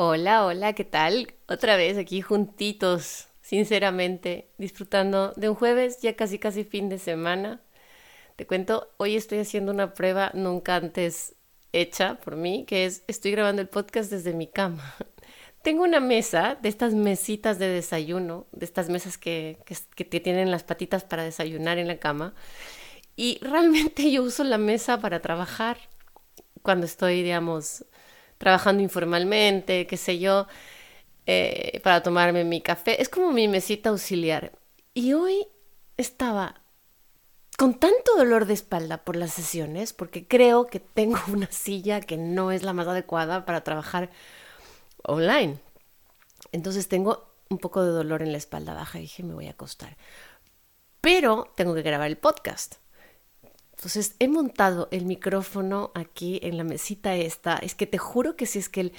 Hola, 0.00 0.46
hola, 0.46 0.74
¿qué 0.74 0.84
tal? 0.84 1.34
Otra 1.48 1.74
vez 1.74 1.98
aquí 1.98 2.20
juntitos, 2.20 3.26
sinceramente, 3.40 4.48
disfrutando 4.56 5.32
de 5.34 5.48
un 5.48 5.56
jueves, 5.56 6.00
ya 6.00 6.14
casi 6.14 6.38
casi 6.38 6.62
fin 6.62 6.88
de 6.88 7.00
semana. 7.00 7.60
Te 8.36 8.46
cuento, 8.46 8.92
hoy 8.96 9.16
estoy 9.16 9.38
haciendo 9.40 9.72
una 9.72 9.94
prueba 9.94 10.30
nunca 10.34 10.76
antes 10.76 11.34
hecha 11.72 12.14
por 12.20 12.36
mí, 12.36 12.64
que 12.64 12.84
es, 12.84 13.02
estoy 13.08 13.32
grabando 13.32 13.60
el 13.60 13.68
podcast 13.68 14.08
desde 14.08 14.34
mi 14.34 14.46
cama. 14.46 14.94
Tengo 15.62 15.82
una 15.82 15.98
mesa 15.98 16.56
de 16.62 16.68
estas 16.68 16.94
mesitas 16.94 17.58
de 17.58 17.66
desayuno, 17.66 18.46
de 18.52 18.66
estas 18.66 18.90
mesas 18.90 19.18
que, 19.18 19.58
que, 19.66 20.04
que 20.04 20.20
tienen 20.20 20.52
las 20.52 20.62
patitas 20.62 21.02
para 21.02 21.24
desayunar 21.24 21.76
en 21.78 21.88
la 21.88 21.98
cama. 21.98 22.36
Y 23.16 23.40
realmente 23.42 24.08
yo 24.12 24.22
uso 24.22 24.44
la 24.44 24.58
mesa 24.58 25.00
para 25.00 25.18
trabajar 25.18 25.78
cuando 26.62 26.86
estoy, 26.86 27.24
digamos, 27.24 27.84
trabajando 28.38 28.82
informalmente, 28.82 29.86
qué 29.86 29.96
sé 29.96 30.18
yo, 30.18 30.46
eh, 31.26 31.80
para 31.84 32.02
tomarme 32.02 32.44
mi 32.44 32.60
café. 32.60 33.00
Es 33.02 33.08
como 33.08 33.32
mi 33.32 33.48
mesita 33.48 33.90
auxiliar. 33.90 34.52
Y 34.94 35.12
hoy 35.12 35.46
estaba 35.96 36.62
con 37.58 37.74
tanto 37.74 38.16
dolor 38.16 38.46
de 38.46 38.54
espalda 38.54 39.04
por 39.04 39.16
las 39.16 39.32
sesiones, 39.32 39.92
porque 39.92 40.26
creo 40.26 40.66
que 40.68 40.80
tengo 40.80 41.18
una 41.32 41.50
silla 41.50 42.00
que 42.00 42.16
no 42.16 42.52
es 42.52 42.62
la 42.62 42.72
más 42.72 42.86
adecuada 42.86 43.44
para 43.44 43.64
trabajar 43.64 44.10
online. 45.02 45.58
Entonces 46.52 46.88
tengo 46.88 47.28
un 47.50 47.58
poco 47.58 47.82
de 47.82 47.90
dolor 47.90 48.22
en 48.22 48.32
la 48.32 48.38
espalda 48.38 48.74
baja 48.74 48.98
y 48.98 49.02
dije, 49.02 49.22
me 49.22 49.34
voy 49.34 49.48
a 49.48 49.52
acostar. 49.52 49.96
Pero 51.00 51.52
tengo 51.56 51.74
que 51.74 51.82
grabar 51.82 52.06
el 52.08 52.16
podcast. 52.16 52.76
Entonces 53.78 54.16
he 54.18 54.26
montado 54.26 54.88
el 54.90 55.04
micrófono 55.04 55.92
aquí 55.94 56.40
en 56.42 56.56
la 56.56 56.64
mesita 56.64 57.14
esta. 57.14 57.58
Es 57.58 57.76
que 57.76 57.86
te 57.86 57.96
juro 57.96 58.34
que 58.34 58.44
si 58.44 58.58
es 58.58 58.68
que 58.68 58.92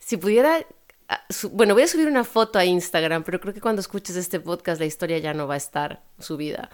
si 0.00 0.16
pudiera, 0.16 0.66
ah, 1.08 1.24
bueno, 1.52 1.74
voy 1.74 1.84
a 1.84 1.86
subir 1.86 2.08
una 2.08 2.24
foto 2.24 2.58
a 2.58 2.64
Instagram, 2.64 3.22
pero 3.22 3.40
creo 3.40 3.54
que 3.54 3.60
cuando 3.60 3.78
escuches 3.78 4.16
este 4.16 4.40
podcast 4.40 4.80
la 4.80 4.86
historia 4.86 5.18
ya 5.18 5.34
no 5.34 5.46
va 5.46 5.54
a 5.54 5.58
estar 5.58 6.02
subida. 6.18 6.68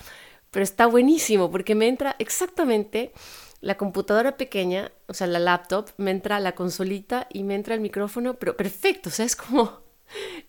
Pero 0.50 0.64
está 0.64 0.86
buenísimo 0.86 1.50
porque 1.50 1.74
me 1.74 1.86
entra 1.86 2.16
exactamente 2.18 3.12
la 3.60 3.76
computadora 3.76 4.38
pequeña, 4.38 4.90
o 5.06 5.12
sea, 5.12 5.26
la 5.26 5.38
laptop, 5.38 5.90
me 5.98 6.12
entra 6.12 6.40
la 6.40 6.54
consolita 6.54 7.26
y 7.30 7.42
me 7.42 7.56
entra 7.56 7.74
el 7.74 7.82
micrófono, 7.82 8.38
pero 8.38 8.56
perfecto, 8.56 9.10
o 9.10 9.12
sea, 9.12 9.26
es 9.26 9.36
como, 9.36 9.82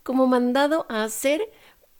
como 0.04 0.28
mandado 0.28 0.86
a 0.88 1.04
hacer 1.04 1.42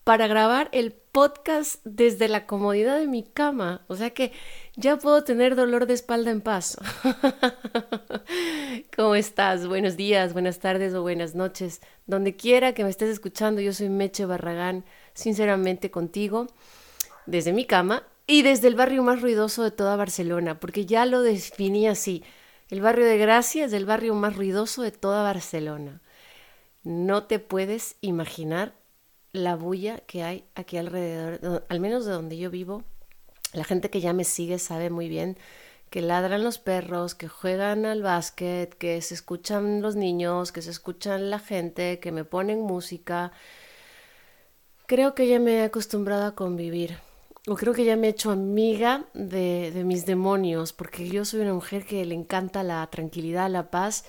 para 0.04 0.26
grabar 0.26 0.68
el 0.72 0.92
podcast 0.92 1.80
desde 1.84 2.28
la 2.28 2.46
comodidad 2.46 2.98
de 2.98 3.06
mi 3.06 3.22
cama. 3.22 3.84
O 3.86 3.96
sea 3.96 4.10
que 4.10 4.32
ya 4.74 4.96
puedo 4.96 5.22
tener 5.22 5.54
dolor 5.54 5.86
de 5.86 5.94
espalda 5.94 6.30
en 6.30 6.40
paz. 6.40 6.76
¿Cómo 8.96 9.14
estás? 9.14 9.66
Buenos 9.66 9.96
días, 9.96 10.32
buenas 10.32 10.58
tardes 10.58 10.94
o 10.94 11.02
buenas 11.02 11.34
noches. 11.34 11.80
Donde 12.06 12.34
quiera 12.34 12.72
que 12.72 12.82
me 12.82 12.90
estés 12.90 13.10
escuchando, 13.10 13.60
yo 13.60 13.72
soy 13.72 13.88
Meche 13.90 14.26
Barragán, 14.26 14.84
sinceramente 15.14 15.90
contigo, 15.90 16.48
desde 17.26 17.52
mi 17.52 17.66
cama 17.66 18.02
y 18.26 18.42
desde 18.42 18.68
el 18.68 18.74
barrio 18.74 19.02
más 19.02 19.20
ruidoso 19.20 19.62
de 19.62 19.70
toda 19.70 19.96
Barcelona, 19.96 20.58
porque 20.58 20.86
ya 20.86 21.06
lo 21.06 21.22
definí 21.22 21.86
así. 21.86 22.24
El 22.70 22.80
barrio 22.80 23.04
de 23.04 23.18
Gracia 23.18 23.66
es 23.66 23.72
el 23.72 23.84
barrio 23.84 24.14
más 24.14 24.34
ruidoso 24.34 24.82
de 24.82 24.90
toda 24.90 25.22
Barcelona. 25.22 26.00
No 26.82 27.24
te 27.24 27.38
puedes 27.38 27.96
imaginar 28.00 28.81
la 29.32 29.56
bulla 29.56 29.98
que 30.00 30.22
hay 30.22 30.44
aquí 30.54 30.76
alrededor, 30.76 31.64
al 31.68 31.80
menos 31.80 32.04
de 32.04 32.12
donde 32.12 32.36
yo 32.36 32.50
vivo. 32.50 32.84
La 33.52 33.64
gente 33.64 33.90
que 33.90 34.00
ya 34.00 34.12
me 34.12 34.24
sigue 34.24 34.58
sabe 34.58 34.90
muy 34.90 35.08
bien 35.08 35.36
que 35.92 36.00
ladran 36.00 36.42
los 36.42 36.58
perros, 36.58 37.14
que 37.14 37.28
juegan 37.28 37.84
al 37.84 38.02
básquet, 38.02 38.74
que 38.78 39.02
se 39.02 39.12
escuchan 39.12 39.82
los 39.82 39.94
niños, 39.94 40.50
que 40.50 40.62
se 40.62 40.70
escuchan 40.70 41.28
la 41.28 41.38
gente, 41.38 42.00
que 42.00 42.12
me 42.12 42.24
ponen 42.24 42.62
música. 42.62 43.30
Creo 44.86 45.14
que 45.14 45.28
ya 45.28 45.38
me 45.38 45.56
he 45.56 45.64
acostumbrado 45.64 46.24
a 46.24 46.34
convivir. 46.34 46.96
O 47.46 47.56
creo 47.56 47.74
que 47.74 47.84
ya 47.84 47.96
me 47.96 48.06
he 48.06 48.10
hecho 48.10 48.30
amiga 48.30 49.04
de, 49.12 49.70
de 49.70 49.84
mis 49.84 50.06
demonios, 50.06 50.72
porque 50.72 51.10
yo 51.10 51.26
soy 51.26 51.40
una 51.40 51.52
mujer 51.52 51.84
que 51.84 52.06
le 52.06 52.14
encanta 52.14 52.62
la 52.62 52.86
tranquilidad, 52.86 53.50
la 53.50 53.70
paz, 53.70 54.06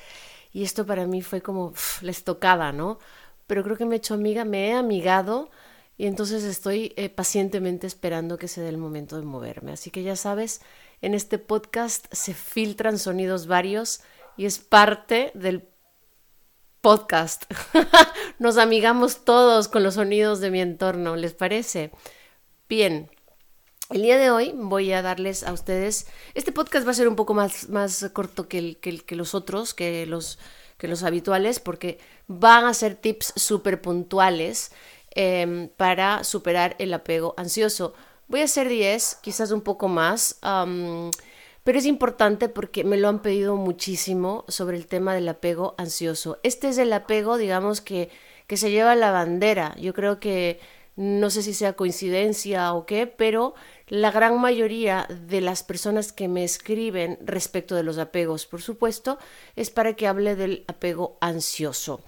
y 0.54 0.64
esto 0.64 0.86
para 0.86 1.06
mí 1.06 1.22
fue 1.22 1.42
como 1.42 1.74
la 2.02 2.12
estocada, 2.12 2.72
¿no? 2.72 3.00
Pero 3.48 3.64
creo 3.64 3.78
que 3.78 3.86
me 3.86 3.96
he 3.96 3.98
hecho 3.98 4.14
amiga, 4.14 4.46
me 4.46 4.70
he 4.70 4.74
amigado 4.74 5.50
y 5.98 6.08
entonces 6.08 6.44
estoy 6.44 6.94
eh, 6.96 7.10
pacientemente 7.10 7.88
esperando 7.88 8.38
que 8.38 8.48
se 8.48 8.62
dé 8.62 8.70
el 8.70 8.78
momento 8.78 9.18
de 9.18 9.26
moverme. 9.26 9.74
Así 9.74 9.92
que 9.92 10.04
ya 10.04 10.16
sabes, 10.16 10.62
en 11.02 11.14
este 11.14 11.38
podcast 11.38 12.08
se 12.12 12.34
filtran 12.34 12.98
sonidos 12.98 13.48
varios 13.48 14.02
y 14.36 14.46
es 14.46 14.60
parte 14.60 15.32
del 15.36 15.68
podcast. 16.82 17.44
Nos 18.40 18.58
amigamos 18.58 19.24
todos 19.24 19.68
con 19.68 19.84
los 19.84 19.94
sonidos 19.94 20.40
de 20.40 20.52
mi 20.52 20.62
entorno, 20.62 21.16
¿les 21.16 21.34
parece? 21.34 21.92
Bien. 22.68 23.10
El 23.90 24.02
día 24.02 24.18
de 24.18 24.32
hoy 24.32 24.54
voy 24.56 24.92
a 24.94 25.02
darles 25.02 25.44
a 25.44 25.54
ustedes, 25.54 26.08
este 26.34 26.52
podcast 26.52 26.88
va 26.88 26.92
a 26.92 26.96
ser 26.96 27.08
un 27.08 27.16
poco 27.16 27.34
más, 27.34 27.70
más 27.70 28.10
corto 28.14 28.48
que, 28.48 28.80
que, 28.80 28.98
que 28.98 29.16
los 29.16 29.36
otros, 29.36 29.74
que 29.74 30.06
los, 30.08 30.40
que 30.78 30.88
los 30.88 31.04
habituales, 31.04 31.60
porque 31.60 32.00
van 32.28 32.66
a 32.66 32.74
ser 32.74 32.96
tips 32.96 33.34
súper 33.36 33.82
puntuales 33.82 34.72
em, 35.12 35.70
para 35.70 36.24
superar 36.24 36.76
el 36.80 36.94
apego 36.94 37.34
ansioso. 37.38 37.94
Voy 38.28 38.42
a 38.42 38.46
hacer 38.46 38.70
10, 38.70 39.20
quizás 39.22 39.52
un 39.52 39.62
poco 39.62 39.88
más, 39.88 40.40
pero 41.64 41.78
es 41.78 41.86
importante 41.86 42.50
porque 42.50 42.84
me 42.84 42.98
lo 42.98 43.10
han 43.10 43.22
pedido 43.22 43.56
muchísimo 43.56 44.46
sobre 44.48 44.78
el 44.78 44.88
tema 44.88 45.14
del 45.14 45.30
apego 45.30 45.76
ansioso. 45.78 46.40
Este 46.44 46.70
es 46.70 46.78
el 46.78 46.92
apego, 46.94 47.38
digamos, 47.38 47.82
que, 47.82 48.10
que 48.48 48.58
se 48.58 48.72
lleva 48.72 48.96
la 48.96 49.12
bandera. 49.12 49.76
Yo 49.78 49.94
creo 49.94 50.20
que 50.20 50.60
no 50.96 51.30
sé 51.30 51.42
si 51.42 51.54
sea 51.54 51.74
coincidencia 51.74 52.74
o 52.74 52.86
qué, 52.86 53.08
pero 53.08 53.56
la 53.88 54.12
gran 54.12 54.40
mayoría 54.40 55.08
de 55.10 55.42
las 55.42 55.64
personas 55.64 56.12
que 56.12 56.28
me 56.28 56.44
escriben 56.44 57.18
respecto 57.24 57.76
de 57.76 57.84
los 57.84 57.98
apegos, 57.98 58.46
por 58.46 58.62
supuesto, 58.62 59.18
es 59.56 59.70
para 59.70 59.94
que 59.94 60.08
hable 60.08 60.36
del 60.36 60.64
apego 60.68 61.18
ansioso. 61.22 62.04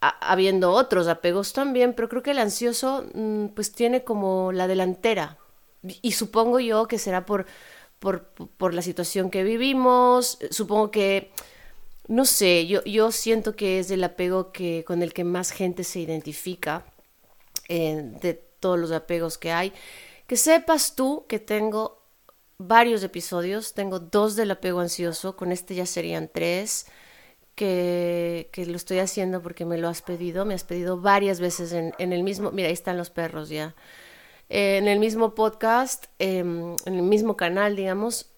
habiendo 0.00 0.72
otros 0.72 1.08
apegos 1.08 1.52
también, 1.52 1.92
pero 1.92 2.08
creo 2.08 2.22
que 2.22 2.30
el 2.30 2.38
ansioso 2.38 3.04
mm, 3.14 3.46
pues 3.48 3.72
tiene 3.72 4.04
como 4.04 4.52
la 4.52 4.68
delantera 4.68 5.38
y 6.02 6.12
supongo 6.12 6.60
yo 6.60 6.86
que 6.86 6.98
será 6.98 7.26
por, 7.26 7.46
por, 7.98 8.28
por 8.56 8.74
la 8.74 8.82
situación 8.82 9.30
que 9.30 9.42
vivimos, 9.42 10.38
supongo 10.50 10.90
que 10.90 11.32
no 12.08 12.24
sé, 12.24 12.66
yo, 12.66 12.82
yo 12.84 13.12
siento 13.12 13.54
que 13.54 13.78
es 13.78 13.90
el 13.90 14.02
apego 14.02 14.50
que, 14.50 14.82
con 14.86 15.02
el 15.02 15.12
que 15.12 15.24
más 15.24 15.50
gente 15.50 15.84
se 15.84 16.00
identifica 16.00 16.86
eh, 17.68 18.12
de 18.20 18.34
todos 18.34 18.78
los 18.78 18.92
apegos 18.92 19.36
que 19.36 19.52
hay. 19.52 19.72
Que 20.28 20.36
sepas 20.36 20.94
tú 20.94 21.24
que 21.26 21.40
tengo 21.40 22.04
varios 22.58 23.02
episodios, 23.02 23.74
tengo 23.74 23.98
dos 23.98 24.36
del 24.36 24.50
apego 24.50 24.80
ansioso, 24.80 25.36
con 25.36 25.52
este 25.52 25.74
ya 25.74 25.86
serían 25.86 26.30
tres, 26.32 26.86
que, 27.54 28.50
que 28.52 28.66
lo 28.66 28.76
estoy 28.76 28.98
haciendo 28.98 29.42
porque 29.42 29.64
me 29.64 29.78
lo 29.78 29.88
has 29.88 30.02
pedido, 30.02 30.44
me 30.44 30.54
has 30.54 30.64
pedido 30.64 31.00
varias 31.00 31.40
veces 31.40 31.72
en, 31.72 31.94
en 31.98 32.12
el 32.12 32.22
mismo, 32.22 32.52
mira, 32.52 32.68
ahí 32.68 32.74
están 32.74 32.98
los 32.98 33.10
perros 33.10 33.48
ya, 33.48 33.74
en 34.50 34.86
el 34.86 34.98
mismo 34.98 35.34
podcast, 35.34 36.06
em, 36.18 36.76
en 36.84 36.94
el 36.94 37.02
mismo 37.02 37.36
canal, 37.36 37.74
digamos, 37.74 38.30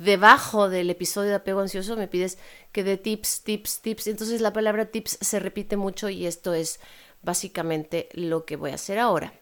debajo 0.00 0.68
del 0.68 0.90
episodio 0.90 1.30
de 1.30 1.36
apego 1.36 1.60
ansioso 1.60 1.96
me 1.96 2.08
pides 2.08 2.38
que 2.72 2.82
dé 2.82 2.96
tips, 2.96 3.44
tips, 3.44 3.82
tips, 3.82 4.08
entonces 4.08 4.40
la 4.40 4.52
palabra 4.52 4.86
tips 4.86 5.18
se 5.20 5.38
repite 5.38 5.76
mucho 5.76 6.08
y 6.08 6.26
esto 6.26 6.54
es 6.54 6.80
básicamente 7.22 8.08
lo 8.14 8.44
que 8.44 8.56
voy 8.56 8.72
a 8.72 8.74
hacer 8.74 8.98
ahora. 8.98 9.32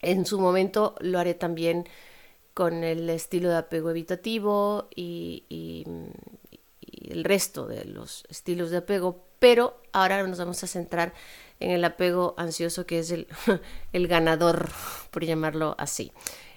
En 0.00 0.26
su 0.26 0.38
momento 0.38 0.94
lo 1.00 1.18
haré 1.18 1.34
también 1.34 1.88
con 2.54 2.84
el 2.84 3.10
estilo 3.10 3.50
de 3.50 3.56
apego 3.56 3.90
evitativo 3.90 4.88
y, 4.94 5.84
el 7.10 7.22
resto 7.22 7.66
de 7.66 7.84
los 7.84 8.24
estilos 8.28 8.70
de 8.70 8.78
apego, 8.78 9.26
pero 9.38 9.80
ahora 9.92 10.26
nos 10.26 10.38
vamos 10.38 10.64
a 10.64 10.66
centrar 10.66 11.12
en 11.60 11.70
el 11.70 11.84
apego 11.84 12.34
ansioso 12.36 12.86
que 12.86 12.98
es 12.98 13.10
el, 13.10 13.28
el 13.92 14.08
ganador, 14.08 14.70
por 15.10 15.24
llamarlo 15.24 15.74
así. 15.78 16.12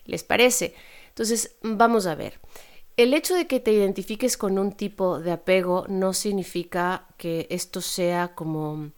¿Les 0.06 0.24
parece? 0.24 0.74
Entonces, 1.10 1.58
vamos 1.62 2.08
a 2.08 2.16
ver. 2.16 2.40
el 2.96 3.14
hecho 3.14 3.36
de 3.36 3.46
que 3.46 3.60
te 3.60 3.74
identifiques 3.74 4.38
con 4.38 4.58
un 4.58 4.72
tipo 4.72 5.20
de 5.20 5.32
apego 5.32 5.86
no 5.90 6.14
significa 6.14 7.08
que 7.18 7.48
esto 7.50 7.82
sea 7.82 8.36
como, 8.36 8.92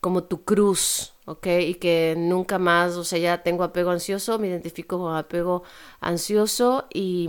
como 0.00 0.24
tu 0.24 0.44
cruz, 0.44 1.12
¿ok? 1.30 1.46
Y 1.60 1.74
que 1.74 2.14
nunca 2.16 2.58
más, 2.58 2.96
o 2.96 3.04
sea, 3.04 3.18
ya 3.18 3.42
tengo 3.42 3.64
apego 3.64 3.90
ansioso, 3.90 4.38
me 4.38 4.48
identifico 4.48 4.98
con 4.98 5.16
apego 5.16 5.62
ansioso 6.00 6.86
y, 6.92 7.28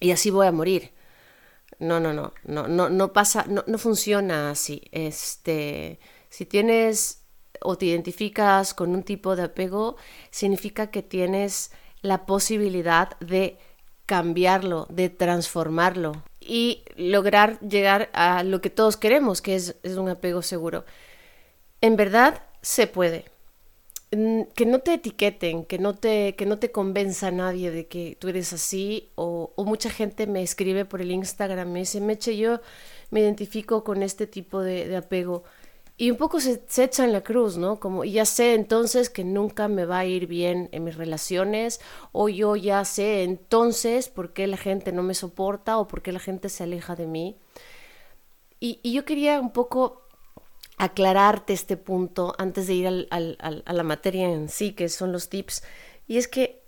y 0.00 0.10
así 0.12 0.30
voy 0.30 0.46
a 0.46 0.52
morir. 0.52 0.92
No, 1.78 2.00
no, 2.00 2.12
no, 2.14 2.32
no, 2.44 2.68
no, 2.68 2.88
no 2.88 3.12
pasa, 3.12 3.44
no, 3.48 3.64
no 3.66 3.78
funciona 3.78 4.50
así. 4.50 4.82
Este, 4.92 5.98
si 6.30 6.46
tienes 6.46 7.22
o 7.60 7.76
te 7.76 7.86
identificas 7.86 8.74
con 8.74 8.90
un 8.90 9.02
tipo 9.02 9.36
de 9.36 9.44
apego, 9.44 9.96
significa 10.30 10.90
que 10.90 11.02
tienes 11.02 11.72
la 12.02 12.26
posibilidad 12.26 13.18
de 13.18 13.58
cambiarlo, 14.06 14.86
de 14.88 15.10
transformarlo 15.10 16.22
y 16.40 16.84
lograr 16.96 17.58
llegar 17.60 18.08
a 18.12 18.44
lo 18.44 18.60
que 18.60 18.70
todos 18.70 18.96
queremos, 18.96 19.42
que 19.42 19.56
es, 19.56 19.76
un 19.96 20.08
apego 20.08 20.42
seguro. 20.42 20.84
En 21.80 21.96
verdad 21.96 22.42
se 22.66 22.86
puede. 22.86 23.26
Que 24.10 24.66
no 24.66 24.78
te 24.80 24.94
etiqueten, 24.94 25.64
que 25.64 25.78
no 25.78 25.94
te, 25.94 26.36
que 26.36 26.46
no 26.46 26.58
te 26.58 26.70
convenza 26.70 27.30
nadie 27.30 27.70
de 27.70 27.86
que 27.86 28.16
tú 28.18 28.28
eres 28.28 28.52
así, 28.52 29.10
o, 29.14 29.52
mucha 29.58 29.90
gente 29.90 30.26
me 30.26 30.42
escribe 30.42 30.84
por 30.84 31.02
el 31.02 31.10
Instagram, 31.10 31.70
me 31.70 31.80
dice, 31.80 32.00
Meche, 32.00 32.36
yo 32.36 32.60
me 33.10 33.20
identifico 33.20 33.84
con 33.84 34.02
este 34.02 34.26
tipo 34.26 34.60
de 34.60 34.96
apego 34.96 35.44
y 35.98 36.10
un 36.10 36.18
poco 36.18 36.40
se, 36.40 36.62
echa 36.84 37.04
en 37.04 37.12
la 37.12 37.22
cruz, 37.22 37.56
¿no? 37.56 37.80
Como 37.80 38.04
ya 38.04 38.26
sé 38.26 38.54
entonces 38.54 39.08
que 39.08 39.24
nunca 39.24 39.66
me 39.68 39.86
va 39.86 40.00
a 40.00 40.04
ir 40.04 40.26
bien 40.26 40.68
en 40.72 40.84
mis 40.84 40.96
relaciones, 40.96 41.80
o 42.12 42.28
yo 42.28 42.54
ya 42.54 42.84
sé 42.84 43.22
entonces 43.22 44.08
por 44.10 44.34
qué 44.34 44.46
la 44.46 44.58
gente 44.58 44.92
no 44.92 45.02
me 45.02 45.14
soporta 45.14 45.78
o 45.78 45.88
por 45.88 46.02
qué 46.02 46.12
la 46.12 46.18
gente 46.18 46.50
se 46.50 46.64
aleja 46.64 46.96
de 46.96 47.06
mí. 47.06 47.38
Y, 48.60 48.92
yo 48.92 49.04
quería 49.04 49.40
un 49.40 49.52
poco 49.52 50.05
aclararte 50.76 51.52
este 51.52 51.76
punto 51.76 52.34
antes 52.38 52.66
de 52.66 52.74
ir 52.74 53.08
a 53.10 53.72
la 53.72 53.82
materia 53.82 54.28
en 54.28 54.48
sí, 54.48 54.72
que 54.72 54.88
son 54.88 55.12
los 55.12 55.28
tips. 55.28 55.62
Y 56.06 56.18
es 56.18 56.28
que 56.28 56.62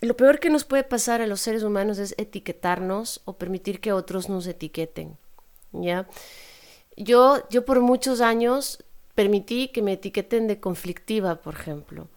lo 0.00 0.16
peor 0.16 0.38
que 0.38 0.50
nos 0.50 0.64
puede 0.64 0.84
pasar 0.84 1.20
a 1.20 1.26
los 1.26 1.40
seres 1.40 1.64
humanos 1.64 1.98
es 1.98 2.14
etiquetarnos 2.18 3.20
o 3.24 3.36
permitir 3.36 3.80
que 3.80 3.92
otros 3.92 4.28
nos 4.28 4.46
etiqueten, 4.46 5.18
¿ya? 5.72 6.08
Yo, 6.96 7.42
yo 7.50 7.64
por 7.64 7.80
muchos 7.80 8.20
años 8.20 8.84
permití 9.14 9.68
que 9.68 9.82
me 9.82 9.94
etiqueten 9.94 10.46
de 10.46 10.60
conflictiva, 10.60 11.36
por 11.36 11.54
ejemplo, 11.54 12.08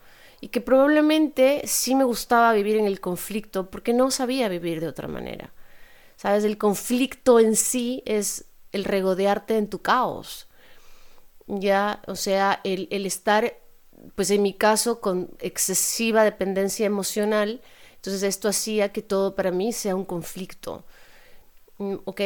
y 0.42 0.50
que 0.50 0.62
probablemente 0.62 1.62
sí 1.66 1.96
me 1.96 2.04
gustaba 2.04 2.54
vivir 2.54 2.78
en 2.78 2.86
el 2.86 3.00
conflicto 3.00 3.72
porque 3.72 3.94
no 3.94 4.12
sabía 4.12 4.48
vivir 4.48 4.80
de 4.80 4.88
otra 4.88 5.08
manera. 5.08 5.52
¿Sabes? 6.18 6.44
El 6.44 6.60
conflicto 6.60 7.40
en 7.40 7.56
sí 7.56 8.04
es 8.06 8.46
el 8.72 8.84
regodearte 8.84 9.58
en 9.58 9.68
tu 9.68 9.82
caos. 9.82 10.48
Ya, 11.60 12.02
o 12.08 12.16
sea, 12.16 12.62
el, 12.64 12.88
el 12.92 13.06
estar, 13.06 13.54
pues 14.16 14.32
en 14.32 14.42
mi 14.42 14.54
caso, 14.54 15.02
con 15.02 15.30
excesiva 15.40 16.24
dependencia 16.24 16.86
emocional, 16.86 17.62
entonces 17.96 18.24
esto 18.24 18.48
hacía 18.48 18.94
que 18.94 19.02
todo 19.02 19.36
para 19.36 19.52
mí 19.52 19.74
sea 19.74 19.96
un 19.96 20.06
conflicto. 20.06 20.86
Mm, 21.78 21.96
¿Ok? 22.06 22.22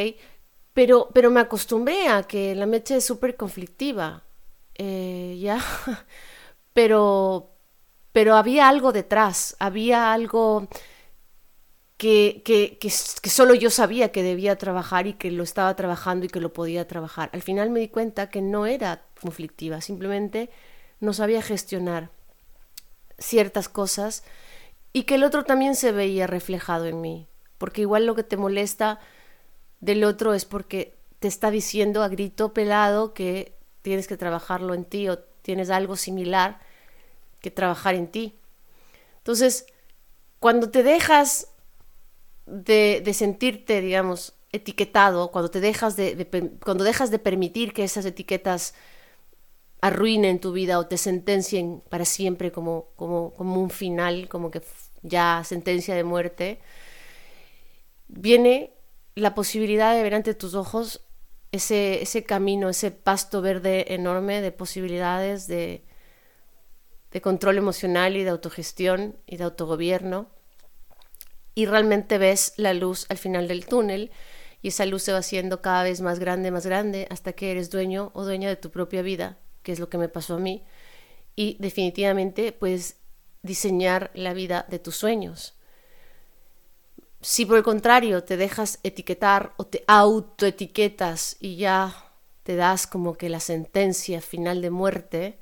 Pero, 0.74 1.10
pero 1.13 1.31
me 1.31 1.39
acostumbré 1.42 2.07
a 2.10 2.24
que 2.24 2.56
la 2.56 2.66
mecha 2.66 2.95
es 2.98 3.06
súper 3.06 3.36
conflictiva, 3.38 4.24
eh, 4.75 5.38
¿ya? 5.42 5.60
pero, 6.74 7.51
pero 8.12 8.36
había 8.36 8.69
algo 8.69 8.92
detrás, 8.92 9.56
había 9.60 10.13
algo 10.13 10.68
que, 11.98 12.42
que, 12.44 12.78
que, 12.78 12.90
solo 13.30 13.54
yo 13.54 13.70
sabía 13.70 14.12
que 14.12 14.22
debía 14.22 14.58
trabajar 14.58 15.08
y 15.08 15.14
que 15.14 15.32
lo 15.32 15.44
estaba 15.44 15.76
trabajando 15.76 16.26
y 16.26 16.30
que 16.30 16.42
lo 16.42 16.52
podía 16.52 16.88
trabajar. 16.88 17.30
Al 17.34 17.42
final 17.42 17.70
me 17.70 17.80
di 17.80 17.88
cuenta 17.88 18.30
que 18.30 18.42
no 18.42 18.66
era 18.66 19.06
conflictiva, 19.22 19.80
simplemente 19.82 20.50
no 21.00 21.14
sabía 21.14 21.42
gestionar 21.42 22.10
ciertas 23.18 23.70
cosas 23.70 24.24
y 24.92 25.04
que 25.04 25.16
el 25.16 25.24
otro 25.24 25.46
también 25.46 25.76
se 25.76 25.92
veía 25.94 26.28
reflejado 26.28 26.86
en 26.86 27.00
mí, 27.00 27.28
porque 27.58 27.82
igual 27.82 28.06
lo 28.06 28.16
que 28.16 28.24
te 28.24 28.38
molesta 28.38 29.00
del 29.80 30.04
otro 30.04 30.34
es 30.34 30.44
porque 30.44 30.96
te 31.20 31.30
está 31.30 31.50
diciendo 31.50 32.04
a 32.04 32.10
grito 32.10 32.54
pelado 32.54 33.14
que 33.14 33.56
tienes 33.82 34.08
que 34.08 34.18
trabajarlo 34.18 34.74
en 34.74 34.84
ti 34.84 35.08
o 35.08 35.20
tienes 35.20 35.70
algo 35.70 35.96
similar 35.96 36.60
que 37.40 37.52
trabajar 37.52 37.96
en 37.96 38.08
ti. 38.08 38.36
Entonces, 39.18 39.66
cuando 40.40 40.70
te 40.70 40.84
dejas 40.84 41.48
de, 42.46 43.12
sentirte, 43.14 43.82
digamos, 43.82 44.34
etiquetado, 44.52 45.32
cuando 45.32 45.52
te 45.52 45.60
dejas 45.60 45.96
de, 45.96 46.56
cuando 46.64 46.84
dejas 46.84 47.12
de 47.12 47.20
permitir 47.20 47.74
que 47.74 47.84
esas 47.84 48.06
etiquetas 48.06 48.74
arruinen 49.82 50.40
tu 50.40 50.52
vida 50.52 50.80
o 50.80 50.88
te 50.88 50.98
sentencien 50.98 51.84
para 51.90 52.06
siempre 52.06 52.52
como, 52.52 52.88
como, 52.96 53.34
como 53.34 53.62
un 53.62 53.70
final, 53.70 54.28
como 54.30 54.52
que 54.52 54.62
ya 55.04 55.44
sentencia 55.46 55.96
de 55.96 56.04
muerte, 56.04 56.60
viene 58.08 58.74
la 59.16 59.36
posibilidad 59.36 59.96
de 59.96 60.04
ver 60.04 60.16
ante 60.16 60.34
tus 60.34 60.56
ojos 60.56 61.02
ese, 61.52 62.02
ese 62.02 62.24
camino, 62.24 62.70
ese 62.70 62.92
pasto 62.92 63.42
verde 63.42 63.94
enorme 63.94 64.42
de 64.42 64.52
posibilidades 64.52 65.48
de, 65.48 65.84
de 67.12 67.22
control 67.22 67.58
emocional 67.58 68.18
y 68.18 68.24
de 68.24 68.30
autogestión 68.30 69.16
y 69.26 69.38
de 69.38 69.46
autogobierno. 69.46 70.28
Y 71.56 71.66
realmente 71.66 72.18
ves 72.18 72.54
la 72.57 72.74
luz 72.74 73.06
al 73.10 73.18
final 73.18 73.48
del 73.48 73.66
túnel 73.66 74.12
y 74.62 74.69
esa 74.69 74.86
luz 74.86 75.04
se 75.04 75.12
va 75.12 75.19
haciendo 75.19 75.62
cada 75.62 75.84
vez 75.84 76.02
más 76.02 76.19
grande, 76.19 76.52
más 76.52 76.66
grande, 76.66 77.07
hasta 77.10 77.34
que 77.34 77.52
eres 77.52 77.69
dueño 77.69 78.12
o 78.13 78.25
dueña 78.25 78.50
de 78.50 78.56
tu 78.56 78.72
propia 78.72 79.02
vida, 79.02 79.38
que 79.63 79.72
es 79.72 79.80
lo 79.80 79.90
que 79.90 79.98
me 79.98 80.10
pasó 80.10 80.36
a 80.36 80.40
mí. 80.40 80.63
Y 81.36 81.57
definitivamente 81.60 82.52
puedes 82.52 82.98
diseñar 83.44 84.12
la 84.13 84.34
vida 84.34 84.66
de 84.69 84.80
tus 84.80 84.96
sueños. 84.96 85.56
Si 87.22 87.46
por 87.46 87.58
el 87.58 87.63
contrario 87.63 88.24
te 88.24 88.38
dejas 88.38 88.80
etiquetar 88.84 89.54
o 89.58 89.66
te 89.66 89.84
autoetiquetas 89.88 91.38
y 91.40 91.56
ya 91.56 92.12
te 92.44 92.56
das 92.56 92.86
como 92.86 93.16
que 93.16 93.30
la 93.30 93.40
sentencia 93.40 94.22
final 94.22 94.62
de 94.62 94.69
muerte, 94.69 95.40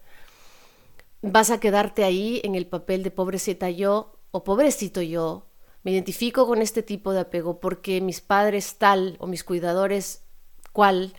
vas 1.21 1.49
a 1.49 1.59
quedarte 1.59 2.03
ahí 2.03 2.41
en 2.43 2.55
el 2.55 2.67
papel 2.67 3.03
de 3.03 3.11
pobrecita 3.11 3.69
yo 3.69 4.19
o 4.31 4.43
pobrecito 4.43 5.01
yo. 5.01 5.47
Me 5.83 5.91
identifico 5.91 6.47
con 6.47 6.61
este 6.61 6.81
tipo 6.83 7.13
de 7.13 7.21
apego 7.21 7.59
porque 7.59 8.01
mis 8.01 8.21
padres 8.21 8.77
tal 8.77 9.17
o 9.19 9.27
mis 9.27 9.43
cuidadores 9.43 10.23
cual 10.71 11.13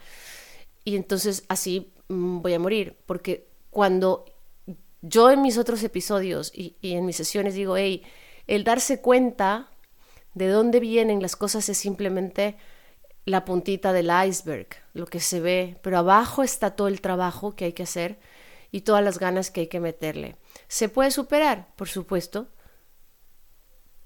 y 0.85 0.97
entonces 0.97 1.44
así 1.49 1.92
mm, 2.09 2.40
voy 2.40 2.54
a 2.54 2.59
morir. 2.59 2.99
Porque 3.06 3.49
cuando 3.71 4.25
yo 5.02 5.30
en 5.30 5.42
mis 5.42 5.59
otros 5.59 5.83
episodios 5.83 6.52
y, 6.54 6.76
y 6.80 6.94
en 6.94 7.06
mis 7.06 7.16
sesiones 7.16 7.54
digo, 7.54 7.76
hey, 7.76 8.02
el 8.47 8.64
darse 8.64 9.00
cuenta 9.00 9.71
de 10.35 10.49
dónde 10.49 10.80
vienen 10.80 11.23
las 11.23 11.37
cosas 11.37 11.68
es 11.68 11.78
simplemente 11.78 12.56
la 13.25 13.44
puntita 13.44 13.92
del 13.92 14.11
iceberg, 14.26 14.68
lo 14.92 15.06
que 15.06 15.21
se 15.21 15.40
ve, 15.40 15.78
pero 15.83 15.99
abajo 15.99 16.42
está 16.42 16.76
todo 16.76 16.88
el 16.88 17.00
trabajo 17.00 17.56
que 17.56 17.66
hay 17.66 17.73
que 17.73 17.85
hacer 17.85 18.18
y 18.71 18.83
todas 18.83 19.02
las 19.02 19.18
ganas 19.18 19.50
que 19.50 19.62
hay 19.62 19.66
que 19.68 19.80
meterle. 19.80 20.37
¿Se 20.68 20.88
puede 20.88 21.11
superar? 21.11 21.68
Por 21.76 21.88
supuesto. 21.88 22.49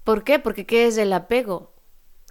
¿Por 0.09 0.23
qué? 0.23 0.39
Porque 0.39 0.65
¿qué 0.65 0.87
es 0.87 0.97
el 0.97 1.13
apego? 1.13 1.71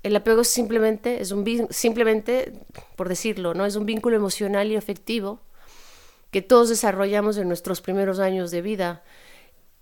El 0.03 0.17
apego 0.17 0.41
es 0.41 0.49
simplemente, 0.49 1.23
es 1.23 1.31
un 1.31 1.47
simplemente, 1.71 2.67
por 2.97 3.09
decirlo, 3.09 3.55
¿no? 3.55 3.65
Es 3.67 3.77
un 3.77 3.87
vínculo 3.87 4.17
emocional 4.17 4.73
y 4.73 4.75
afectivo 4.75 5.43
que 6.33 6.43
todos 6.43 6.71
desarrollamos 6.71 7.37
en 7.37 7.47
nuestros 7.47 7.81
primeros 7.81 8.19
años 8.19 8.51
de 8.51 8.63
vida 8.63 9.05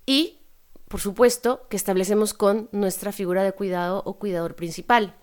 y 0.04 0.40
por 0.88 1.00
supuesto, 1.00 1.66
que 1.70 1.78
establecemos 1.78 2.34
con 2.34 2.68
nuestra 2.70 3.12
figura 3.12 3.42
de 3.44 3.52
cuidado 3.52 4.02
o 4.04 4.18
cuidador 4.18 4.56
principal. 4.56 5.14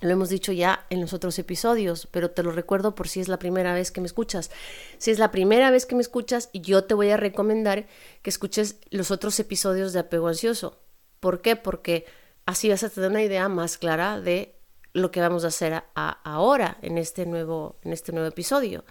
Lo 0.00 0.10
hemos 0.10 0.30
dicho 0.30 0.50
ya 0.50 0.86
en 0.90 1.00
los 1.00 1.12
otros 1.12 1.38
episodios, 1.38 2.08
pero 2.10 2.32
te 2.32 2.42
lo 2.42 2.50
recuerdo 2.50 2.96
por 2.96 3.06
si 3.06 3.20
es 3.20 3.28
la 3.28 3.38
primera 3.38 3.72
vez 3.72 3.92
que 3.92 4.00
me 4.00 4.08
escuchas. 4.08 4.50
Si 4.98 5.12
es 5.12 5.20
la 5.20 5.30
primera 5.30 5.70
vez 5.70 5.86
que 5.86 5.94
me 5.94 6.02
escuchas, 6.02 6.50
yo 6.52 6.82
te 6.82 6.94
voy 6.94 7.10
a 7.10 7.16
recomendar 7.16 7.86
que 8.22 8.30
escuches 8.30 8.80
los 8.90 9.12
otros 9.12 9.38
episodios 9.38 9.92
de 9.92 10.00
apego 10.00 10.26
ansioso. 10.26 10.80
¿Por 11.20 11.42
qué? 11.42 11.56
Porque 11.56 12.06
así 12.46 12.68
vas 12.68 12.82
a 12.82 12.90
tener 12.90 13.10
una 13.10 13.22
idea 13.22 13.48
más 13.48 13.78
clara 13.78 14.20
de 14.20 14.56
lo 14.92 15.10
que 15.10 15.20
vamos 15.20 15.44
a 15.44 15.48
hacer 15.48 15.84
ahora 15.94 16.78
en 16.82 16.98
este 16.98 17.26
nuevo, 17.26 17.76
en 17.82 17.92
este 17.92 18.12
nuevo 18.12 18.28
episodio. 18.28 18.84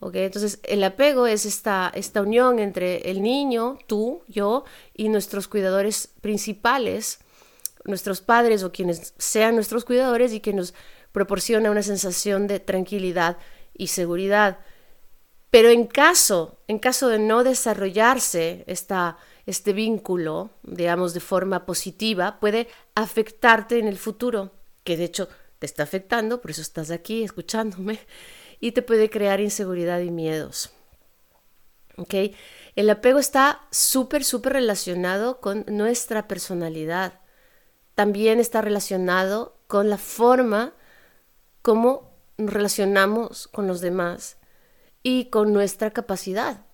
Entonces, 0.00 0.60
el 0.62 0.84
apego 0.84 1.26
es 1.26 1.46
esta, 1.46 1.90
esta 1.94 2.22
unión 2.22 2.58
entre 2.58 3.10
el 3.10 3.22
niño, 3.22 3.78
tú, 3.86 4.22
yo, 4.28 4.64
y 4.94 5.08
nuestros 5.08 5.48
cuidadores 5.48 6.08
principales, 6.20 7.18
nuestros 7.84 8.20
padres 8.20 8.62
o 8.62 8.72
quienes 8.72 9.14
sean 9.18 9.54
nuestros 9.54 9.84
cuidadores 9.84 10.32
y 10.32 10.40
que 10.40 10.52
nos 10.52 10.74
proporciona 11.12 11.70
una 11.70 11.82
sensación 11.82 12.46
de 12.46 12.60
tranquilidad 12.60 13.38
y 13.74 13.88
seguridad. 13.88 14.58
Pero 15.50 15.70
en 15.70 15.86
caso, 15.86 16.58
en 16.68 16.78
caso 16.78 17.08
de 17.08 17.18
no 17.18 17.42
desarrollarse 17.42 18.64
esta, 18.66 19.16
este 19.46 19.72
vínculo, 19.72 20.50
digamos, 20.62 21.14
de 21.14 21.20
forma 21.20 21.66
positiva, 21.66 22.38
puede 22.40 22.68
afectarte 22.94 23.78
en 23.78 23.86
el 23.86 23.96
futuro 23.96 24.50
que 24.84 24.96
de 24.96 25.04
hecho 25.04 25.28
te 25.58 25.66
está 25.66 25.84
afectando, 25.84 26.40
por 26.40 26.50
eso 26.50 26.62
estás 26.62 26.90
aquí 26.90 27.22
escuchándome, 27.22 27.98
y 28.60 28.72
te 28.72 28.82
puede 28.82 29.10
crear 29.10 29.40
inseguridad 29.40 30.00
y 30.00 30.10
miedos. 30.10 30.70
¿Ok? 31.96 32.14
El 32.74 32.90
apego 32.90 33.18
está 33.18 33.62
súper, 33.70 34.24
súper 34.24 34.54
relacionado 34.54 35.40
con 35.40 35.64
nuestra 35.68 36.28
personalidad. 36.28 37.20
También 37.94 38.38
está 38.38 38.60
relacionado 38.60 39.56
con 39.66 39.88
la 39.88 39.98
forma 39.98 40.74
como 41.62 42.12
nos 42.36 42.52
relacionamos 42.52 43.48
con 43.48 43.66
los 43.66 43.80
demás 43.80 44.36
y 45.02 45.26
con 45.26 45.52
nuestra 45.52 45.90
capacidad, 45.90 46.65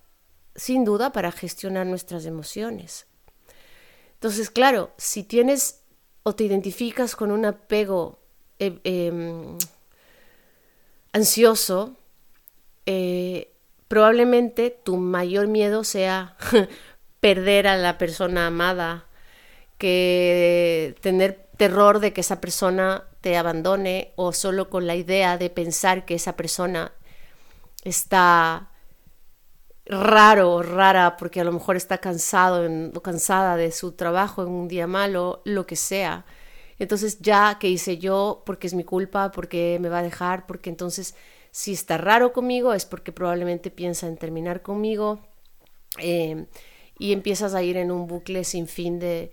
sin 0.55 0.85
duda, 0.85 1.11
para 1.11 1.31
gestionar 1.31 1.85
nuestras 1.85 2.25
emociones. 2.25 3.07
Entonces, 4.15 4.49
claro, 4.49 4.91
si 4.97 5.23
tienes 5.23 5.81
o 6.23 6.33
te 6.33 6.45
identificas 6.45 7.15
con 7.15 7.31
un 7.31 7.45
apego 7.45 8.19
eh, 8.59 8.79
em, 8.83 9.57
ansioso, 11.11 11.97
eh, 12.85 13.51
probablemente 13.87 14.69
tu 14.69 14.97
mayor 14.97 15.47
miedo 15.47 15.83
sea 15.83 16.37
perder 17.19 17.67
a 17.67 17.77
la 17.77 17.97
persona 17.97 18.47
amada, 18.47 19.05
que 19.77 20.95
tener 21.01 21.47
terror 21.57 21.99
de 21.99 22.13
que 22.13 22.21
esa 22.21 22.41
persona 22.41 23.03
te 23.21 23.37
abandone 23.37 24.13
o 24.15 24.33
solo 24.33 24.69
con 24.69 24.87
la 24.87 24.95
idea 24.95 25.37
de 25.37 25.49
pensar 25.49 26.05
que 26.05 26.15
esa 26.15 26.35
persona 26.35 26.91
está 27.83 28.72
raro 29.85 30.53
o 30.53 30.63
rara 30.63 31.17
porque 31.17 31.41
a 31.41 31.43
lo 31.43 31.51
mejor 31.51 31.75
está 31.75 31.97
cansado 31.97 32.67
o 32.93 33.01
cansada 33.01 33.57
de 33.57 33.71
su 33.71 33.93
trabajo 33.93 34.43
en 34.43 34.49
un 34.49 34.67
día 34.67 34.87
malo, 34.87 35.41
lo 35.45 35.65
que 35.65 35.75
sea. 35.75 36.25
Entonces 36.79 37.19
ya 37.19 37.57
que 37.59 37.69
hice 37.69 37.97
yo, 37.97 38.43
porque 38.45 38.67
es 38.67 38.73
mi 38.73 38.83
culpa, 38.83 39.31
porque 39.31 39.77
me 39.81 39.89
va 39.89 39.99
a 39.99 40.03
dejar, 40.03 40.45
porque 40.45 40.69
entonces 40.69 41.15
si 41.51 41.73
está 41.73 41.97
raro 41.97 42.33
conmigo 42.33 42.73
es 42.73 42.85
porque 42.85 43.11
probablemente 43.11 43.69
piensa 43.69 44.07
en 44.07 44.17
terminar 44.17 44.61
conmigo 44.63 45.19
em, 45.97 46.47
y 46.97 47.13
empiezas 47.13 47.53
a 47.53 47.61
ir 47.61 47.77
en 47.77 47.91
un 47.91 48.07
bucle 48.07 48.43
sin 48.43 48.67
fin 48.67 48.99
de, 48.99 49.31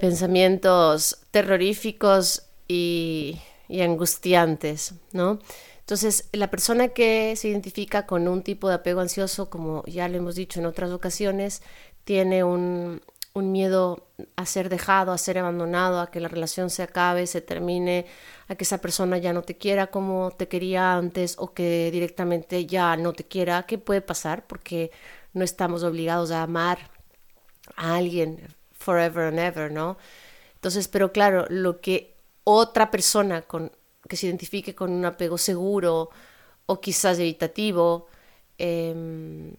pensamientos 0.00 1.22
terroríficos 1.30 2.42
y 2.66 3.38
angustiantes, 3.70 4.94
¿no? 5.12 5.38
Entonces, 5.80 6.28
la 6.32 6.50
persona 6.50 6.88
que 6.88 7.34
se 7.36 7.48
identifica 7.48 8.06
con 8.06 8.28
un 8.28 8.42
tipo 8.42 8.68
de 8.68 8.76
apego 8.76 9.00
ansioso, 9.00 9.50
como 9.50 9.82
ya 9.86 10.08
le 10.08 10.18
hemos 10.18 10.34
dicho 10.36 10.60
en 10.60 10.66
otras 10.66 10.90
ocasiones, 10.92 11.62
tiene 12.04 12.44
un, 12.44 13.02
un 13.32 13.52
miedo 13.52 14.06
a 14.36 14.46
ser 14.46 14.68
dejado, 14.68 15.12
a 15.12 15.18
ser 15.18 15.38
abandonado, 15.38 16.00
a 16.00 16.10
que 16.10 16.20
la 16.20 16.28
relación 16.28 16.70
se 16.70 16.82
acabe, 16.82 17.26
se 17.26 17.40
termine, 17.40 18.06
a 18.48 18.54
que 18.54 18.64
esa 18.64 18.78
persona 18.78 19.18
ya 19.18 19.32
no 19.32 19.42
te 19.42 19.56
quiera 19.56 19.88
como 19.88 20.32
te 20.32 20.48
quería 20.48 20.94
antes 20.94 21.36
o 21.38 21.52
que 21.52 21.90
directamente 21.92 22.66
ya 22.66 22.96
no 22.96 23.12
te 23.12 23.24
quiera, 23.24 23.64
¿qué 23.64 23.78
puede 23.78 24.00
pasar? 24.00 24.46
Porque 24.46 24.90
no 25.32 25.44
estamos 25.44 25.82
obligados 25.84 26.30
a 26.30 26.42
amar 26.42 26.90
a 27.76 27.96
alguien 27.96 28.40
forever 28.72 29.28
and 29.28 29.38
ever, 29.38 29.70
¿no? 29.70 29.96
Entonces, 30.54 30.88
pero 30.88 31.12
claro, 31.12 31.46
lo 31.48 31.80
que 31.80 32.16
otra 32.44 32.90
persona 32.90 33.42
con, 33.42 33.72
que 34.10 34.16
se 34.16 34.26
identifique 34.26 34.74
con 34.74 34.90
un 34.90 35.04
apego 35.04 35.38
seguro 35.38 36.10
o 36.66 36.80
quizás 36.80 37.18
evitativo, 37.20 38.08
em, 38.58 39.54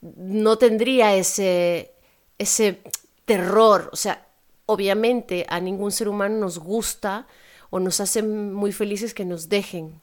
no 0.00 0.58
tendría 0.58 1.14
ese, 1.14 1.94
ese 2.36 2.82
terror, 3.24 3.88
o 3.92 3.96
sea, 3.96 4.26
obviamente 4.66 5.46
a 5.48 5.60
ningún 5.60 5.92
ser 5.92 6.08
humano 6.08 6.36
nos 6.36 6.58
gusta 6.58 7.28
o 7.70 7.78
nos 7.78 8.00
hace 8.00 8.24
muy 8.24 8.72
felices 8.72 9.14
que 9.14 9.24
nos 9.24 9.48
dejen, 9.48 10.02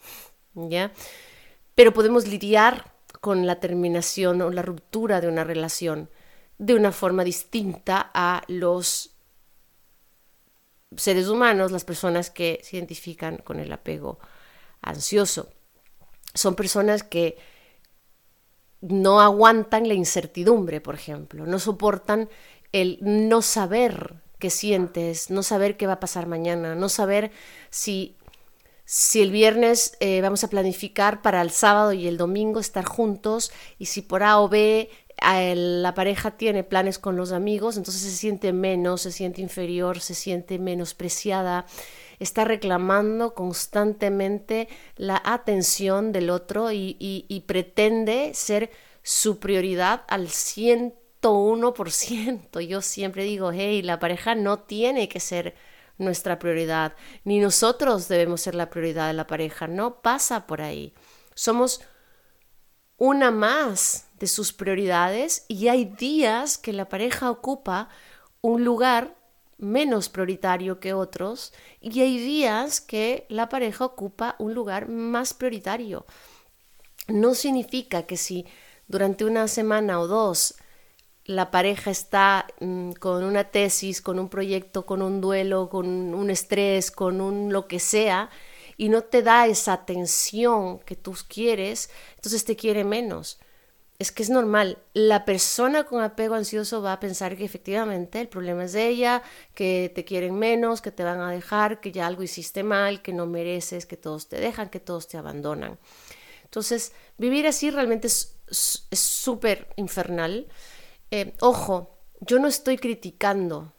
¿ya? 0.56 0.94
Pero 1.76 1.94
podemos 1.94 2.26
lidiar 2.26 2.94
con 3.20 3.46
la 3.46 3.60
terminación 3.60 4.42
o 4.42 4.50
la 4.50 4.62
ruptura 4.62 5.20
de 5.20 5.28
una 5.28 5.44
relación 5.44 6.10
de 6.58 6.74
una 6.76 6.94
forma 6.94 7.26
distinta 7.26 8.12
a 8.14 8.44
los 8.48 9.12
seres 10.96 11.28
humanos, 11.28 11.72
las 11.72 11.86
personas 11.86 12.30
que 12.30 12.60
se 12.64 12.78
identifican 12.78 13.38
con 13.38 13.60
el 13.60 13.72
apego 13.72 14.20
ansioso. 14.82 15.50
Son 16.34 16.56
personas 16.56 17.04
que 17.04 17.38
no 18.82 19.22
aguantan 19.22 19.88
la 19.88 19.94
incertidumbre, 19.94 20.82
por 20.82 20.96
ejemplo, 20.96 21.46
no 21.46 21.60
soportan 21.60 22.30
el 22.72 22.98
no 23.02 23.42
saber 23.42 24.16
qué 24.40 24.50
sientes, 24.50 25.30
no 25.30 25.44
saber 25.44 25.76
qué 25.76 25.86
va 25.86 25.94
a 25.94 26.00
pasar 26.00 26.28
mañana, 26.28 26.76
no 26.76 26.88
saber 26.88 27.32
si, 27.70 28.16
si 28.86 29.22
el 29.22 29.32
viernes 29.32 29.98
eh, 30.00 30.22
vamos 30.22 30.44
a 30.44 30.50
planificar 30.50 31.22
para 31.22 31.42
el 31.42 31.52
sábado 31.52 31.92
y 31.92 32.08
el 32.08 32.18
domingo 32.18 32.60
estar 32.60 32.86
juntos 32.86 33.52
y 33.78 33.88
si 33.88 34.02
por 34.02 34.24
A 34.24 34.40
o 34.40 34.48
B 34.48 34.90
la 35.22 35.94
pareja 35.94 36.32
tiene 36.32 36.64
planes 36.64 37.00
con 37.00 37.16
los 37.16 37.32
amigos, 37.32 37.78
entonces 37.78 38.02
se 38.02 38.12
siente 38.12 38.54
menos, 38.54 39.02
se 39.02 39.12
siente 39.12 39.42
inferior, 39.42 40.00
se 40.00 40.16
siente 40.16 40.60
menospreciada 40.60 41.66
está 42.20 42.46
reclamando 42.46 43.34
constantemente 43.34 44.70
la 44.96 45.20
atención 45.24 46.12
del 46.12 46.30
otro 46.30 46.72
y, 46.72 47.44
pretende 47.48 48.36
ser 48.36 48.70
su 49.02 49.40
prioridad 49.40 50.04
al 50.08 50.28
101%. 50.28 52.62
Yo 52.62 52.82
siempre 52.82 53.24
digo, 53.24 53.52
hey, 53.52 53.82
la 53.82 53.98
pareja 54.00 54.36
no 54.36 54.60
tiene 54.60 55.10
que 55.10 55.20
ser 55.20 55.56
nuestra 55.98 56.38
prioridad, 56.40 56.96
ni 57.26 57.40
nosotros 57.40 58.08
debemos 58.08 58.40
ser 58.42 58.56
la 58.56 58.70
prioridad 58.70 59.08
de 59.08 59.14
la 59.14 59.28
pareja, 59.28 59.68
no 59.68 60.02
pasa 60.02 60.48
por 60.48 60.62
ahí. 60.62 60.94
Somos 61.34 61.82
una 62.96 63.32
más 63.32 64.08
de 64.20 64.28
sus 64.28 64.54
prioridades 64.54 65.46
y 65.48 65.68
hay 65.70 65.86
días 65.86 66.58
que 66.58 66.74
la 66.74 66.90
pareja 66.90 67.32
ocupa 67.32 67.90
un 68.42 68.64
lugar 68.64 69.16
menos 69.58 70.10
prioritario 70.10 70.80
que 70.80 70.94
otros 70.94 71.54
y 71.82 72.00
hay 72.02 72.18
días 72.18 72.82
que 72.82 73.26
la 73.30 73.50
pareja 73.50 73.86
ocupa 73.86 74.36
un 74.40 74.54
lugar 74.54 74.88
más 74.88 75.34
prioritario. 75.34 76.06
No 77.08 77.34
significa 77.34 78.04
que 78.04 78.18
si 78.18 78.46
durante 78.88 79.26
una 79.26 79.48
semana 79.48 80.00
o 80.00 80.08
dos 80.08 80.56
la 81.26 81.52
pareja 81.52 81.92
está 81.92 82.48
mm, 82.60 82.94
con 82.94 83.24
una 83.24 83.44
tesis, 83.44 84.02
con 84.02 84.18
un 84.18 84.30
proyecto, 84.30 84.86
con 84.86 85.02
un 85.02 85.22
duelo, 85.22 85.70
con 85.70 86.14
un 86.14 86.30
estrés, 86.30 86.90
con 86.90 87.22
un 87.22 87.54
lo 87.54 87.68
que 87.68 87.80
sea, 87.80 88.30
y 88.78 88.90
no 88.90 89.04
te 89.04 89.22
da 89.22 89.46
esa 89.46 89.74
atención 89.74 90.80
que 90.80 90.96
tú 90.96 91.14
quieres, 91.28 91.92
entonces 92.16 92.46
te 92.46 92.56
quiere 92.56 92.84
menos 92.84 93.40
es 94.00 94.14
que 94.14 94.24
es 94.24 94.30
normal. 94.30 94.78
La 94.94 95.26
persona 95.26 95.84
con 95.84 96.02
apego 96.02 96.36
ansioso 96.36 96.82
va 96.82 96.94
a 96.94 97.00
pensar 97.02 97.36
que 97.36 97.44
efectivamente 97.44 98.22
el 98.22 98.30
problema 98.30 98.64
es 98.64 98.72
de 98.72 98.88
ella, 98.88 99.22
que 99.54 99.92
te 99.94 100.06
quieren 100.06 100.40
menos, 100.40 100.82
que 100.82 100.92
te 100.92 101.04
van 101.04 101.20
a 101.20 101.32
dejar, 101.32 101.82
que 101.82 101.92
ya 101.92 102.08
algo 102.08 102.24
hiciste 102.24 102.64
mal, 102.64 103.02
que 103.02 103.12
no 103.12 103.26
mereces, 103.26 103.86
que 103.86 103.98
todos 103.98 104.30
te 104.30 104.40
dejan, 104.40 104.70
que 104.70 104.80
todos 104.80 105.10
te 105.10 105.18
abandonan. 105.18 105.78
Entonces, 106.46 106.94
vivir 107.18 107.46
así 107.46 107.70
realmente 107.70 108.08
es 108.08 108.40
súper 108.50 109.68
infernal. 109.76 110.48
Eh, 111.12 111.36
ojo, 111.42 112.00
yo 112.22 112.40
no 112.40 112.48
estoy 112.48 112.78
criticando, 112.78 113.74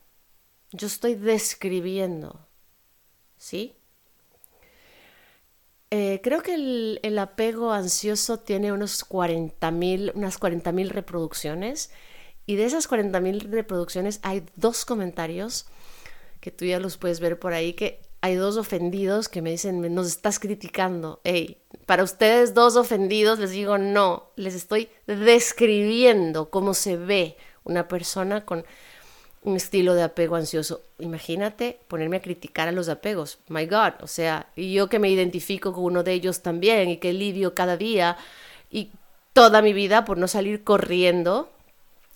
yo 0.71 0.87
estoy 0.87 1.15
describiendo. 1.15 2.47
¿Sí? 3.39 3.80
Eh, 5.93 6.21
creo 6.23 6.41
que 6.43 6.55
el, 6.55 7.19
apego 7.19 7.73
ansioso 7.73 8.39
tiene 8.39 8.73
unos 8.73 9.05
40.000, 9.09 10.13
unas 10.15 10.39
40.000 10.39 10.89
reproducciones 10.89 11.91
y 12.47 12.55
de 12.55 12.65
esas 12.65 12.89
40.000 12.89 13.51
reproducciones 13.51 14.21
hay 14.23 14.45
dos 14.55 14.85
comentarios 14.85 15.67
que 16.41 16.53
tú 16.53 16.65
ya 16.65 16.79
los 16.79 16.97
puedes 16.97 17.19
ver 17.19 17.41
por 17.41 17.53
ahí, 17.55 17.73
que 17.73 18.01
hay 18.21 18.37
dos 18.37 18.57
ofendidos 18.57 19.29
que 19.29 19.43
me 19.43 19.51
dicen, 19.51 19.95
nos 19.95 20.07
estás 20.07 20.39
criticando. 20.39 21.21
Hey, 21.25 21.61
para 21.87 22.05
ustedes 22.05 22.55
dos 22.55 22.77
ofendidos 22.77 23.41
les 23.41 23.51
digo, 23.51 23.77
no, 23.77 24.31
les 24.37 24.55
estoy 24.55 24.91
describiendo 25.07 26.51
cómo 26.51 26.73
se 26.75 26.97
ve 26.97 27.37
una 27.65 27.89
persona 27.89 28.45
con 28.45 28.65
un 29.43 29.57
estilo 29.57 29.95
de 29.95 30.03
apego 30.03 30.37
ansioso. 30.37 30.83
Imagínate 30.99 31.81
ponerme 31.89 32.19
a 32.19 32.23
criticar 32.23 32.69
a 32.69 32.73
los 32.73 32.89
apegos. 32.89 33.39
My 33.49 33.67
God, 33.67 34.03
o 34.03 34.07
sea, 34.07 34.51
yo 34.57 34.89
que 34.89 34.99
me 34.99 35.11
identifico 35.11 35.73
con 35.73 35.85
uno 35.85 36.03
de 36.03 36.13
ellos 36.13 36.43
también 36.43 36.91
y 36.91 36.99
que 36.99 37.13
lidio 37.13 37.55
cada 37.55 37.77
día 37.77 38.17
y 38.71 38.91
toda 39.33 39.63
mi 39.63 39.73
vida 39.73 40.05
por 40.05 40.19
no 40.19 40.29
salir 40.29 40.63
corriendo 40.65 41.51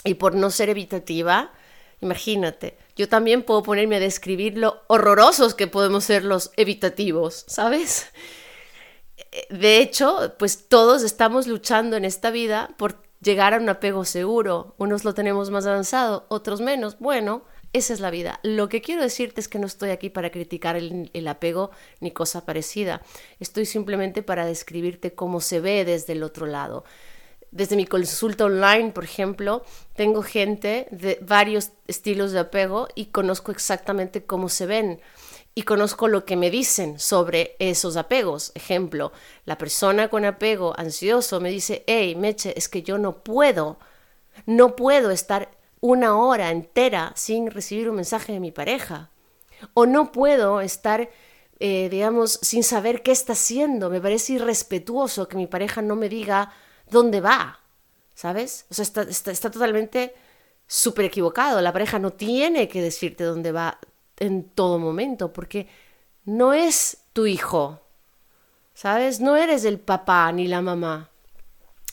y 0.05 0.15
por 0.15 0.35
no 0.35 0.51
ser 0.51 0.69
evitativa. 0.69 1.53
Imagínate, 2.01 2.77
yo 2.97 3.09
también 3.09 3.43
puedo 3.43 3.63
ponerme 3.63 3.97
a 3.97 4.01
describir 4.01 4.59
lo 4.59 4.83
horrorosos 4.89 5.55
que 5.55 5.67
podemos 5.67 6.05
ser 6.05 6.25
los 6.25 6.51
evitativos, 6.57 7.45
¿sabes? 7.47 8.09
De 9.49 9.79
hecho, 9.79 10.35
pues 10.39 10.69
todos 10.69 11.03
estamos 11.03 11.47
luchando 11.47 11.97
en 11.97 12.05
esta 12.05 12.31
vida 12.31 12.71
por 12.77 13.04
llegar 13.25 13.55
a 13.55 13.59
un 13.59 13.69
apego 13.69 14.05
seguro. 14.05 14.75
Unos 14.79 15.05
lo 15.05 15.15
tenemos 15.15 15.51
más 15.51 15.67
avanzado, 15.67 16.27
otros 16.29 16.61
menos. 16.61 16.99
Bueno, 16.99 17.43
esa 17.73 17.93
es 17.93 18.01
la 18.01 18.11
vida. 18.11 18.39
Lo 18.45 18.69
que 18.69 18.81
quiero 18.81 19.03
decirte 19.03 19.41
es 19.41 19.49
que 19.49 19.59
no 19.59 19.67
estoy 19.67 19.91
aquí 19.91 20.11
para 20.11 20.31
criticar 20.31 20.77
el, 20.77 21.11
el, 21.13 21.27
apego 21.27 21.71
ni 22.01 22.13
cosa 22.13 22.45
parecida. 22.45 23.03
Estoy 23.41 23.67
simplemente 23.67 24.23
para 24.23 24.47
describirte 24.47 25.15
cómo 25.15 25.41
se 25.41 25.59
ve 25.59 25.85
desde 25.85 26.13
el 26.13 26.23
otro 26.23 26.47
lado. 26.47 26.85
Desde 27.51 27.77
mi 27.77 27.87
consulta 27.87 28.45
online, 28.45 28.91
por 28.91 29.05
ejemplo, 29.05 29.65
tengo 29.95 30.23
gente 30.23 30.89
de 30.91 31.19
varios 31.23 31.71
estilos 31.87 32.33
de 32.33 32.41
apego 32.41 32.89
y 32.95 33.07
conozco 33.07 33.53
exactamente 33.53 34.25
cómo 34.25 34.49
se 34.49 34.67
ven 34.67 35.01
y 35.55 35.63
conozco 35.63 36.09
lo 36.09 36.25
que 36.25 36.37
me 36.37 36.51
dicen 36.51 36.99
sobre 36.99 37.55
esos 37.59 37.97
apegos. 37.97 38.51
Ejemplo, 38.55 39.13
la 39.45 39.57
persona 39.57 40.09
con 40.09 40.25
apego 40.25 40.75
ansioso 40.79 41.41
me 41.41 41.51
dice, 41.51 41.85
hey, 41.87 42.17
Meche, 42.17 42.55
es 42.57 42.69
que 42.69 42.83
yo 42.83 42.99
no 42.99 43.23
puedo, 43.23 43.79
no 44.47 44.75
puedo 44.75 45.11
estar 45.11 45.57
una 45.81 46.17
hora 46.17 46.51
entera 46.51 47.13
sin 47.15 47.51
recibir 47.51 47.89
un 47.89 47.97
mensaje 47.97 48.33
de 48.33 48.41
mi 48.41 48.51
pareja. 48.51 49.11
O 49.75 49.87
no 49.87 50.11
puedo 50.11 50.61
estar, 50.61 51.09
eh, 51.61 51.89
digamos, 51.89 52.41
sin 52.43 52.65
saber 52.65 53.03
qué 53.03 53.13
está 53.13 53.35
haciendo. 53.35 53.91
Me 53.91 54.01
parece 54.01 54.35
irrespetuoso 54.35 55.29
que 55.29 55.37
mi 55.37 55.47
pareja 55.47 55.83
no 55.83 55.95
me 55.95 56.09
diga 56.09 56.53
dónde 56.91 57.21
va. 57.21 57.61
¿Sabes? 58.15 58.67
O 58.71 58.75
sea, 58.75 58.83
está, 58.83 59.03
está, 59.03 59.31
está 59.31 59.51
totalmente 59.51 60.15
súper 60.67 61.05
equivocado. 61.05 61.61
La 61.61 61.73
pareja 61.73 61.99
no 61.99 62.13
tiene 62.13 62.69
que 62.69 62.83
decirte 62.83 63.25
dónde 63.25 63.53
va 63.53 63.79
en 64.19 64.45
todo 64.45 64.79
momento, 64.79 65.33
porque 65.33 65.69
no 66.25 66.53
es 66.53 66.99
tu 67.13 67.27
hijo, 67.27 67.81
¿sabes? 68.75 69.21
No 69.21 69.37
eres 69.37 69.65
el 69.65 69.79
papá 69.79 70.31
ni 70.33 70.49
la 70.49 70.63
mamá. 70.63 71.11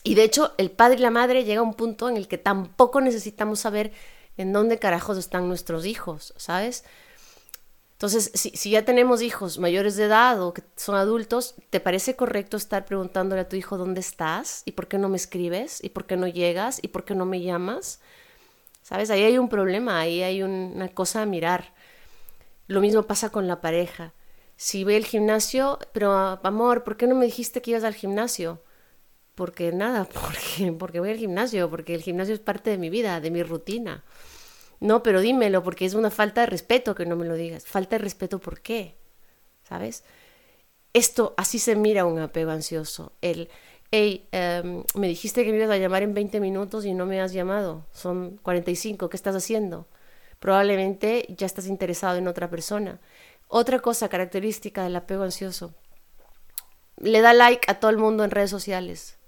Y 0.04 0.14
de 0.14 0.24
hecho, 0.24 0.52
el 0.58 0.70
padre 0.70 0.96
y 0.98 1.02
la 1.02 1.10
madre 1.10 1.44
llega 1.44 1.60
a 1.60 1.64
un 1.64 1.74
punto 1.74 2.08
en 2.08 2.16
el 2.16 2.28
que 2.28 2.38
tampoco 2.38 3.00
necesitamos 3.00 3.60
saber 3.60 3.92
en 4.36 4.52
dónde 4.52 4.78
carajos 4.78 5.18
están 5.18 5.48
nuestros 5.48 5.86
hijos, 5.86 6.34
¿sabes? 6.36 6.84
Entonces, 7.92 8.32
si, 8.34 8.50
si, 8.50 8.70
ya 8.70 8.84
tenemos 8.84 9.22
hijos 9.22 9.60
mayores 9.60 9.94
de 9.94 10.04
edad 10.04 10.42
o 10.42 10.52
que 10.52 10.64
son 10.74 10.96
adultos, 10.96 11.54
¿te 11.70 11.78
parece 11.78 12.16
correcto 12.16 12.56
estar 12.56 12.84
preguntándole 12.84 13.42
a 13.42 13.48
tu 13.48 13.54
hijo 13.54 13.78
dónde 13.78 14.00
estás? 14.00 14.62
¿Y 14.64 14.72
por 14.72 14.88
qué 14.88 14.98
no 14.98 15.08
me 15.08 15.16
escribes? 15.16 15.78
¿Y 15.84 15.90
por 15.90 16.06
qué 16.06 16.16
no 16.16 16.26
llegas? 16.26 16.80
¿Y 16.82 16.88
por 16.88 17.04
qué 17.04 17.14
no 17.14 17.26
me 17.26 17.40
llamas? 17.40 18.00
¿Sabes? 18.82 19.10
Ahí 19.10 19.22
hay 19.22 19.38
un 19.38 19.48
problema, 19.48 20.00
ahí 20.00 20.20
hay 20.24 20.42
una 20.42 20.88
cosa 20.88 21.22
a 21.22 21.26
mirar. 21.26 21.72
Lo 22.72 22.80
mismo 22.80 23.02
pasa 23.02 23.28
con 23.28 23.46
la 23.46 23.60
pareja. 23.60 24.14
Si 24.56 24.82
ve 24.82 24.96
el 24.96 25.04
gimnasio, 25.04 25.78
pero 25.92 26.10
amor, 26.42 26.84
¿por 26.84 26.96
qué 26.96 27.06
no 27.06 27.14
me 27.14 27.26
dijiste 27.26 27.60
que 27.60 27.72
ibas 27.72 27.84
al 27.84 27.94
gimnasio? 27.94 28.62
Porque 29.34 29.72
nada, 29.72 30.04
porque, 30.12 30.72
porque 30.72 30.98
voy 30.98 31.10
al 31.10 31.18
gimnasio, 31.18 31.68
porque 31.68 31.94
el 31.94 32.00
gimnasio 32.02 32.32
es 32.32 32.40
parte 32.40 32.70
de 32.70 32.78
mi 32.78 32.88
vida, 32.88 33.20
de 33.20 33.30
mi 33.30 33.42
rutina. 33.42 34.04
No, 34.80 35.02
pero 35.02 35.20
dímelo, 35.20 35.62
porque 35.62 35.84
es 35.84 35.92
una 35.92 36.10
falta 36.10 36.40
de 36.40 36.46
respeto 36.46 36.94
que 36.94 37.04
no 37.04 37.14
me 37.14 37.26
lo 37.26 37.34
digas. 37.34 37.66
Falta 37.66 37.96
de 37.96 38.04
respeto, 38.04 38.38
¿por 38.38 38.62
qué? 38.62 38.96
¿Sabes? 39.68 40.02
Esto, 40.94 41.34
así 41.36 41.58
se 41.58 41.76
mira 41.76 42.06
un 42.06 42.20
apego 42.20 42.52
ansioso. 42.52 43.12
El, 43.20 43.50
hey, 43.90 44.28
em, 44.32 44.82
me 44.94 45.08
dijiste 45.08 45.44
que 45.44 45.50
me 45.50 45.58
ibas 45.58 45.70
a 45.70 45.76
llamar 45.76 46.04
en 46.04 46.14
20 46.14 46.40
minutos 46.40 46.86
y 46.86 46.94
no 46.94 47.04
me 47.04 47.20
has 47.20 47.34
llamado. 47.34 47.86
Son 47.92 48.38
45, 48.42 49.10
¿qué 49.10 49.16
estás 49.18 49.36
haciendo? 49.36 49.88
Probablemente 50.42 51.24
ya 51.38 51.46
estás 51.46 51.68
interesado 51.68 52.18
en 52.18 52.26
otra 52.26 52.50
persona. 52.50 53.00
Otra 53.46 53.78
cosa 53.78 54.08
característica 54.08 54.82
del 54.82 54.96
apego 54.96 55.22
ansioso, 55.22 55.72
le 56.96 57.20
da 57.20 57.32
like 57.32 57.70
a 57.70 57.78
todo 57.78 57.92
el 57.92 57.96
mundo 57.96 58.24
en 58.24 58.32
redes 58.32 58.50
sociales. 58.50 59.18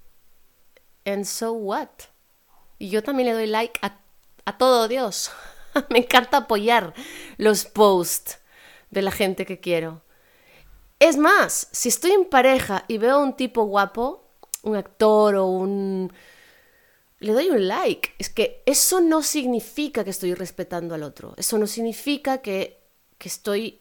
And 1.05 1.25
so 1.25 1.53
what? 1.53 1.89
Y 2.81 2.89
yo 2.89 3.05
también 3.05 3.29
le 3.29 3.35
doy 3.35 3.47
like 3.47 3.79
a, 3.81 4.01
a 4.45 4.59
todo 4.59 4.89
Dios. 4.89 5.31
Me 5.89 6.01
encanta 6.01 6.39
apoyar 6.39 6.95
los 7.37 7.65
posts 7.65 8.41
de 8.91 9.03
la 9.03 9.13
gente 9.13 9.47
que 9.47 9.61
quiero. 9.61 10.03
Es 10.99 11.17
más, 11.17 11.69
si 11.71 11.91
estoy 11.91 12.11
en 12.11 12.25
pareja 12.25 12.85
y 12.89 12.99
veo 12.99 13.17
a 13.17 13.23
un 13.23 13.37
tipo 13.37 13.63
guapo, 13.65 14.27
un 14.63 14.75
actor 14.75 15.37
o 15.37 15.47
un 15.47 16.13
le 17.25 17.33
doy 17.33 17.49
un 17.49 17.67
like. 17.67 18.15
Es 18.19 18.29
que 18.29 18.63
eso 18.67 19.01
no 19.01 19.23
significa 19.23 20.05
que 20.05 20.11
estoy 20.11 20.35
respetando 20.35 20.95
al 20.95 21.03
otro. 21.03 21.35
Eso 21.39 21.57
no 21.57 21.67
significa 21.67 22.39
que, 22.39 22.81
que 23.17 23.29
estoy 23.29 23.81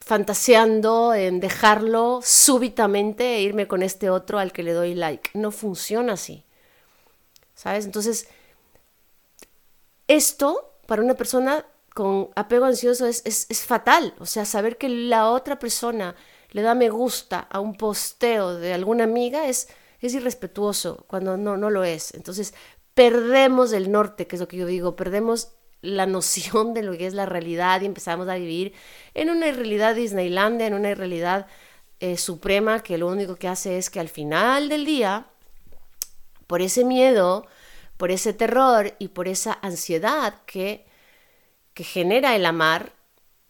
fantaseando 0.00 1.14
en 1.14 1.38
dejarlo 1.38 2.20
súbitamente 2.22 3.36
e 3.36 3.42
irme 3.42 3.68
con 3.68 3.82
este 3.82 4.10
otro 4.10 4.40
al 4.40 4.52
que 4.52 4.64
le 4.64 4.72
doy 4.72 4.94
like. 4.94 5.30
No 5.34 5.52
funciona 5.52 6.14
así. 6.14 6.44
¿Sabes? 7.54 7.84
Entonces, 7.84 8.28
esto 10.08 10.78
para 10.86 11.02
una 11.02 11.14
persona 11.14 11.64
con 11.94 12.30
apego 12.34 12.64
ansioso 12.64 13.06
es, 13.06 13.22
es, 13.24 13.46
es, 13.48 13.64
fatal. 13.64 14.14
O 14.18 14.26
sea, 14.26 14.44
saber 14.44 14.78
que 14.78 14.88
la 14.88 15.30
otra 15.30 15.58
persona 15.60 16.16
le 16.50 16.62
da 16.62 16.74
me 16.74 16.90
gusta 16.90 17.38
a 17.38 17.60
un 17.60 17.76
posteo 17.76 18.56
de 18.56 18.74
alguna 18.74 19.04
amiga 19.04 19.46
es 19.46 19.68
es 20.00 20.14
irrespetuoso 20.14 21.04
cuando 21.08 21.36
no, 21.36 21.56
no 21.56 21.70
lo 21.70 21.84
es. 21.84 22.14
Entonces, 22.14 22.54
perdemos 22.94 23.72
el 23.72 23.92
norte, 23.92 24.26
que 24.26 24.36
es 24.36 24.40
lo 24.40 24.48
que 24.48 24.56
yo 24.56 24.66
digo, 24.66 24.96
perdemos 24.96 25.52
la 25.82 26.06
noción 26.06 26.74
de 26.74 26.82
lo 26.82 26.96
que 26.96 27.06
es 27.06 27.14
la 27.14 27.26
realidad 27.26 27.80
y 27.80 27.86
empezamos 27.86 28.28
a 28.28 28.36
vivir 28.36 28.72
en 29.14 29.30
una 29.30 29.50
realidad 29.52 29.94
Disneylandia, 29.94 30.66
en 30.66 30.74
una 30.74 30.94
realidad 30.94 31.46
eh, 32.00 32.16
suprema 32.16 32.82
que 32.82 32.98
lo 32.98 33.08
único 33.08 33.36
que 33.36 33.48
hace 33.48 33.78
es 33.78 33.90
que 33.90 34.00
al 34.00 34.08
final 34.08 34.68
del 34.68 34.84
día, 34.84 35.26
por 36.46 36.62
ese 36.62 36.84
miedo, 36.84 37.46
por 37.96 38.10
ese 38.10 38.32
terror 38.32 38.94
y 38.98 39.08
por 39.08 39.28
esa 39.28 39.58
ansiedad 39.62 40.42
que, 40.46 40.86
que 41.74 41.84
genera 41.84 42.36
el 42.36 42.46
amar, 42.46 42.92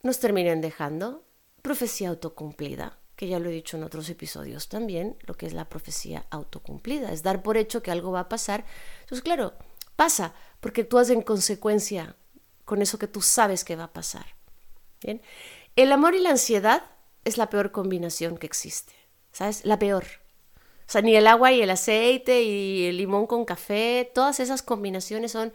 nos 0.02 0.20
terminen 0.20 0.60
dejando 0.60 1.24
profecía 1.62 2.10
autocumplida 2.10 2.98
que 3.16 3.26
ya 3.28 3.38
lo 3.38 3.48
he 3.48 3.52
dicho 3.52 3.76
en 3.76 3.82
otros 3.82 4.08
episodios 4.10 4.68
también, 4.68 5.16
lo 5.26 5.34
que 5.34 5.46
es 5.46 5.54
la 5.54 5.68
profecía 5.68 6.26
autocumplida, 6.30 7.12
es 7.12 7.22
dar 7.22 7.42
por 7.42 7.56
hecho 7.56 7.82
que 7.82 7.90
algo 7.90 8.12
va 8.12 8.20
a 8.20 8.28
pasar. 8.28 8.64
Entonces, 9.00 9.22
claro, 9.22 9.54
pasa, 9.96 10.34
porque 10.60 10.84
tú 10.84 10.98
haces 10.98 11.16
en 11.16 11.22
consecuencia 11.22 12.16
con 12.66 12.82
eso 12.82 12.98
que 12.98 13.08
tú 13.08 13.22
sabes 13.22 13.64
que 13.64 13.76
va 13.76 13.84
a 13.84 13.92
pasar. 13.92 14.26
¿Bien? 15.02 15.22
El 15.76 15.92
amor 15.92 16.14
y 16.14 16.20
la 16.20 16.30
ansiedad 16.30 16.84
es 17.24 17.38
la 17.38 17.48
peor 17.48 17.72
combinación 17.72 18.36
que 18.36 18.46
existe, 18.46 18.92
¿sabes? 19.32 19.64
La 19.64 19.78
peor. 19.78 20.04
O 20.86 20.90
sea, 20.92 21.00
ni 21.00 21.16
el 21.16 21.26
agua 21.26 21.52
y 21.52 21.62
el 21.62 21.70
aceite 21.70 22.42
y 22.42 22.84
el 22.86 22.98
limón 22.98 23.26
con 23.26 23.44
café, 23.44 24.10
todas 24.14 24.40
esas 24.40 24.62
combinaciones 24.62 25.32
son 25.32 25.52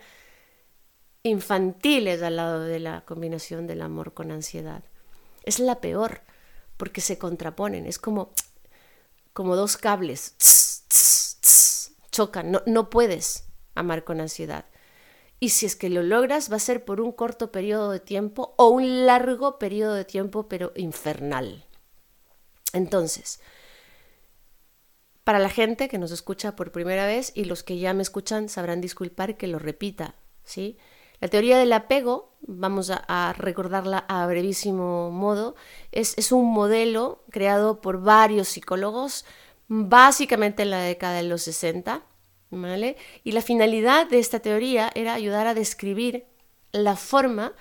infantiles 1.24 2.21
al 2.24 2.36
lado 2.38 2.62
de 2.62 2.80
la 2.80 3.02
combinación 3.02 3.67
del 3.67 3.82
amor 3.82 4.13
con 4.13 4.32
ansiedad. 4.32 4.84
Es 5.43 5.60
la 5.60 5.80
peor 5.80 6.21
porque 6.81 6.99
se 6.99 7.19
contraponen, 7.19 7.85
es 7.85 7.99
como, 7.99 8.31
como 9.33 9.55
dos 9.55 9.77
cables, 9.77 10.33
chocan, 12.11 12.49
no, 12.49 12.63
no 12.65 12.89
puedes 12.89 13.43
amar 13.75 14.03
con 14.03 14.19
ansiedad. 14.19 14.65
Y 15.39 15.49
si 15.49 15.67
es 15.67 15.75
que 15.75 15.91
lo 15.91 16.01
logras, 16.01 16.51
va 16.51 16.55
a 16.55 16.59
ser 16.59 16.83
por 16.83 16.99
un 16.99 17.11
corto 17.11 17.51
periodo 17.51 17.91
de 17.91 17.99
tiempo 17.99 18.55
o 18.57 18.69
un 18.69 19.05
largo 19.05 19.59
periodo 19.59 19.93
de 19.93 20.05
tiempo, 20.05 20.49
pero 20.49 20.71
infernal. 20.75 21.67
Entonces, 22.73 23.41
para 25.23 25.37
la 25.37 25.49
gente 25.49 25.87
que 25.87 25.99
nos 25.99 26.09
escucha 26.09 26.55
por 26.55 26.71
primera 26.71 27.05
vez 27.05 27.31
y 27.35 27.45
los 27.45 27.61
que 27.61 27.77
ya 27.77 27.93
me 27.93 28.01
escuchan 28.01 28.49
sabrán 28.49 28.81
disculpar 28.81 29.37
que 29.37 29.45
lo 29.45 29.59
repita, 29.59 30.15
¿sí? 30.43 30.79
La 31.21 31.29
teoría 31.29 31.57
del 31.57 31.71
apego, 31.71 32.34
vamos 32.41 32.91
a, 32.91 33.34
recordarla 33.38 33.99
a 34.10 34.27
brevísimo 34.27 35.12
modo, 35.12 35.55
es, 35.91 36.17
es, 36.17 36.31
un 36.31 36.51
modelo 36.51 37.23
creado 37.29 37.79
por 37.79 38.01
varios 38.01 38.49
psicólogos, 38.49 39.25
básicamente 39.67 40.63
en 40.63 40.71
la 40.71 40.81
década 40.81 41.17
de 41.17 41.23
los 41.23 41.43
60, 41.43 42.03
¿vale? 42.49 42.97
Y 43.23 43.31
la 43.31 43.41
finalidad 43.41 44.10
de 44.10 44.19
esta 44.19 44.39
teoría 44.39 44.91
era 44.95 45.13
ayudar 45.13 45.47
a 45.47 45.53
describir 45.53 46.25
la 46.73 46.97
forma 46.97 47.53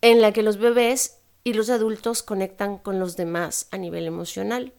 en 0.00 0.22
la 0.22 0.32
que 0.32 0.42
los 0.42 0.56
bebés 0.56 1.18
y 1.44 1.52
los 1.52 1.68
adultos 1.70 2.22
conectan 2.22 2.78
con 2.78 2.98
los 2.98 3.16
demás 3.16 3.68
a 3.70 3.76
nivel 3.76 4.06
emocional. 4.06 4.72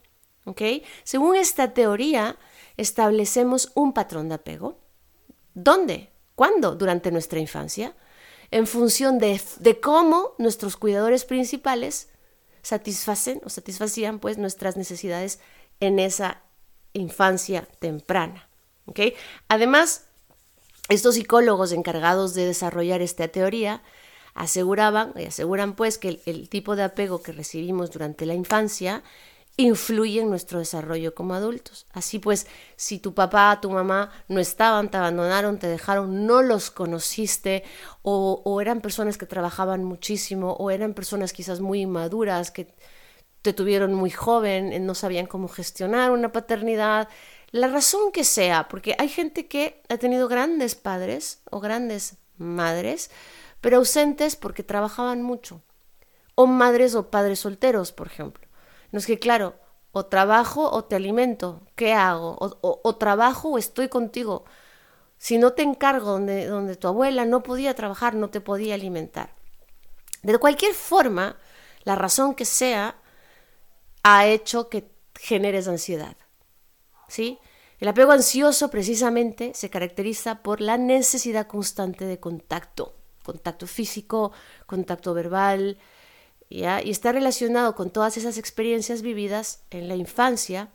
Según 1.03 1.35
esta 1.35 1.73
teoría, 1.73 2.37
establecemos 2.77 3.71
un 3.75 3.93
patrón 3.93 4.29
de 4.29 4.35
apego. 4.35 4.79
¿Dónde? 5.53 6.09
¿Cuándo? 6.39 6.75
Durante 6.75 7.11
nuestra 7.11 7.39
infancia, 7.39 7.97
en 8.49 8.65
función 8.65 9.19
de, 9.19 9.41
cómo 9.81 10.35
nuestros 10.37 10.77
cuidadores 10.77 11.25
principales 11.25 12.07
satisfacen 12.61 13.41
o 13.43 13.49
satisfacían 13.49 14.19
pues 14.19 14.37
nuestras 14.37 14.77
necesidades 14.77 15.41
en 15.81 15.99
esa 15.99 16.41
infancia 16.93 17.67
temprana. 17.79 18.47
Además, 19.49 20.05
estos 20.87 21.15
psicólogos 21.15 21.73
encargados 21.73 22.35
de 22.35 22.45
desarrollar 22.45 23.01
esta 23.01 23.27
teoría 23.27 23.83
aseguraban 24.33 25.11
y 25.17 25.25
aseguran 25.25 25.75
pues 25.75 25.97
que 25.97 26.21
el 26.25 26.47
tipo 26.47 26.77
de 26.77 26.83
apego 26.83 27.21
que 27.21 27.33
recibimos 27.33 27.91
durante 27.91 28.25
la 28.25 28.33
infancia 28.33 29.03
influye 29.59 30.21
en 30.21 30.29
nuestro 30.29 30.59
desarrollo 30.59 31.13
como 31.13 31.33
adultos. 31.33 31.85
Así 31.91 32.17
pues, 32.17 32.47
si 32.77 32.99
tu 32.99 33.13
papá, 33.13 33.59
tu 33.61 33.69
mamá 33.69 34.09
no 34.29 34.39
estaban, 34.39 34.89
te 34.89 34.95
abandonaron, 34.95 35.59
te 35.59 35.67
dejaron, 35.67 36.25
no 36.25 36.41
los 36.41 36.71
conociste, 36.71 37.63
o, 38.01 38.61
eran 38.61 38.79
personas 38.79 39.17
que 39.17 39.25
trabajaban 39.25 39.83
muchísimo, 39.83 40.53
o 40.53 40.71
eran 40.71 40.93
personas 40.93 41.33
quizás 41.33 41.59
muy 41.59 41.81
inmaduras, 41.81 42.51
que 42.51 42.73
te 43.41 43.51
tuvieron 43.51 43.93
muy 43.93 44.11
joven, 44.11 44.71
eh, 44.71 44.79
no 44.79 44.95
sabían 44.95 45.25
cómo 45.25 45.49
gestionar 45.49 46.11
una 46.11 46.31
paternidad, 46.31 47.09
la 47.51 47.67
razón 47.67 48.13
que 48.13 48.23
sea, 48.23 48.69
porque 48.69 48.95
hay 48.97 49.09
gente 49.09 49.47
que 49.47 49.81
ha 49.89 49.97
tenido 49.97 50.29
grandes 50.29 50.75
padres 50.75 51.41
o 51.51 51.59
grandes 51.59 52.15
madres, 52.37 53.11
pero 53.59 53.77
ausentes 53.77 54.37
porque 54.37 54.63
trabajaban 54.63 55.21
mucho, 55.21 55.61
o 56.35 56.47
madres 56.47 56.95
o 56.95 57.09
padres 57.09 57.39
solteros, 57.39 57.91
por 57.91 58.07
ejemplo. 58.07 58.48
No 58.91 58.99
es 58.99 59.05
que, 59.05 59.19
claro, 59.19 59.55
o 59.91 60.05
trabajo 60.05 60.69
o 60.69 60.83
te 60.85 60.95
alimento, 60.95 61.61
¿qué 61.75 61.93
hago? 61.93 62.37
O, 62.39 62.95
trabajo 62.95 63.49
o 63.49 63.57
estoy 63.57 63.89
contigo. 63.89 64.45
Si 65.17 65.37
no 65.37 65.53
te 65.53 65.63
encargo 65.63 66.11
donde, 66.11 66.45
donde 66.45 66.75
tu 66.75 66.87
abuela 66.87 67.25
no 67.25 67.43
podía 67.43 67.73
trabajar, 67.75 68.15
no 68.15 68.29
te 68.29 68.41
podía 68.41 68.75
alimentar. 68.75 69.35
De 70.23 70.37
cualquier 70.37 70.73
forma, 70.73 71.37
la 71.83 71.95
razón 71.95 72.35
que 72.35 72.45
sea, 72.45 72.95
ha 74.03 74.25
hecho 74.27 74.69
que 74.69 74.89
generes 75.15 75.67
ansiedad. 75.67 76.15
¿Sí? 77.07 77.39
El 77.79 77.87
apego 77.87 78.11
ansioso 78.11 78.69
precisamente 78.69 79.53
se 79.55 79.69
caracteriza 79.69 80.43
por 80.43 80.61
la 80.61 80.77
necesidad 80.77 81.47
constante 81.47 82.05
de 82.05 82.19
contacto, 82.19 82.93
contacto 83.23 83.67
físico, 83.67 84.31
contacto 84.65 85.13
verbal, 85.13 85.77
y 86.49 86.63
está 86.63 87.11
relacionado 87.11 87.75
con 87.75 87.91
todas 87.91 88.17
esas 88.17 88.37
experiencias 88.37 89.03
vividas 89.03 89.61
en 89.69 89.87
la 89.87 89.95
infancia 89.95 90.69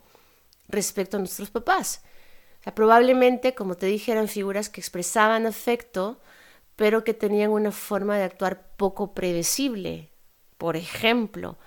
respecto 0.69 1.17
a 1.17 1.19
nuestros 1.19 1.49
papás. 1.49 2.01
probablemente, 2.73 3.53
como 3.53 3.75
te 3.75 3.85
dije, 3.85 4.11
eran 4.13 4.27
figuras 4.27 4.69
que 4.69 4.81
expresaban 4.81 5.45
afecto, 5.45 6.19
pero 6.75 7.03
que 7.03 7.13
tenían 7.13 7.51
una 7.51 7.71
forma 7.71 8.17
de 8.17 8.23
actuar 8.23 8.75
poco 8.77 9.13
predecible. 9.13 10.09
Por 10.57 10.75
ejemplo, 10.77 11.57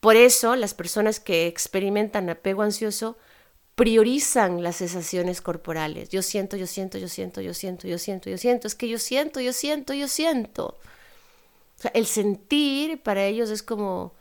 por 0.00 0.16
eso 0.16 0.56
las 0.56 0.74
personas 0.74 1.20
que 1.20 1.46
experimentan 1.46 2.30
apego 2.30 2.62
ansioso 2.62 3.16
priorizan 3.76 4.62
las 4.62 4.76
sensaciones 4.76 5.40
corporales. 5.42 6.08
Yo 6.08 6.22
siento, 6.22 6.56
yo 6.56 6.66
siento, 6.66 6.98
yo 6.98 7.08
siento, 7.08 7.42
yo 7.42 7.54
siento, 7.54 7.86
yo 7.86 7.98
siento, 7.98 8.30
yo 8.30 8.38
siento. 8.38 8.66
Es 8.66 8.74
que 8.74 8.88
yo 8.88 8.98
siento, 8.98 9.40
yo 9.40 9.52
siento, 9.52 9.92
yo 9.94 10.08
siento 10.08 10.78
el 11.92 12.06
sentir 12.06 13.02
para 13.02 13.24
ellos 13.24 13.50
es 13.50 13.62
como, 13.62 14.14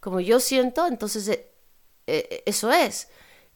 como 0.00 0.20
yo 0.20 0.40
siento, 0.40 0.86
entonces 0.86 1.28
eh, 1.28 1.50
eh, 2.06 2.42
eso 2.46 2.70
es. 2.72 3.08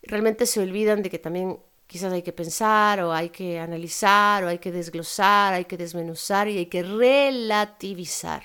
Realmente 0.02 0.46
se 0.46 0.60
olvidan 0.60 1.02
de 1.02 1.10
que 1.10 1.18
también 1.18 1.58
quizás 1.86 2.12
hay 2.12 2.22
que 2.22 2.32
pensar 2.32 3.00
o 3.00 3.12
hay 3.12 3.30
que 3.30 3.58
analizar 3.58 4.44
o 4.44 4.48
hay 4.48 4.58
que 4.58 4.72
desglosar, 4.72 5.54
hay 5.54 5.64
que 5.64 5.76
desmenuzar 5.76 6.48
y 6.48 6.58
hay 6.58 6.66
que 6.66 6.82
relativizar. 6.82 8.42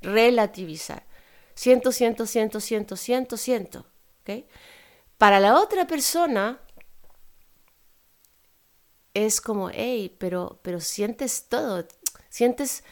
Relativizar. 0.00 1.04
Siento, 1.54 1.92
siento, 1.92 2.26
siento, 2.26 2.60
siento, 2.60 2.96
siento, 2.96 3.36
siento. 3.36 3.86
Para 5.18 5.38
la 5.38 5.60
otra 5.60 5.86
persona 5.86 6.60
es 9.14 9.40
como, 9.40 9.70
hey, 9.70 10.16
pero, 10.18 10.58
pero 10.62 10.80
sientes 10.80 11.46
todo, 11.48 11.86
sientes 12.28 12.82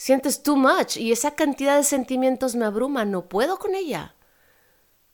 sientes 0.00 0.42
too 0.42 0.56
much 0.56 0.96
y 0.96 1.12
esa 1.12 1.34
cantidad 1.34 1.76
de 1.76 1.84
sentimientos 1.84 2.54
me 2.54 2.64
abruma, 2.64 3.04
no 3.04 3.28
puedo 3.28 3.58
con 3.58 3.74
ella. 3.74 4.14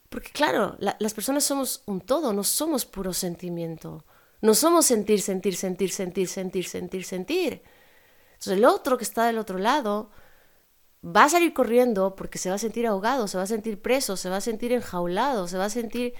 Porque 0.08 0.30
claro, 0.30 0.76
las 0.78 1.12
personas 1.12 1.42
somos 1.42 1.82
un 1.86 2.00
todo, 2.00 2.32
no 2.32 2.44
somos 2.44 2.86
puro 2.86 3.12
sentimiento. 3.12 4.04
No 4.40 4.54
somos 4.54 4.86
sentir, 4.86 5.20
sentir, 5.20 5.56
sentir, 5.56 5.90
sentir, 5.90 6.28
sentir, 6.28 6.68
sentir, 6.68 7.04
sentir. 7.04 7.62
Entonces 8.34 8.52
el 8.52 8.64
otro 8.64 8.96
que 8.96 9.02
está 9.02 9.26
del 9.26 9.38
otro 9.38 9.58
lado 9.58 10.12
va 11.04 11.24
a 11.24 11.30
salir 11.30 11.52
corriendo 11.52 12.14
porque 12.14 12.38
se 12.38 12.48
va 12.48 12.54
a 12.54 12.58
sentir 12.58 12.86
ahogado, 12.86 13.26
se 13.26 13.38
va 13.38 13.42
a 13.42 13.48
sentir 13.48 13.82
preso, 13.82 14.16
se 14.16 14.28
va 14.28 14.36
a 14.36 14.40
sentir 14.40 14.70
enjaulado, 14.70 15.48
se 15.48 15.58
va 15.58 15.64
a 15.64 15.70
sentir... 15.70 16.14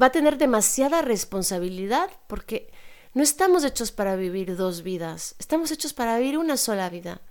va 0.00 0.06
a 0.06 0.12
tener 0.12 0.36
demasiada 0.36 1.00
responsabilidad 1.00 2.10
porque 2.26 2.70
no 3.14 3.22
estamos 3.22 3.64
hechos 3.64 3.92
para 3.92 4.14
vivir 4.14 4.56
dos 4.56 4.82
vidas, 4.82 5.36
estamos 5.38 5.70
hechos 5.70 5.94
para 5.94 6.18
vivir 6.18 6.36
una 6.36 6.58
sola 6.58 6.90
vida. 6.90 7.22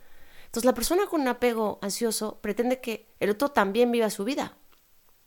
Entonces 0.52 0.66
la 0.66 0.74
persona 0.74 1.06
con 1.08 1.22
un 1.22 1.30
apego 1.30 1.80
ansioso 1.82 2.42
pretende 2.42 2.82
que 2.82 3.08
el 3.22 3.30
otro 3.30 3.52
también 3.52 3.90
viva 3.90 4.10
su 4.10 4.26
vida. 4.26 4.58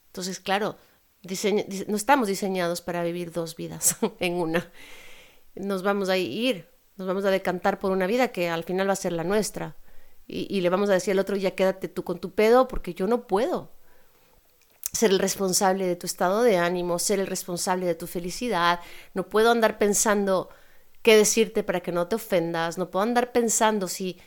Entonces, 0.08 0.38
claro, 0.38 0.76
no 1.88 1.96
estamos 1.96 2.28
diseñados 2.28 2.82
para 2.82 3.02
vivir 3.02 3.32
dos 3.32 3.56
vidas 3.56 3.96
en 4.20 4.34
una. 4.34 4.70
Nos 5.54 5.82
vamos 5.82 6.10
a 6.10 6.18
ir, 6.18 6.68
nos 6.96 7.06
vamos 7.06 7.24
a 7.24 7.30
decantar 7.30 7.78
por 7.78 7.90
una 7.90 8.06
vida 8.06 8.28
que 8.28 8.50
al 8.50 8.64
final 8.64 8.86
va 8.86 8.92
a 8.92 8.96
ser 8.96 9.14
la 9.14 9.24
nuestra. 9.24 9.76
Y, 10.26 10.60
le 10.60 10.68
vamos 10.68 10.90
a 10.90 10.92
decir 10.92 11.12
al 11.12 11.18
otro, 11.20 11.36
ya 11.36 11.54
quédate 11.54 11.88
tú 11.88 12.04
con 12.04 12.18
tu 12.18 12.34
pedo 12.34 12.68
porque 12.68 12.92
yo 12.92 13.06
no 13.06 13.26
puedo 13.26 13.72
ser 14.92 15.10
el 15.10 15.18
responsable 15.18 15.86
de 15.86 15.96
tu 15.96 16.06
estado 16.06 16.42
de 16.42 16.58
ánimo, 16.58 16.98
ser 16.98 17.18
el 17.18 17.26
responsable 17.26 17.86
de 17.86 17.94
tu 17.94 18.06
felicidad. 18.06 18.80
No 19.14 19.30
puedo 19.30 19.50
andar 19.50 19.78
pensando 19.78 20.50
qué 21.00 21.16
decirte 21.16 21.62
para 21.62 21.80
que 21.80 21.92
no 21.92 22.08
te 22.08 22.16
ofendas. 22.16 22.76
No 22.76 22.90
puedo 22.90 23.02
andar 23.02 23.32
pensando 23.32 23.88
si 23.88 24.18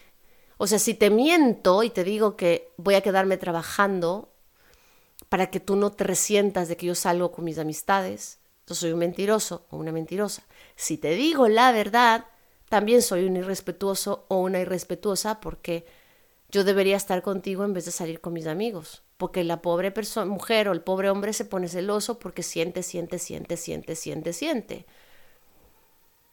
o 0.57 0.67
sea, 0.67 0.79
si 0.79 0.93
te 0.93 1.09
miento 1.09 1.83
y 1.83 1.89
te 1.89 2.03
digo 2.03 2.35
que 2.35 2.71
voy 2.77 2.95
a 2.95 3.01
quedarme 3.01 3.37
trabajando 3.37 4.33
para 5.29 5.51
que 5.51 5.59
tú 5.59 5.75
no 5.75 5.91
te 5.91 6.03
resientas 6.03 6.67
de 6.67 6.77
que 6.77 6.87
yo 6.87 6.95
salgo 6.95 7.31
con 7.31 7.45
mis 7.45 7.59
amistades, 7.59 8.39
yo 8.65 8.75
soy 8.75 8.91
un 8.91 8.99
mentiroso 8.99 9.65
o 9.69 9.77
una 9.77 9.91
mentirosa. 9.91 10.43
Si 10.75 10.97
te 10.97 11.11
digo 11.11 11.47
la 11.47 11.71
verdad, 11.71 12.25
también 12.69 13.01
soy 13.01 13.25
un 13.25 13.37
irrespetuoso 13.37 14.25
o 14.27 14.39
una 14.39 14.59
irrespetuosa 14.59 15.39
porque 15.39 15.85
yo 16.49 16.63
debería 16.63 16.97
estar 16.97 17.21
contigo 17.21 17.63
en 17.63 17.73
vez 17.73 17.85
de 17.85 17.91
salir 17.91 18.19
con 18.19 18.33
mis 18.33 18.47
amigos. 18.47 19.03
Porque 19.17 19.43
la 19.43 19.61
pobre 19.61 19.93
mujer 20.25 20.69
o 20.69 20.73
el 20.73 20.81
pobre 20.81 21.09
hombre 21.09 21.33
se 21.33 21.45
pone 21.45 21.67
celoso 21.67 22.19
porque 22.19 22.43
siente, 22.43 22.83
siente, 22.83 23.19
siente, 23.19 23.57
siente, 23.57 23.95
siente, 23.95 24.33
siente. 24.33 24.85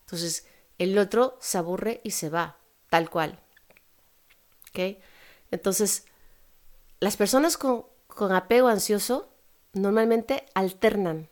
Entonces, 0.04 0.46
el 0.78 0.98
otro 0.98 1.38
se 1.40 1.58
aburre 1.58 2.00
y 2.04 2.10
se 2.10 2.28
va, 2.28 2.58
tal 2.90 3.10
cual. 3.10 3.43
Entonces, 5.50 6.06
las 7.00 7.16
personas 7.16 7.56
con, 7.56 7.87
apego 8.32 8.68
ansioso 8.68 9.28
normalmente 9.72 10.46
alternan, 10.54 11.28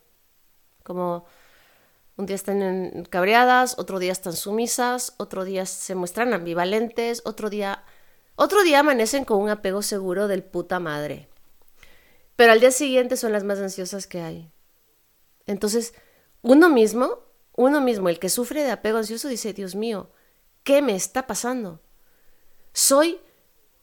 como 0.82 1.24
un 2.16 2.26
día 2.26 2.36
están 2.36 3.06
cabreadas, 3.08 3.78
otro 3.78 3.98
día 3.98 4.12
están 4.12 4.34
sumisas, 4.34 5.14
otro 5.16 5.44
día 5.44 5.66
se 5.66 5.94
muestran 5.94 6.34
ambivalentes, 6.34 7.22
otro 7.24 7.50
día, 7.50 7.84
otro 8.36 8.62
día 8.62 8.80
amanecen 8.80 9.24
con 9.24 9.38
un 9.38 9.48
apego 9.48 9.82
seguro 9.82 10.28
del 10.28 10.42
puta 10.42 10.78
madre. 10.80 11.28
Pero 12.36 12.52
al 12.52 12.60
día 12.60 12.70
siguiente 12.70 13.16
son 13.16 13.32
las 13.32 13.44
más 13.44 13.58
ansiosas 13.58 14.06
que 14.06 14.20
hay. 14.20 14.50
Entonces, 15.46 15.94
uno 16.42 16.68
mismo, 16.68 17.20
uno 17.56 17.80
mismo, 17.80 18.08
el 18.08 18.18
que 18.18 18.28
sufre 18.28 18.62
de 18.62 18.70
apego 18.70 18.98
ansioso, 18.98 19.28
dice, 19.28 19.52
Dios 19.52 19.74
mío, 19.74 20.10
¿qué 20.64 20.82
me 20.82 20.94
está 20.94 21.26
pasando? 21.26 21.80
Soy 22.72 23.20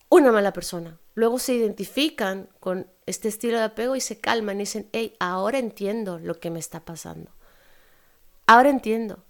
una 0.09 0.31
mala 0.31 0.53
persona. 0.53 0.99
Luego 1.13 1.39
se 1.39 1.53
identifican 1.53 2.49
con 2.59 2.87
este 3.05 3.27
estilo 3.27 3.57
de 3.57 3.65
apego 3.65 3.95
y 3.95 4.01
se 4.01 4.19
calman 4.19 4.57
y 4.57 4.63
dicen, 4.63 4.89
hey, 4.91 5.13
ahora 5.19 5.59
entiendo 5.59 6.19
lo 6.19 6.39
que 6.39 6.49
me 6.49 6.59
está 6.59 6.83
pasando. 6.83 7.31
Ahora 8.47 8.69
entiendo. 8.69 9.23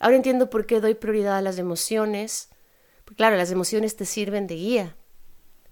Ahora 0.00 0.16
entiendo 0.16 0.50
por 0.50 0.66
qué 0.66 0.80
doy 0.80 0.94
prioridad 0.94 1.36
a 1.36 1.42
las 1.42 1.58
emociones. 1.58 2.48
Claro, 3.16 3.36
las 3.36 3.52
emociones 3.52 3.96
te 3.96 4.04
sirven 4.04 4.46
de 4.46 4.56
guía, 4.56 4.96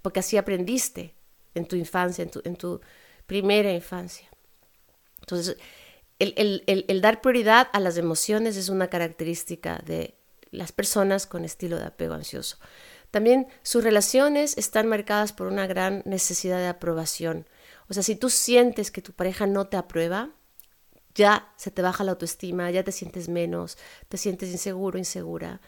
porque 0.02 0.20
así 0.20 0.36
aprendiste 0.36 1.14
en 1.54 1.66
tu 1.66 1.76
infancia, 1.76 2.22
en 2.22 2.30
tu, 2.30 2.40
en 2.44 2.56
tu 2.56 2.80
primera 3.26 3.72
infancia. 3.72 4.28
Entonces, 5.20 5.56
el, 6.20 6.62
el 6.66 7.00
dar 7.00 7.20
prioridad 7.20 7.68
a 7.72 7.80
las 7.80 7.96
emociones 7.96 8.56
es 8.56 8.68
una 8.68 8.88
característica 8.88 9.82
de 9.84 10.14
las 10.52 10.70
personas 10.70 11.26
con 11.26 11.44
estilo 11.44 11.76
de 11.76 11.86
apego 11.86 12.14
ansioso. 12.14 12.58
También 13.14 13.46
sus 13.62 13.84
relaciones 13.84 14.58
están 14.58 14.88
marcadas 14.88 15.32
por 15.32 15.46
una 15.46 15.68
gran 15.68 16.02
necesidad 16.04 16.58
de 16.58 16.66
aprobación. 16.66 17.46
O 17.88 17.94
sea, 17.94 18.02
si 18.02 18.16
tú 18.16 18.28
sientes 18.28 18.90
que 18.90 19.02
tu 19.02 19.12
pareja 19.12 19.46
no 19.46 19.68
te 19.68 19.76
aprueba, 19.76 20.30
ya 21.14 21.52
se 21.54 21.70
te 21.70 21.80
baja 21.80 22.02
la 22.02 22.10
autoestima, 22.10 22.72
ya 22.72 22.82
te 22.82 22.90
sientes 22.90 23.28
menos, 23.28 23.78
te 24.08 24.16
sientes 24.16 24.50
inseguro, 24.50 24.98
insegura. 24.98 25.60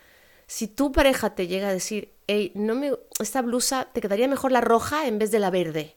Si 0.49 0.67
tu 0.67 0.91
pareja 0.91 1.37
te 1.37 1.47
llega 1.47 1.69
a 1.69 1.73
decir, 1.73 2.15
hey, 2.27 2.51
no 2.57 2.75
me, 2.75 2.91
esta 3.21 3.43
blusa 3.43 3.91
te 3.93 4.01
quedaría 4.01 4.27
mejor 4.27 4.51
la 4.51 4.61
roja 4.61 5.07
en 5.07 5.21
vez 5.21 5.31
de 5.31 5.39
la 5.39 5.51
verde. 5.51 5.95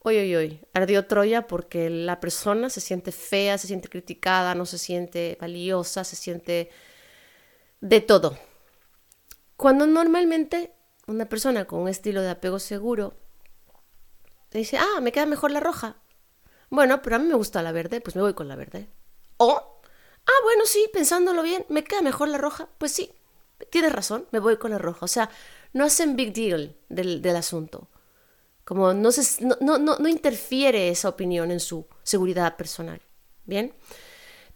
Hoy, 0.00 0.16
hoy, 0.16 0.34
hoy, 0.34 0.60
ardió 0.74 1.06
Troya 1.06 1.46
porque 1.46 1.88
la 1.88 2.18
persona 2.18 2.68
se 2.68 2.80
siente 2.80 3.12
fea, 3.12 3.58
se 3.58 3.68
siente 3.68 3.88
criticada, 3.88 4.56
no 4.56 4.66
se 4.66 4.78
siente 4.78 5.38
valiosa, 5.40 6.02
se 6.02 6.16
siente 6.16 6.70
de 7.80 8.00
todo. 8.00 8.36
Cuando 9.60 9.86
normalmente 9.86 10.72
una 11.06 11.26
persona 11.26 11.66
con 11.66 11.80
un 11.80 11.88
estilo 11.88 12.22
de 12.22 12.30
apego 12.30 12.58
seguro 12.58 13.12
dice, 14.50 14.78
ah, 14.78 15.02
me 15.02 15.12
queda 15.12 15.26
mejor 15.26 15.50
la 15.50 15.60
roja. 15.60 15.98
Bueno, 16.70 17.02
pero 17.02 17.16
a 17.16 17.18
mí 17.18 17.26
me 17.26 17.34
gusta 17.34 17.60
la 17.60 17.70
verde, 17.70 18.00
pues 18.00 18.16
me 18.16 18.22
voy 18.22 18.32
con 18.32 18.48
la 18.48 18.56
verde. 18.56 18.88
O, 19.36 19.52
ah, 19.52 20.40
bueno, 20.44 20.64
sí, 20.64 20.88
pensándolo 20.94 21.42
bien, 21.42 21.66
me 21.68 21.84
queda 21.84 22.00
mejor 22.00 22.28
la 22.28 22.38
roja, 22.38 22.70
pues 22.78 22.92
sí, 22.92 23.12
tienes 23.68 23.92
razón, 23.92 24.26
me 24.30 24.38
voy 24.38 24.56
con 24.56 24.70
la 24.70 24.78
roja. 24.78 25.04
O 25.04 25.08
sea, 25.08 25.28
no 25.74 25.84
hacen 25.84 26.16
big 26.16 26.32
deal 26.32 26.74
del, 26.88 27.20
del 27.20 27.36
asunto. 27.36 27.90
Como 28.64 28.94
no, 28.94 29.12
se, 29.12 29.44
no, 29.44 29.56
no, 29.60 29.76
no 29.78 30.08
interfiere 30.08 30.88
esa 30.88 31.10
opinión 31.10 31.50
en 31.50 31.60
su 31.60 31.86
seguridad 32.02 32.56
personal. 32.56 33.02
Bien. 33.44 33.74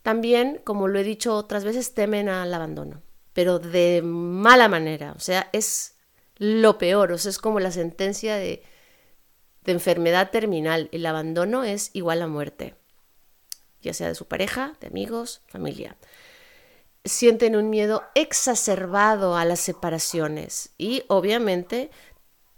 También, 0.01 0.63
como 0.65 0.89
lo 0.89 0.99
he 0.99 1.05
dicho 1.05 1.35
otras 1.35 1.63
veces, 1.63 1.93
temen 1.93 2.31
al 2.31 2.55
abandono, 2.55 3.03
pero 3.35 3.59
de 3.59 4.01
mala 4.03 4.69
manera. 4.69 5.13
O 5.17 5.21
sea, 5.21 5.51
es 5.53 5.97
lo 6.37 6.79
peor. 6.79 7.13
O 7.13 7.19
sea, 7.19 7.31
es 7.31 7.39
como 7.39 7.61
la 7.61 7.71
sentencia 7.71 8.37
de, 8.37 8.63
de 9.65 9.73
enfermedad 9.73 10.31
terminal. 10.31 10.89
El 10.93 11.05
abandono 11.05 11.65
es 11.65 11.91
igual 11.93 12.23
a 12.23 12.29
muerte, 12.29 12.75
ya 13.83 13.93
sea 13.93 14.09
de 14.09 14.15
su 14.15 14.27
pareja, 14.27 14.75
de 14.81 14.87
amigos, 14.87 15.43
familia. 15.47 15.97
Sienten 17.05 17.55
un 17.55 17.69
miedo 17.69 18.03
exacerbado 18.15 19.37
a 19.37 19.45
las 19.45 19.61
separaciones 19.61 20.71
y 20.79 21.05
obviamente 21.09 21.91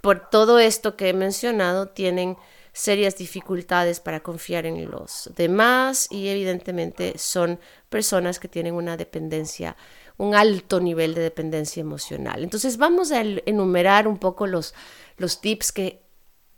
por 0.01 0.31
todo 0.31 0.61
esto 0.61 0.97
que 0.97 1.09
he 1.09 1.13
mencionado 1.15 1.89
tienen 1.89 2.37
serias 2.73 3.17
dificultades 3.17 3.99
para 4.01 4.21
confiar 4.21 4.67
en 4.67 4.89
los 4.89 5.31
demás 5.35 6.07
y 6.11 6.29
evidentemente 6.29 7.15
son 7.17 7.59
personas 7.89 8.39
que 8.39 8.49
tienen 8.49 8.75
una 8.75 8.97
dependencia, 8.97 9.77
un 10.19 10.35
alto 10.35 10.81
nivel 10.81 11.15
de 11.15 11.23
dependencia 11.23 11.81
emocional. 11.81 12.43
Entonces 12.43 12.79
vamos 12.79 13.13
a 13.13 13.21
enumerar 13.21 14.09
un 14.09 14.19
poco 14.19 14.47
los, 14.47 14.75
los 15.19 15.41
tips 15.41 15.73
que 15.73 16.01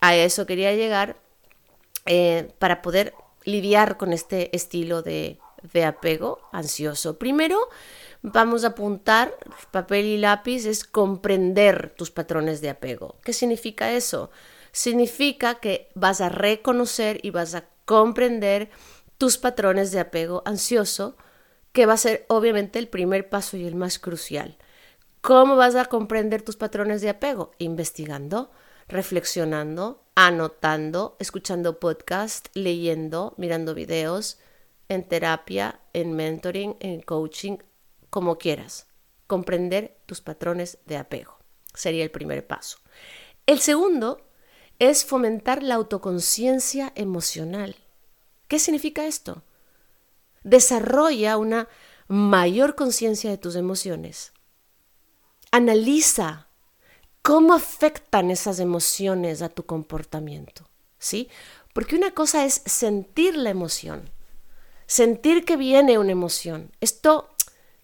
a 0.01 0.15
eso 0.15 0.47
quería 0.47 0.75
llegar 0.75 1.17
eh, 2.07 2.53
para 2.59 2.83
poder 2.83 3.15
lidiar 3.45 3.97
con 3.97 4.13
este 4.13 4.55
estilo 4.55 5.03
de, 5.03 5.39
de 5.73 5.85
apego 5.85 6.41
ansioso. 6.53 7.19
Primero, 7.19 7.59
vamos 8.23 8.65
a 8.65 8.69
apuntar, 8.69 9.35
papel 9.71 10.07
y 10.07 10.19
lápiz, 10.19 10.67
es 10.67 10.85
comprender 10.85 11.95
tus 11.97 12.11
patrones 12.11 12.61
de 12.61 12.71
apego. 12.71 13.17
¿Qué 13.25 13.33
significa 13.33 13.91
eso? 13.93 14.31
significa 14.73 15.57
que 15.57 15.89
vas 15.95 16.21
a 16.21 16.29
reconocer 16.29 17.21
y 17.23 17.31
vas 17.31 17.55
a 17.55 17.65
comprender 17.85 18.71
tus 19.17 19.39
patrones 19.39 19.91
de 19.91 20.01
apego 20.01 20.43
ansioso, 20.45 21.17
que 21.79 21.87
va 21.87 21.93
a 21.93 21.97
ser 21.97 22.27
obviamente 22.27 22.81
el 22.81 22.89
primer 22.89 23.29
paso 23.29 23.57
y 23.57 23.65
el 23.65 23.77
más 23.77 24.01
crucial. 24.01 24.59
¿Cómo 25.21 25.55
vas 25.55 25.77
a 25.77 25.85
comprender 25.85 26.43
tus 26.43 26.57
patrones 26.57 27.03
de 27.03 27.09
apego? 27.09 27.53
Investigando, 27.59 28.51
reflexionando, 28.89 30.03
anotando, 30.17 31.17
escuchando 31.21 31.79
podcast, 31.79 32.49
leyendo, 32.55 33.33
mirando 33.37 33.77
videos, 33.77 34.41
en 34.89 35.05
terapia, 35.05 35.79
en 35.93 36.15
mentoring, 36.15 36.75
en 36.81 37.01
coaching, 37.01 37.59
como 38.11 38.39
quieras. 38.39 38.89
Comprender 39.29 40.01
tus 40.05 40.21
patrones 40.21 40.79
de 40.85 40.97
apego 40.97 41.39
sería 41.75 42.03
el 42.03 42.11
primer 42.11 42.45
paso. 42.45 42.79
El 43.47 43.61
segundo 43.61 44.27
es 44.81 45.05
fomentar 45.05 45.63
la 45.63 45.77
autoconciencia 45.77 46.93
emocional. 46.97 47.77
¿Qué 48.49 48.59
significa 48.59 49.07
esto? 49.07 49.45
Desarrolla 50.43 51.37
una 51.37 51.69
mayor 52.07 52.75
conciencia 52.75 53.31
de 53.31 53.39
tus 53.39 53.57
emociones. 53.57 54.33
Analiza 55.51 56.49
cómo 57.23 57.55
afectan 57.55 58.31
esas 58.31 58.61
emociones 58.61 59.43
a 59.43 59.49
tu 59.49 59.67
comportamiento, 59.67 60.69
¿sí? 60.99 61.29
Porque 61.73 61.97
una 61.97 62.13
cosa 62.13 62.45
es 62.45 62.63
sentir 62.65 63.37
la 63.37 63.51
emoción, 63.51 64.11
sentir 64.87 65.45
que 65.45 65.57
viene 65.57 65.99
una 65.99 66.13
emoción. 66.13 66.73
Esto 66.81 67.31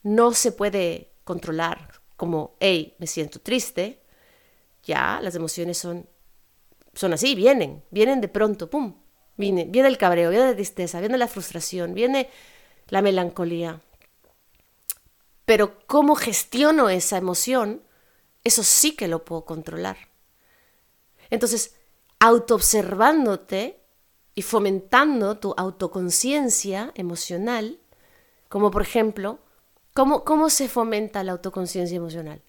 no 0.03 0.33
se 0.33 0.53
puede 0.53 1.13
controlar 1.25 2.01
como, 2.17 2.57
hey, 2.61 2.95
me 2.99 3.07
siento 3.07 3.41
triste. 3.41 4.01
Ya, 4.83 5.21
las 5.23 5.35
emociones 5.35 5.79
son 5.79 6.09
son 6.95 7.13
así, 7.13 7.35
vienen, 7.35 7.83
vienen 7.91 8.21
de 8.21 8.29
pronto, 8.29 8.71
¡pum! 8.71 8.95
Viene, 9.37 9.65
viene 9.65 9.89
el 9.89 9.99
cabreo, 9.99 10.31
viene 10.31 10.47
la 10.47 10.55
tristeza, 10.55 11.01
viene 11.01 11.19
la 11.19 11.29
frustración, 11.29 11.95
viene 11.95 12.29
la 12.89 13.03
melancolía. 13.03 13.81
Pero 15.45 15.79
cómo 15.87 16.15
gestiono 16.15 16.89
esa 16.89 17.19
emoción, 17.19 17.83
eso 18.45 18.63
sí 18.63 18.95
que 18.95 19.09
lo 19.09 19.25
puedo 19.25 19.45
controlar. 19.45 19.97
Entonces, 21.31 21.75
autoobservándote 22.21 23.81
y 24.35 24.43
fomentando 24.43 25.39
tu 25.39 25.55
autoconciencia 25.57 26.93
emocional, 26.95 27.79
como 28.49 28.71
por 28.71 28.83
ejemplo, 28.83 29.39
¿cómo, 29.95 30.25
cómo 30.25 30.49
se 30.51 30.69
fomenta 30.69 31.25
la 31.25 31.33
autoconciencia 31.33 31.97
emocional? 31.97 32.43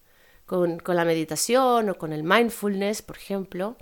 Con, 0.46 0.78
con 0.80 0.96
la 0.96 1.06
meditación 1.06 1.90
o 1.90 1.98
con 1.98 2.14
el 2.14 2.24
mindfulness, 2.24 3.02
por 3.02 3.18
ejemplo, 3.18 3.78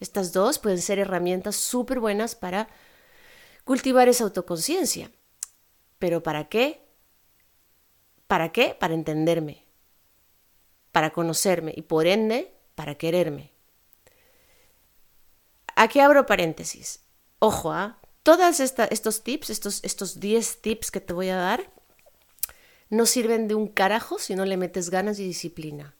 estas 0.00 0.32
dos 0.32 0.58
pueden 0.58 0.80
ser 0.80 0.98
herramientas 0.98 1.56
súper 1.56 2.00
buenas 2.00 2.34
para 2.34 2.68
cultivar 3.64 4.08
esa 4.08 4.24
autoconciencia. 4.24 5.10
¿Pero 5.98 6.22
para 6.22 6.48
qué? 6.48 6.86
¿Para 8.26 8.52
qué? 8.52 8.76
Para 8.78 8.94
entenderme, 8.94 9.64
para 10.92 11.10
conocerme 11.10 11.72
y 11.76 11.82
por 11.82 12.06
ende 12.06 12.54
para 12.74 12.94
quererme. 12.94 13.52
Aquí 15.74 16.00
abro 16.00 16.26
paréntesis. 16.26 17.04
Ojo, 17.40 17.72
¿ah? 17.72 18.00
Todos 18.22 18.60
estos 18.60 19.22
tips, 19.22 19.50
estos, 19.50 19.82
estos 19.84 20.20
10 20.20 20.60
tips 20.60 20.90
que 20.90 21.00
te 21.00 21.12
voy 21.12 21.28
a 21.30 21.36
dar, 21.36 21.72
no 22.90 23.06
sirven 23.06 23.48
de 23.48 23.54
un 23.54 23.68
carajo 23.68 24.18
si 24.18 24.34
no 24.34 24.44
le 24.44 24.56
metes 24.56 24.90
ganas 24.90 25.18
y 25.18 25.24
disciplina. 25.24 25.94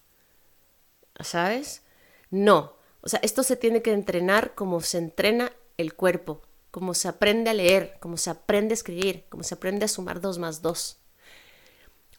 ¿Sabes? 1.20 1.82
No, 2.30 2.77
o 3.08 3.10
sea, 3.10 3.20
esto 3.22 3.42
se 3.42 3.56
tiene 3.56 3.80
que 3.80 3.94
entrenar 3.94 4.54
como 4.54 4.82
se 4.82 4.98
entrena 4.98 5.50
el 5.78 5.94
cuerpo, 5.94 6.42
como 6.70 6.92
se 6.92 7.08
aprende 7.08 7.48
a 7.48 7.54
leer, 7.54 7.96
como 8.00 8.18
se 8.18 8.28
aprende 8.28 8.74
a 8.74 8.74
escribir, 8.74 9.24
como 9.30 9.44
se 9.44 9.54
aprende 9.54 9.86
a 9.86 9.88
sumar 9.88 10.20
dos 10.20 10.38
más 10.38 10.60
dos, 10.60 11.00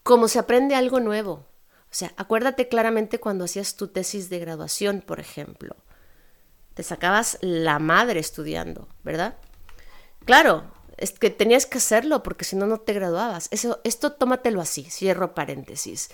como 0.02 0.28
se 0.28 0.40
aprende 0.40 0.74
algo 0.74 1.00
nuevo. 1.00 1.46
O 1.92 1.92
sea, 1.92 2.12
acuérdate 2.18 2.70
claramente 2.70 3.20
cuando 3.20 3.46
hacías 3.46 3.76
tu 3.76 3.90
tesis 3.90 4.32
de 4.32 4.40
graduación, 4.40 5.02
por 5.02 5.20
ejemplo. 5.20 5.76
Te 6.74 6.82
sacabas 6.82 7.38
la 7.42 7.78
madre 7.78 8.20
estudiando, 8.20 8.88
¿verdad? 9.04 9.38
Claro, 10.26 10.72
es 10.98 11.12
que 11.12 11.30
tenías 11.30 11.68
que 11.68 11.78
hacerlo 11.78 12.24
porque 12.24 12.46
si 12.46 12.56
no, 12.56 12.66
no 12.66 12.80
te 12.80 12.94
graduabas. 12.94 13.48
Eso, 13.52 13.80
esto 13.84 14.14
tómatelo 14.14 14.60
así, 14.60 14.86
cierro 14.86 15.36
paréntesis. 15.36 16.10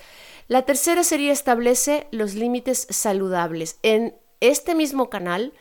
La 0.49 0.63
tercera 0.63 1.05
sería 1.05 1.31
establece 1.31 2.09
los 2.11 2.33
límites 2.33 2.87
saludables. 2.89 3.77
En 3.81 4.15
este 4.49 4.75
mismo 4.75 5.09
canal, 5.09 5.53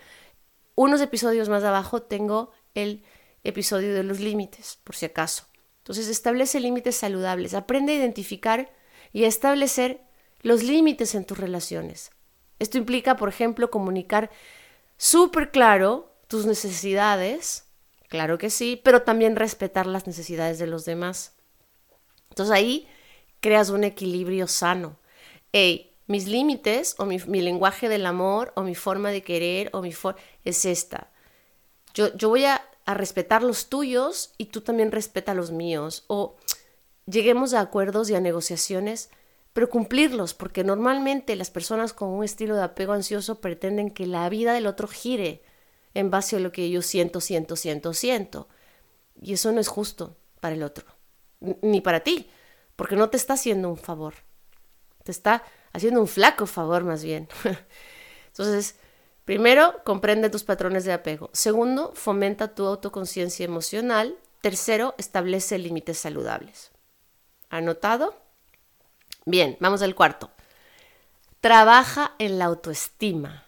unos 0.74 1.00
episodios 1.00 1.48
más 1.48 1.64
abajo, 1.64 2.02
tengo 2.02 2.52
el 2.74 3.04
episodio 3.44 3.94
de 3.94 4.02
los 4.02 4.20
límites, 4.20 4.78
por 4.84 4.96
si 4.96 5.06
acaso. 5.06 5.46
Entonces, 5.78 6.08
establece 6.08 6.60
límites 6.60 6.96
saludables, 6.96 7.54
aprende 7.54 7.92
a 7.92 7.96
identificar 7.96 8.72
y 9.12 9.24
a 9.24 9.28
establecer 9.28 10.00
los 10.40 10.62
límites 10.62 11.14
en 11.14 11.24
tus 11.24 11.38
relaciones. 11.38 12.10
Esto 12.58 12.78
implica, 12.78 13.16
por 13.16 13.28
ejemplo, 13.28 13.70
comunicar 13.70 14.30
súper 14.96 15.50
claro 15.50 16.14
tus 16.28 16.46
necesidades, 16.46 17.66
claro 18.08 18.38
que 18.38 18.50
sí, 18.50 18.80
pero 18.82 19.02
también 19.02 19.36
respetar 19.36 19.86
las 19.86 20.06
necesidades 20.06 20.58
de 20.58 20.66
los 20.66 20.84
demás. 20.84 21.34
Entonces 22.30 22.54
ahí 22.54 22.88
creas 23.40 23.70
un 23.70 23.84
equilibrio 23.84 24.46
sano. 24.46 24.98
Hey, 25.52 25.93
mis 26.06 26.26
límites 26.26 26.94
o 26.98 27.06
mi, 27.06 27.18
lenguaje 27.18 27.88
del 27.88 28.06
amor 28.06 28.52
o 28.56 28.62
mi 28.62 28.74
forma 28.74 29.10
de 29.10 29.22
querer 29.22 29.70
o 29.72 29.80
mi 29.80 29.92
forma 29.92 30.20
es 30.44 30.64
esta. 30.64 31.10
Yo, 31.94 32.14
yo 32.14 32.28
voy 32.28 32.44
a, 32.44 32.62
a, 32.84 32.94
respetar 32.94 33.42
los 33.42 33.68
tuyos 33.68 34.32
y 34.36 34.46
tú 34.46 34.60
también 34.60 34.92
respeta 34.92 35.34
los 35.34 35.50
míos. 35.50 36.04
O 36.08 36.36
lleguemos 37.06 37.54
a 37.54 37.60
acuerdos 37.60 38.10
y 38.10 38.14
a 38.14 38.20
negociaciones, 38.20 39.10
pero 39.52 39.70
cumplirlos, 39.70 40.34
porque 40.34 40.64
normalmente 40.64 41.36
las 41.36 41.50
personas 41.50 41.92
con 41.92 42.08
un 42.08 42.24
estilo 42.24 42.56
de 42.56 42.64
apego 42.64 42.92
ansioso 42.92 43.40
pretenden 43.40 43.90
que 43.90 44.06
la 44.06 44.28
vida 44.28 44.52
del 44.52 44.66
otro 44.66 44.88
gire 44.88 45.42
en 45.94 46.10
base 46.10 46.36
a 46.36 46.40
lo 46.40 46.52
que 46.52 46.68
yo 46.70 46.82
siento, 46.82 47.20
siento, 47.20 47.56
siento, 47.56 47.94
siento. 47.94 48.48
Y 49.22 49.34
eso 49.34 49.52
no 49.52 49.60
es 49.60 49.68
justo 49.68 50.16
para 50.40 50.56
el 50.56 50.62
otro, 50.64 50.84
ni 51.62 51.80
para 51.80 52.00
ti, 52.00 52.28
porque 52.76 52.96
no 52.96 53.08
te 53.10 53.16
está 53.16 53.34
haciendo 53.34 53.70
un 53.70 53.76
favor. 53.76 54.14
Te 55.04 55.12
está 55.12 55.44
haciendo 55.74 56.00
un 56.00 56.08
flaco 56.08 56.46
favor 56.46 56.84
más 56.84 57.04
bien. 57.04 57.28
Entonces, 58.28 58.76
primero, 59.26 59.82
comprende 59.84 60.30
tus 60.30 60.44
patrones 60.44 60.84
de 60.84 60.94
apego. 60.94 61.28
Segundo, 61.34 61.92
fomenta 61.94 62.54
tu 62.54 62.64
autoconciencia 62.66 63.44
emocional. 63.44 64.16
Tercero, 64.40 64.94
establece 64.96 65.58
límites 65.58 65.98
saludables. 65.98 66.70
¿Anotado? 67.50 68.14
Bien, 69.26 69.56
vamos 69.60 69.82
al 69.82 69.94
cuarto. 69.94 70.30
Trabaja 71.40 72.14
en 72.18 72.38
la 72.38 72.46
autoestima. 72.46 73.44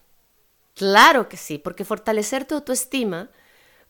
Claro 0.75 1.29
que 1.29 1.37
sí, 1.37 1.59
porque 1.59 1.85
fortalecer 1.85 2.45
tu 2.45 2.57
autoestima 2.57 3.31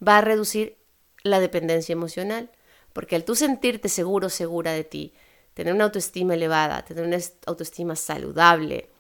va 0.07 0.19
a 0.19 0.21
reducir 0.21 0.77
la 1.23 1.41
dependencia 1.41 1.93
emocional, 1.93 2.51
porque 2.93 3.17
al 3.17 3.25
tú 3.25 3.35
sentirte 3.35 3.89
seguro, 3.89 4.29
segura 4.31 4.73
de 4.73 4.85
ti, 4.85 5.13
tener 5.57 5.73
una 5.73 5.85
autoestima 5.85 6.35
elevada, 6.35 6.85
tener 6.85 7.07
una 7.07 7.17
autoestima 7.47 7.97
saludable, 7.97 8.91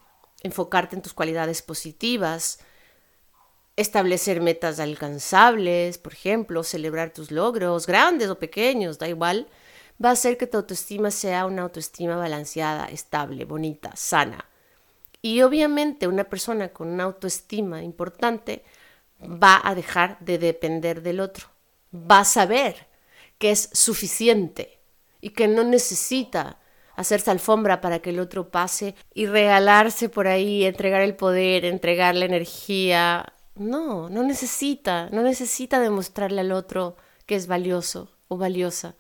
enfocarte 0.42 0.96
en 0.96 1.02
tus 1.02 1.12
cualidades 1.12 1.60
positivas, 1.60 2.60
establecer 3.76 4.40
metas 4.40 4.80
alcanzables, 4.80 5.98
por 5.98 6.14
ejemplo, 6.14 6.62
celebrar 6.62 7.12
tus 7.12 7.30
logros, 7.30 7.86
grandes 7.86 8.30
o 8.30 8.38
pequeños, 8.38 8.98
da 8.98 9.06
igual, 9.06 9.48
va 10.02 10.08
a 10.08 10.12
hacer 10.12 10.38
que 10.38 10.46
tu 10.46 10.56
autoestima 10.56 11.10
sea 11.10 11.44
una 11.44 11.60
autoestima 11.60 12.16
balanceada, 12.16 12.86
estable, 12.86 13.44
bonita, 13.44 13.94
sana. 13.94 14.46
Y 15.20 15.42
obviamente 15.42 16.08
una 16.08 16.24
persona 16.24 16.70
con 16.70 16.88
una 16.88 17.04
autoestima 17.04 17.82
importante 17.82 18.64
va 19.20 19.60
a 19.62 19.74
dejar 19.74 20.18
de 20.20 20.38
depender 20.38 21.02
del 21.02 21.20
otro, 21.20 21.48
va 21.92 22.20
a 22.20 22.24
saber 22.24 22.86
que 23.36 23.50
es 23.50 23.68
suficiente 23.74 24.75
y 25.26 25.30
que 25.30 25.48
no 25.48 25.64
necesita 25.64 26.60
hacerse 26.94 27.32
alfombra 27.32 27.80
para 27.80 27.98
que 27.98 28.10
el 28.10 28.20
otro 28.20 28.48
pase 28.52 28.94
y 29.12 29.26
regalarse 29.26 30.08
por 30.08 30.28
ahí, 30.28 30.64
entregar 30.64 31.00
el 31.00 31.16
poder, 31.16 31.64
entregar 31.64 32.14
la 32.14 32.26
energía. 32.26 33.32
No, 33.56 34.08
no 34.08 34.22
necesita, 34.22 35.10
no 35.10 35.22
necesita 35.22 35.80
demostrarle 35.80 36.42
al 36.42 36.52
otro 36.52 36.96
que 37.26 37.34
es 37.34 37.48
valioso 37.48 38.12
o 38.28 38.36
valiosa, 38.36 38.94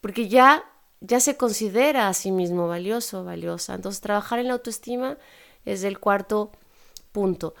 porque 0.00 0.28
ya 0.28 0.70
ya 1.00 1.18
se 1.18 1.36
considera 1.36 2.06
a 2.08 2.14
sí 2.14 2.30
mismo 2.30 2.68
valioso 2.68 3.22
o 3.22 3.24
valiosa. 3.24 3.74
Entonces, 3.74 4.00
trabajar 4.00 4.38
en 4.38 4.46
la 4.46 4.52
autoestima 4.52 5.18
es 5.64 5.82
el 5.82 5.98
cuarto 5.98 6.52
punto. 7.10 7.56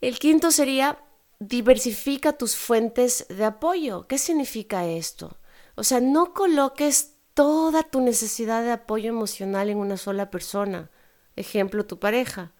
El 0.00 0.20
quinto 0.20 0.52
sería 0.52 1.00
diversifica 1.40 2.32
tus 2.32 2.54
fuentes 2.54 3.26
de 3.28 3.44
apoyo. 3.44 4.06
¿Qué 4.06 4.18
significa 4.18 4.86
esto? 4.86 5.36
O 5.74 5.84
sea, 5.84 6.00
no 6.00 6.34
coloques 6.34 7.16
toda 7.34 7.82
tu 7.82 8.00
necesidad 8.00 8.62
de 8.62 8.72
apoyo 8.72 9.08
emocional 9.08 9.70
en 9.70 9.78
una 9.78 9.96
sola 9.96 10.30
persona. 10.30 10.90
Ejemplo, 11.36 11.86
tu 11.86 11.98
pareja. 11.98 12.52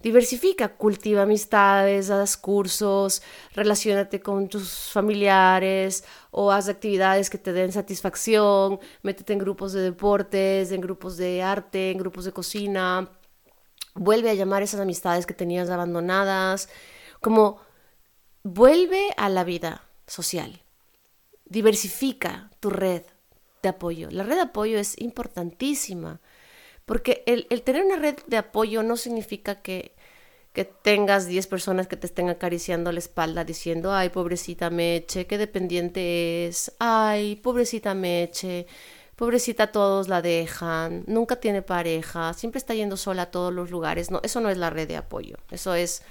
Diversifica, 0.00 0.76
cultiva 0.76 1.22
amistades, 1.22 2.10
haz 2.10 2.36
cursos, 2.36 3.22
relacionate 3.52 4.20
con 4.20 4.48
tus 4.48 4.90
familiares 4.90 6.02
o 6.32 6.50
haz 6.50 6.68
actividades 6.68 7.30
que 7.30 7.38
te 7.38 7.52
den 7.52 7.70
satisfacción, 7.70 8.80
métete 9.02 9.32
en 9.32 9.38
grupos 9.38 9.72
de 9.72 9.80
deportes, 9.82 10.72
en 10.72 10.80
grupos 10.80 11.16
de 11.16 11.42
arte, 11.42 11.92
en 11.92 11.98
grupos 11.98 12.24
de 12.24 12.32
cocina, 12.32 13.08
vuelve 13.94 14.30
a 14.30 14.34
llamar 14.34 14.64
esas 14.64 14.80
amistades 14.80 15.24
que 15.24 15.34
tenías 15.34 15.70
abandonadas, 15.70 16.68
como 17.20 17.60
vuelve 18.42 19.10
a 19.16 19.28
la 19.28 19.44
vida 19.44 19.84
social, 20.08 20.61
diversifica 21.52 22.50
tu 22.60 22.70
red 22.70 23.02
de 23.62 23.68
apoyo. 23.68 24.08
La 24.10 24.24
red 24.24 24.36
de 24.36 24.42
apoyo 24.42 24.78
es 24.78 25.00
importantísima 25.00 26.20
porque 26.84 27.22
el, 27.26 27.46
tener 27.62 27.84
una 27.84 27.96
red 27.96 28.16
de 28.26 28.36
apoyo 28.36 28.82
no 28.82 28.96
significa 28.96 29.62
que, 29.62 29.94
tengas 30.82 31.26
10 31.26 31.46
personas 31.46 31.86
que 31.86 31.96
te 31.96 32.06
estén 32.06 32.28
acariciando 32.28 32.92
la 32.92 32.98
espalda 32.98 33.42
diciendo, 33.42 33.94
ay, 33.94 34.10
pobrecita 34.10 34.68
Meche, 34.68 35.26
qué 35.26 35.38
dependiente 35.38 36.46
es, 36.46 36.72
ay, 36.78 37.36
pobrecita 37.36 37.94
Meche, 37.94 38.66
pobrecita 39.16 39.72
todos 39.72 40.08
la 40.08 40.20
dejan, 40.20 41.04
nunca 41.06 41.36
tiene 41.36 41.62
pareja, 41.62 42.34
siempre 42.34 42.58
está 42.58 42.74
yendo 42.74 42.98
sola 42.98 43.22
a 43.22 43.30
todos 43.30 43.50
los 43.54 43.70
lugares. 43.70 44.10
No, 44.10 44.20
eso 44.22 44.40
no 44.40 44.50
es 44.50 44.58
la 44.58 44.68
red 44.68 44.88
de 44.88 44.98
apoyo, 44.98 45.36
eso 45.50 45.74
es 45.74 46.02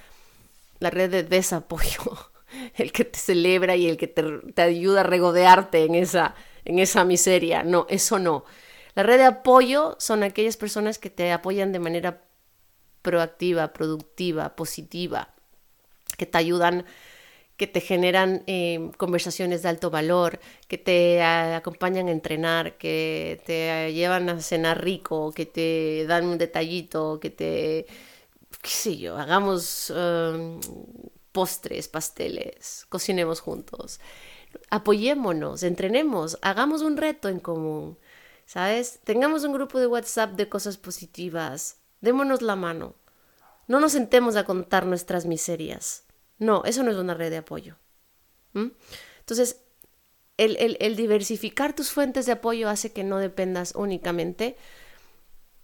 la 0.80 0.90
red 0.90 1.12
de 1.12 1.22
desapoyo, 1.22 2.32
el 2.76 2.92
que 2.92 3.06
te 3.06 3.20
celebra 3.20 3.76
y 3.76 3.88
el 3.88 3.98
que 3.98 4.08
te, 4.08 4.62
ayuda 4.62 5.02
a 5.02 5.04
regodearte 5.04 5.86
en 5.86 5.96
esa, 5.96 6.36
en 6.66 6.80
esa 6.80 7.06
miseria. 7.06 7.64
No, 7.64 7.86
eso 7.90 8.20
no. 8.20 8.46
La 8.96 9.04
red 9.04 9.18
de 9.18 9.26
apoyo 9.26 9.96
son 10.00 10.24
aquellas 10.24 10.58
personas 10.58 11.00
que 11.00 11.10
te 11.10 11.32
apoyan 11.32 11.72
de 11.72 11.80
manera 11.80 12.24
proactiva, 13.02 13.74
productiva, 13.74 14.56
positiva, 14.56 15.34
que 16.18 16.26
te 16.26 16.38
ayudan, 16.38 16.86
que 17.58 17.68
te 17.68 17.82
generan 17.82 18.44
eh, 18.48 18.92
conversaciones 18.98 19.64
de 19.64 19.70
alto 19.70 19.90
valor, 19.90 20.40
que 20.68 20.78
te 20.78 21.22
acompañan 21.24 22.08
a 22.08 22.12
entrenar, 22.12 22.78
que 22.78 23.42
te 23.46 23.94
llevan 23.94 24.30
a 24.30 24.42
cenar 24.42 24.84
rico, 24.84 25.32
que 25.32 25.46
te 25.46 26.06
dan 26.08 26.26
un 26.26 26.38
detallito, 26.38 27.20
que 27.20 27.30
te, 27.30 27.86
qué 28.62 28.70
sé 28.70 28.98
yo, 28.98 29.18
hagamos 29.18 29.92
um, 29.92 30.60
postres, 31.32 31.88
pasteles, 31.88 32.86
cocinemos 32.90 33.40
juntos. 33.40 34.00
Apoyémonos, 34.70 35.64
entrenemos, 35.64 36.38
hagamos 36.42 36.82
un 36.82 36.98
reto 36.98 37.30
en 37.30 37.40
común. 37.40 37.98
¿Sabes? 38.46 39.00
Tengamos 39.06 39.46
un 39.46 39.54
grupo 39.54 39.80
de 39.80 39.88
WhatsApp 39.88 40.32
de 40.34 40.50
cosas 40.50 40.76
positivas. 40.76 41.78
Démonos 42.02 42.42
la 42.42 42.58
mano. 42.58 42.96
No 43.68 43.80
nos 43.80 43.94
sentemos 43.94 44.36
a 44.36 44.44
contar 44.44 44.86
nuestras 44.86 45.26
miserias. 45.26 46.04
No, 46.38 46.64
eso 46.66 46.84
no 46.84 46.92
es 46.92 46.98
una 46.98 47.14
red 47.14 47.30
de 47.30 47.38
apoyo. 47.38 47.78
Entonces, 48.54 49.62
el, 50.38 50.96
diversificar 50.96 51.74
tus 51.74 51.92
fuentes 51.92 52.26
de 52.26 52.34
apoyo 52.34 52.68
hace 52.68 52.92
que 52.92 53.04
no 53.04 53.20
dependas 53.20 53.74
únicamente 53.76 54.58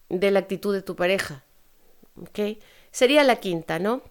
de 0.09 0.31
la 0.31 0.39
actitud 0.39 0.73
de 0.73 0.81
tu 0.81 0.95
pareja. 0.95 1.43
¿Ok? 2.15 2.59
Sería 2.91 3.23
la 3.23 3.37
quinta, 3.37 3.79
¿no? 3.79 4.01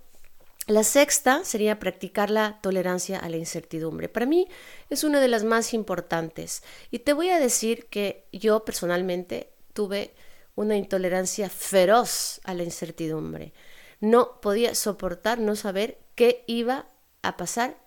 La 0.67 0.83
sexta 0.83 1.45
sería 1.45 1.79
practicar 1.79 2.29
la 2.29 2.59
tolerancia 2.61 3.21
a 3.21 3.29
la 3.29 3.37
incertidumbre. 3.37 4.09
Para 4.09 4.27
mí 4.27 4.49
es 4.91 5.05
una 5.05 5.21
de 5.21 5.29
las 5.29 5.45
más 5.45 5.73
importantes. 5.73 6.65
Y 6.91 7.01
te 7.01 7.13
voy 7.13 7.31
a 7.31 7.39
decir 7.39 7.87
que 7.87 8.27
yo 8.33 8.65
personalmente 8.65 9.53
tuve 9.75 10.13
una 10.57 10.77
intolerancia 10.77 11.49
feroz 11.51 12.41
a 12.43 12.53
la 12.53 12.65
incertidumbre. 12.65 13.53
No 14.01 14.41
podía 14.41 14.75
soportar 14.75 15.39
no 15.39 15.55
saber 15.55 15.99
qué 16.17 16.43
iba 16.49 16.89
a 17.23 17.37
pasar 17.37 17.79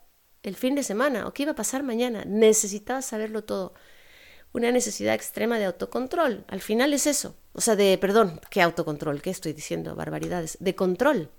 el 0.41 0.55
fin 0.55 0.75
de 0.75 0.83
semana 0.83 1.27
o 1.27 1.33
qué 1.33 1.43
iba 1.43 1.51
a 1.51 1.55
pasar 1.55 1.83
mañana. 1.83 2.23
Necesitaba 2.25 3.01
saberlo 3.01 3.43
todo. 3.43 3.73
Una 4.53 4.71
necesidad 4.71 5.15
extrema 5.15 5.59
de 5.59 5.65
autocontrol. 5.65 6.45
Al 6.47 6.61
final 6.61 6.93
es 6.93 7.07
eso. 7.07 7.35
O 7.51 7.59
sea, 7.59 7.75
de, 7.75 7.97
perdón, 7.97 8.39
¿qué 8.49 8.61
autocontrol? 8.61 9.21
¿Qué 9.21 9.31
estoy 9.31 9.51
diciendo? 9.51 9.95
Barbaridades. 9.95 10.55
De 10.61 10.75
control 10.75 11.29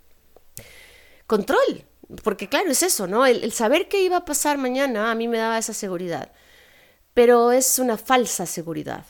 control, 1.31 1.85
porque 2.25 2.49
claro, 2.49 2.73
es 2.73 2.83
eso, 2.83 3.07
¿no? 3.07 3.25
El, 3.25 3.53
saber 3.53 3.87
qué 3.87 4.03
iba 4.03 4.17
a 4.17 4.25
pasar 4.25 4.59
mañana 4.59 5.13
a 5.13 5.15
mí 5.15 5.29
me 5.29 5.39
daba 5.39 5.59
esa 5.59 5.73
seguridad, 5.73 6.33
pero 7.15 7.53
es 7.53 7.79
una 7.79 7.97
falsa 7.97 8.47
seguridad. 8.47 9.07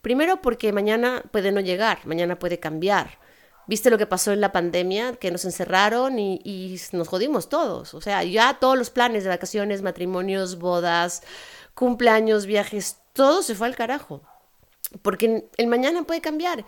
Primero 0.00 0.40
porque 0.40 0.72
mañana 0.72 1.24
puede 1.32 1.50
no 1.50 1.58
llegar, 1.58 2.06
mañana 2.06 2.38
puede 2.38 2.60
cambiar. 2.60 3.18
¿Viste 3.66 3.90
lo 3.90 3.98
que 3.98 4.06
pasó 4.06 4.32
en 4.32 4.40
la 4.40 4.52
pandemia? 4.52 5.16
Que 5.16 5.32
nos 5.32 5.44
encerraron 5.44 6.20
y, 6.20 6.40
y, 6.44 6.80
nos 6.92 7.08
jodimos 7.08 7.48
todos. 7.48 7.94
O 7.94 8.00
sea, 8.00 8.22
ya 8.22 8.58
todos 8.60 8.78
los 8.78 8.90
planes 8.90 9.24
de 9.24 9.30
vacaciones, 9.30 9.82
matrimonios, 9.82 10.60
bodas, 10.60 11.24
cumpleaños, 11.74 12.46
viajes, 12.46 12.98
todo 13.12 13.42
se 13.42 13.56
fue 13.56 13.66
al 13.66 13.74
carajo. 13.74 14.22
Porque 15.02 15.48
el 15.56 15.66
mañana 15.66 16.04
puede 16.04 16.20
cambiar. 16.20 16.64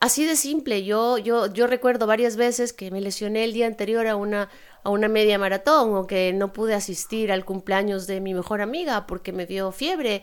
Así 0.00 0.24
de 0.24 0.34
simple, 0.34 0.82
yo, 0.82 1.18
yo, 1.18 1.52
yo 1.52 1.66
recuerdo 1.66 2.06
varias 2.06 2.36
veces 2.36 2.72
que 2.72 2.90
me 2.90 3.02
lesioné 3.02 3.44
el 3.44 3.52
día 3.52 3.66
anterior 3.66 4.06
a 4.06 4.16
una, 4.16 4.48
a 4.82 4.88
una 4.88 5.08
media 5.08 5.38
maratón 5.38 5.94
o 5.94 6.06
que 6.06 6.32
no 6.32 6.54
pude 6.54 6.74
asistir 6.74 7.30
al 7.30 7.44
cumpleaños 7.44 8.06
de 8.06 8.22
mi 8.22 8.32
mejor 8.32 8.62
amiga 8.62 9.06
porque 9.06 9.32
me 9.32 9.44
dio 9.44 9.72
fiebre. 9.72 10.22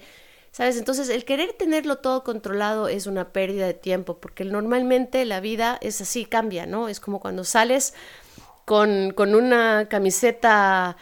¿Sabes? 0.51 0.77
Entonces, 0.77 1.09
el 1.09 1.25
querer 1.25 1.53
tenerlo 1.53 1.97
todo 1.97 2.23
controlado 2.23 2.87
es 2.87 3.05
una 3.05 3.31
pérdida 3.31 3.67
de 3.67 3.75
tiempo, 3.75 4.17
porque 4.19 4.43
normalmente 4.43 5.23
la 5.25 5.39
vida 5.41 5.77
es 5.81 6.01
así, 6.01 6.25
cambia, 6.25 6.65
¿no? 6.65 6.89
Es 6.89 6.99
como 6.99 7.19
cuando 7.19 7.43
sales 7.43 7.93
con, 8.65 9.11
con 9.11 9.35
una 9.35 9.87
camiseta 9.87 10.97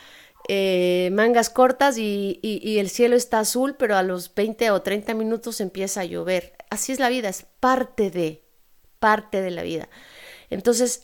eh, 0.50 1.10
mangas 1.14 1.50
cortas 1.50 1.98
y, 1.98 2.40
y, 2.42 2.80
el 2.80 2.90
cielo 2.90 3.16
está 3.16 3.40
azul, 3.40 3.76
pero 3.80 3.96
a 3.96 4.04
los 4.04 4.34
20 4.36 4.70
o 4.72 4.82
30 4.82 5.14
minutos 5.14 5.62
empieza 5.62 6.02
a 6.02 6.06
llover. 6.06 6.54
Así 6.70 6.92
es 6.92 7.00
la 7.00 7.08
vida, 7.08 7.30
es 7.30 7.46
parte 7.62 8.12
de, 8.12 8.45
parte 9.06 9.40
de 9.40 9.52
la 9.52 9.62
vida. 9.62 9.88
Entonces, 10.50 11.04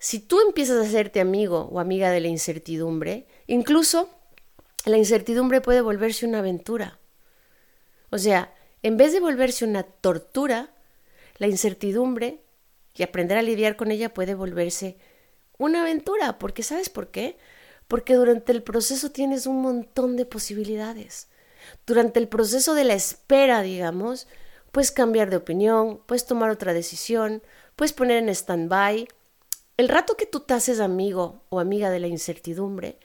si 0.00 0.18
tú 0.18 0.40
empiezas 0.40 0.78
a 0.78 0.88
hacerte 0.88 1.20
amigo 1.20 1.68
o 1.70 1.78
amiga 1.78 2.10
de 2.10 2.18
la 2.18 2.26
incertidumbre, 2.26 3.28
incluso 3.46 4.10
la 4.84 4.96
incertidumbre 4.96 5.60
puede 5.60 5.80
volverse 5.80 6.26
una 6.26 6.40
aventura. 6.40 6.98
O 8.10 8.18
sea, 8.18 8.52
en 8.82 8.96
vez 8.96 9.12
de 9.12 9.20
volverse 9.20 9.64
una 9.64 9.84
tortura, 9.84 10.74
la 11.36 11.46
incertidumbre 11.46 12.42
y 12.96 13.04
aprender 13.04 13.38
a 13.38 13.42
lidiar 13.42 13.76
con 13.76 13.92
ella 13.92 14.12
puede 14.12 14.34
volverse 14.34 14.96
una 15.58 15.82
aventura. 15.82 16.40
Porque 16.40 16.64
¿sabes 16.64 16.88
por 16.88 17.12
qué? 17.12 17.38
Porque 17.86 18.14
durante 18.14 18.50
el 18.50 18.64
proceso 18.64 19.12
tienes 19.12 19.46
un 19.46 19.62
montón 19.62 20.16
de 20.16 20.26
posibilidades. 20.26 21.28
Durante 21.86 22.18
el 22.18 22.26
proceso 22.26 22.74
de 22.74 22.82
la 22.82 22.94
espera, 22.94 23.62
digamos, 23.62 24.26
Puedes 24.72 24.92
cambiar 24.92 25.30
de 25.30 25.36
opinión, 25.36 26.00
puedes 26.06 26.26
tomar 26.26 26.50
otra 26.50 26.72
decisión, 26.72 27.42
puedes 27.76 27.92
poner 27.92 28.18
en 28.18 28.28
stand-by 28.28 29.08
el 29.78 29.88
rato 29.88 30.16
que 30.16 30.26
tú 30.26 30.40
te 30.40 30.54
haces 30.54 30.80
amigo 30.80 31.44
o 31.50 31.60
amiga 31.60 31.88
de 31.90 32.00
la 32.00 32.08
incertidumbre, 32.08 32.98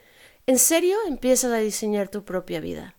en 0.48 0.58
serio 0.58 0.98
empiezas 1.08 1.52
a 1.52 1.58
diseñar 1.58 2.10
tu 2.10 2.26
propia 2.26 2.60
vida 2.60 2.96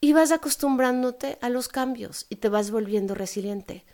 y 0.00 0.12
vas 0.12 0.30
acostumbrándote 0.30 1.38
a 1.40 1.48
los 1.48 1.68
cambios 1.68 2.26
y 2.28 2.36
te 2.36 2.50
vas 2.50 2.70
volviendo 2.70 3.14
resiliente. 3.14 3.84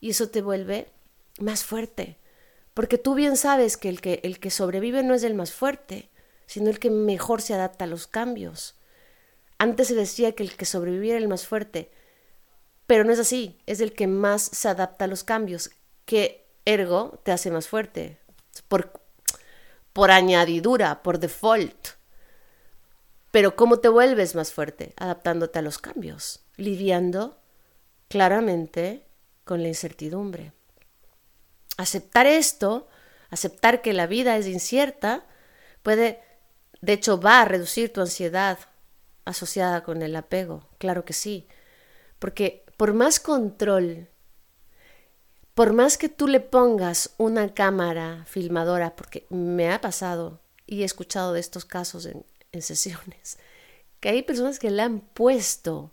Y 0.00 0.10
eso 0.10 0.30
te 0.30 0.40
vuelve 0.40 0.86
más 1.40 1.64
fuerte, 1.64 2.16
porque 2.74 2.96
tú 2.96 3.14
bien 3.14 3.36
sabes 3.36 3.76
que 3.76 3.88
el 3.88 4.00
que, 4.00 4.20
el 4.22 4.38
que 4.38 4.50
sobrevive 4.50 5.02
no 5.02 5.14
es 5.14 5.24
el 5.24 5.34
más 5.34 5.52
fuerte, 5.52 6.08
sino 6.46 6.70
el 6.70 6.78
que 6.78 6.90
mejor 6.90 7.42
se 7.42 7.54
adapta 7.54 7.84
a 7.84 7.88
los 7.88 8.06
cambios. 8.06 8.76
Antes 9.58 9.88
se 9.88 9.94
decía 9.94 10.32
que 10.32 10.44
el 10.44 10.56
que 10.56 10.64
sobrevive 10.64 11.10
era 11.10 11.18
el 11.18 11.28
más 11.28 11.46
fuerte, 11.46 11.90
pero 12.86 13.04
no 13.04 13.12
es 13.12 13.18
así, 13.18 13.58
es 13.66 13.80
el 13.80 13.92
que 13.92 14.06
más 14.06 14.42
se 14.42 14.68
adapta 14.68 15.06
a 15.06 15.08
los 15.08 15.24
cambios, 15.24 15.70
que 16.04 16.46
ergo 16.64 17.20
te 17.22 17.32
hace 17.32 17.50
más 17.50 17.68
fuerte, 17.68 18.18
por, 18.68 19.00
por 19.92 20.10
añadidura, 20.10 21.02
por 21.02 21.18
default. 21.18 21.88
Pero 23.30 23.56
¿cómo 23.56 23.78
te 23.80 23.88
vuelves 23.88 24.34
más 24.34 24.52
fuerte? 24.52 24.94
Adaptándote 24.96 25.58
a 25.58 25.62
los 25.62 25.78
cambios, 25.78 26.44
lidiando 26.56 27.40
claramente 28.08 29.06
con 29.44 29.62
la 29.62 29.68
incertidumbre. 29.68 30.52
Aceptar 31.76 32.26
esto, 32.26 32.86
aceptar 33.30 33.82
que 33.82 33.92
la 33.92 34.06
vida 34.06 34.36
es 34.36 34.46
incierta, 34.46 35.26
puede, 35.82 36.22
de 36.80 36.92
hecho, 36.92 37.20
va 37.20 37.40
a 37.40 37.44
reducir 37.44 37.92
tu 37.92 38.00
ansiedad 38.00 38.58
asociada 39.24 39.82
con 39.82 40.02
el 40.02 40.14
apego, 40.14 40.68
claro 40.78 41.04
que 41.04 41.14
sí, 41.14 41.48
porque 42.18 42.63
por 42.76 42.94
más 42.94 43.20
control 43.20 44.08
por 45.54 45.72
más 45.72 45.96
que 45.96 46.08
tú 46.08 46.26
le 46.26 46.40
pongas 46.40 47.14
una 47.16 47.54
cámara 47.54 48.24
filmadora, 48.26 48.96
porque 48.96 49.24
me 49.30 49.72
ha 49.72 49.80
pasado 49.80 50.40
y 50.66 50.82
he 50.82 50.84
escuchado 50.84 51.32
de 51.32 51.40
estos 51.40 51.64
casos 51.64 52.06
en, 52.06 52.24
sesiones, 52.60 53.38
que 54.00 54.08
hay 54.08 54.22
personas 54.22 54.58
que 54.58 54.70
le 54.70 54.82
han 54.82 55.00
puesto 55.00 55.92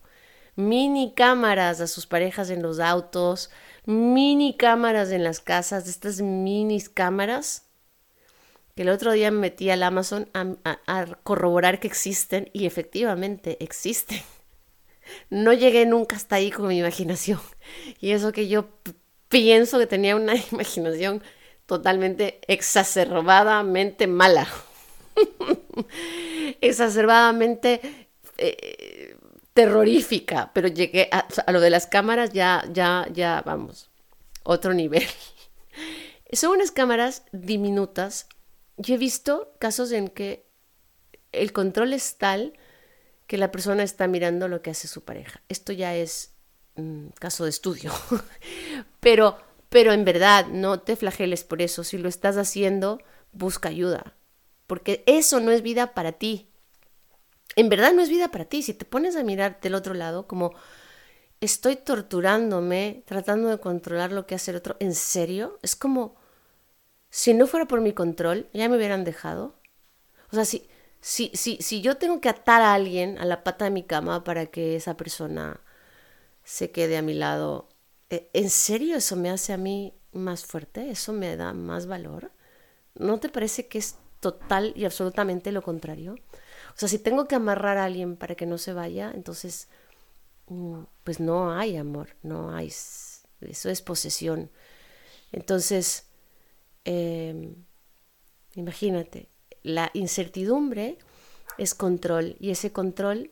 mini 0.55 1.13
cámaras 1.15 1.79
a 1.79 1.88
sus 1.88 2.07
parejas 2.07 2.49
en 2.49 2.61
los 2.61 2.79
autos, 2.79 3.51
mini 3.86 4.57
cámaras 4.57 5.11
en 5.11 5.23
las 5.23 5.39
casas, 5.39 5.88
estas 5.88 6.21
mini 6.21 6.82
cámaras, 6.82 7.67
que 8.75 8.82
el 8.82 8.89
otro 8.89 9.11
día 9.11 9.32
me 9.32 9.39
metí 9.39 9.69
al 9.69 9.84
Amazon 9.84 10.29
a 10.34 11.05
corroborar 11.23 11.79
que 11.79 11.88
existen 11.88 12.49
y 12.53 12.65
efectivamente 12.65 13.57
existen. 13.63 14.21
No 15.29 15.53
llegué 15.53 15.85
nunca 15.85 16.15
hasta 16.15 16.35
ahí 16.37 16.51
con 16.51 16.67
mi 16.67 16.77
imaginación. 16.77 17.39
Y 17.99 18.11
eso 18.11 18.31
que 18.31 18.47
yo 18.47 18.69
pienso 19.27 19.79
que 19.79 19.87
tenía 19.87 20.15
una 20.15 20.35
imaginación 20.51 21.23
totalmente 21.65 22.41
exacerbadamente 22.47 24.07
mala. 24.07 24.47
exacerbadamente 26.61 28.07
eh, 28.37 29.15
terrorífica, 29.53 30.51
pero 30.53 30.67
llegué 30.67 31.09
a, 31.11 31.27
a, 31.45 31.51
lo 31.51 31.59
de 31.59 31.69
las 31.69 31.87
cámaras 31.87 32.31
ya, 32.31 32.63
ya, 32.71 33.07
ya, 33.11 33.41
vamos, 33.45 33.89
otro 34.43 34.73
nivel. 34.73 35.07
Son 36.33 36.51
unas 36.51 36.71
cámaras 36.71 37.23
diminutas. 37.31 38.27
Yo 38.77 38.95
he 38.95 38.97
visto 38.97 39.53
casos 39.59 39.91
en 39.91 40.07
que 40.07 40.45
el 41.31 41.51
control 41.51 41.93
es 41.93 42.17
tal 42.17 42.53
que 43.32 43.38
la 43.38 43.49
persona 43.49 43.84
está 43.84 44.09
mirando 44.09 44.49
lo 44.49 44.61
que 44.61 44.71
hace 44.71 44.89
su 44.89 45.05
pareja. 45.05 45.41
Esto 45.47 45.71
ya 45.71 45.95
es 45.95 46.32
Mm, 46.75 47.07
caso 47.19 47.43
de 47.43 47.49
estudio. 47.49 47.91
pero, 48.99 49.38
pero 49.69 49.93
en 49.93 50.05
verdad, 50.05 50.47
no 50.47 50.79
te 50.79 50.95
flageles 50.95 51.43
por 51.43 51.61
eso. 51.61 51.84
Si 51.84 51.97
lo 51.97 52.09
estás 52.09 52.38
haciendo, 52.38 52.99
busca 53.32 53.69
ayuda. 53.69 54.15
Porque 54.67 55.03
eso 55.05 55.39
no 55.39 55.51
es 55.51 55.61
vida 55.61 55.93
para 55.93 56.13
ti. 56.13 56.49
En 57.55 57.67
verdad 57.69 57.93
no 57.93 58.01
es 58.01 58.09
vida 58.09 58.29
para 58.29 58.45
ti. 58.45 58.63
Si 58.63 58.73
te 58.73 58.86
pones 58.86 59.15
a 59.15 59.23
mirar 59.23 59.59
del 59.61 59.75
otro 59.75 59.93
lado, 59.93 60.27
como 60.27 60.53
estoy 61.41 61.75
torturándome, 61.75 63.03
tratando 63.05 63.49
de 63.49 63.59
controlar 63.59 64.11
lo 64.11 64.25
que 64.25 64.36
hace 64.36 64.51
el 64.51 64.57
otro, 64.57 64.77
¿en 64.79 64.95
serio? 64.95 65.59
Es 65.61 65.75
como, 65.75 66.15
si 67.09 67.34
no 67.34 67.47
fuera 67.47 67.67
por 67.67 67.82
mi 67.82 67.93
control, 67.93 68.47
ya 68.53 68.69
me 68.69 68.77
hubieran 68.77 69.03
dejado. 69.03 69.55
O 70.32 70.36
sea, 70.36 70.45
si, 70.45 70.69
si, 71.01 71.31
si, 71.33 71.57
si 71.57 71.81
yo 71.81 71.97
tengo 71.97 72.21
que 72.21 72.29
atar 72.29 72.61
a 72.61 72.73
alguien 72.73 73.17
a 73.19 73.25
la 73.25 73.43
pata 73.43 73.65
de 73.65 73.71
mi 73.71 73.83
cama 73.83 74.23
para 74.23 74.45
que 74.47 74.75
esa 74.75 74.97
persona 74.97 75.61
se 76.43 76.71
quede 76.71 76.97
a 76.97 77.01
mi 77.01 77.13
lado. 77.13 77.69
¿E, 78.09 78.29
¿En 78.33 78.49
serio 78.49 78.97
eso 78.97 79.15
me 79.15 79.29
hace 79.29 79.53
a 79.53 79.57
mí 79.57 79.93
más 80.13 80.45
fuerte? 80.45 80.89
¿Eso 80.91 81.13
me 81.13 81.35
da 81.37 81.53
más 81.53 81.87
valor? 81.87 82.31
¿No 82.95 83.19
te 83.19 83.29
parece 83.29 83.67
que 83.67 83.79
es 83.79 83.97
total 84.19 84.73
y 84.75 84.85
absolutamente 84.85 85.51
lo 85.51 85.61
contrario? 85.63 86.15
O 86.75 86.77
sea, 86.77 86.89
si 86.89 86.99
tengo 86.99 87.27
que 87.27 87.35
amarrar 87.35 87.77
a 87.77 87.85
alguien 87.85 88.17
para 88.17 88.35
que 88.35 88.45
no 88.45 88.57
se 88.57 88.73
vaya, 88.73 89.11
entonces, 89.15 89.69
mm, 90.47 90.83
pues 91.03 91.19
no 91.19 91.53
hay 91.53 91.77
amor, 91.77 92.15
no 92.23 92.53
hay, 92.55 92.67
eso 92.67 93.69
es 93.69 93.81
posesión. 93.81 94.51
Entonces, 95.31 96.07
em, 96.85 97.55
imagínate, 98.55 99.29
la 99.64 99.91
incertidumbre 99.93 100.97
es 101.57 101.76
control 101.76 102.36
y 102.39 102.51
ese 102.51 102.72
control 102.72 103.32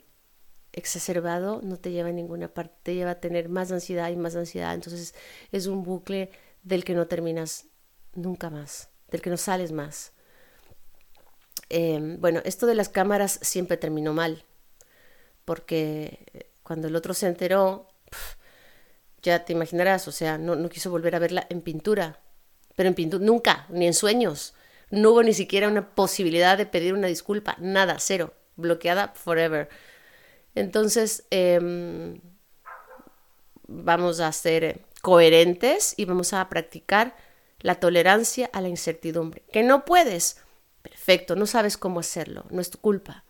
exacerbado 0.73 1.61
no 1.63 1.77
te 1.77 1.91
lleva 1.91 2.09
a 2.09 2.13
ninguna 2.13 2.47
parte, 2.47 2.75
te 2.83 2.95
lleva 2.95 3.11
a 3.11 3.19
tener 3.19 3.49
más 3.49 3.71
ansiedad 3.71 4.09
y 4.09 4.15
más 4.15 4.35
ansiedad. 4.35 4.73
Entonces 4.73 5.15
es 5.51 5.67
un 5.67 5.83
bucle 5.83 6.29
del 6.63 6.83
que 6.83 6.93
no 6.93 7.07
terminas 7.07 7.65
nunca 8.13 8.49
más, 8.49 8.89
del 9.09 9.21
que 9.21 9.29
no 9.29 9.37
sales 9.37 9.71
más. 9.71 10.13
Em, 11.69 12.19
bueno, 12.19 12.41
esto 12.45 12.65
de 12.65 12.75
las 12.75 12.89
cámaras 12.89 13.39
siempre 13.41 13.77
terminó 13.77 14.13
mal, 14.13 14.43
porque 15.45 16.25
cuando 16.63 16.87
el 16.87 16.95
otro 16.95 17.13
se 17.13 17.27
enteró, 17.27 17.87
ya 19.21 19.45
te 19.45 19.53
imaginarás, 19.53 20.07
o 20.07 20.11
sea, 20.11 20.37
no, 20.37 20.55
no 20.55 20.69
quiso 20.69 20.89
volver 20.89 21.15
a 21.15 21.19
verla 21.19 21.45
en 21.49 21.61
pintura, 21.61 22.19
pero 22.75 22.89
en 22.89 22.95
pintura, 22.95 23.23
nunca, 23.23 23.65
ni 23.69 23.85
en 23.85 23.93
sueños. 23.93 24.53
No 24.91 25.11
hubo 25.11 25.23
ni 25.23 25.33
siquiera 25.33 25.67
una 25.67 25.93
posibilidad 25.93 26.57
de 26.57 26.65
pedir 26.65 26.93
una 26.93 27.07
disculpa, 27.07 27.55
nada, 27.59 27.97
cero, 27.99 28.33
bloqueada 28.55 29.09
forever. 29.09 29.69
Entonces, 30.55 31.25
em, 31.29 32.19
vamos 33.67 34.19
a 34.19 34.31
ser 34.31 34.81
coherentes 35.01 35.93
y 35.97 36.05
vamos 36.05 36.33
a 36.33 36.47
practicar 36.49 37.15
la 37.59 37.75
tolerancia 37.75 38.49
a 38.51 38.61
la 38.61 38.69
incertidumbre. 38.69 39.43
Que 39.51 39.63
no 39.63 39.85
puedes, 39.85 40.37
perfecto, 40.81 41.35
no 41.35 41.45
sabes 41.45 41.77
cómo 41.77 41.99
hacerlo, 41.99 42.45
no 42.49 42.61
es 42.61 42.69
tu 42.69 42.79
culpa. 42.79 43.23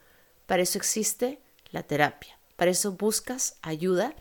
Para 0.45 0.61
eso 0.61 0.77
existe 0.77 1.39
la 1.71 1.83
terapia, 1.83 2.39
para 2.55 2.71
eso 2.71 2.93
buscas 2.93 3.57
ayuda 3.61 4.15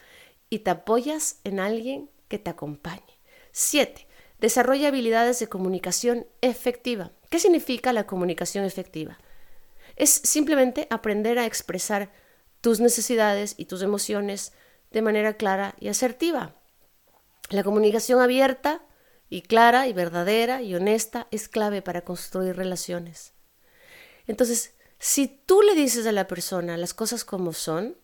y 0.50 0.60
te 0.60 0.70
apoyas 0.70 1.38
en 1.44 1.60
alguien 1.60 2.10
que 2.28 2.38
te 2.38 2.50
acompañe. 2.50 3.18
Siete, 3.52 4.08
Desarrolla 4.40 4.88
habilidades 4.88 5.40
de 5.40 5.48
comunicación 5.48 6.26
efectiva. 6.40 7.10
¿Qué 7.28 7.38
significa 7.38 7.92
la 7.92 8.06
comunicación 8.06 8.64
efectiva? 8.64 9.18
Es 9.96 10.10
simplemente 10.10 10.86
aprender 10.90 11.38
a 11.38 11.46
expresar 11.46 12.10
tus 12.60 12.80
necesidades 12.80 13.54
y 13.56 13.66
tus 13.66 13.82
emociones 13.82 14.52
de 14.90 15.02
manera 15.02 15.34
clara 15.36 15.74
y 15.78 15.88
asertiva. 15.88 16.54
La 17.50 17.62
comunicación 17.62 18.20
abierta 18.20 18.82
y 19.28 19.42
clara 19.42 19.88
y 19.88 19.92
verdadera 19.92 20.62
y 20.62 20.74
honesta 20.74 21.28
es 21.30 21.48
clave 21.48 21.82
para 21.82 22.02
construir 22.02 22.56
relaciones. 22.56 23.34
Entonces, 24.26 24.74
si 24.98 25.28
tú 25.28 25.62
le 25.62 25.74
dices 25.74 26.06
a 26.06 26.12
la 26.12 26.26
persona 26.26 26.76
las 26.76 26.94
cosas 26.94 27.24
como 27.24 27.52
son, 27.52 27.96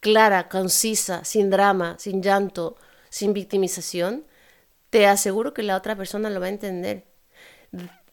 clara, 0.00 0.48
concisa, 0.48 1.24
sin 1.24 1.50
drama, 1.50 1.96
sin 1.98 2.22
llanto, 2.22 2.76
sin 3.10 3.32
victimización, 3.32 4.26
te 4.90 5.06
aseguro 5.06 5.54
que 5.54 5.62
la 5.62 5.76
otra 5.76 5.96
persona 5.96 6.30
lo 6.30 6.40
va 6.40 6.46
a 6.46 6.50
entender 6.50 7.06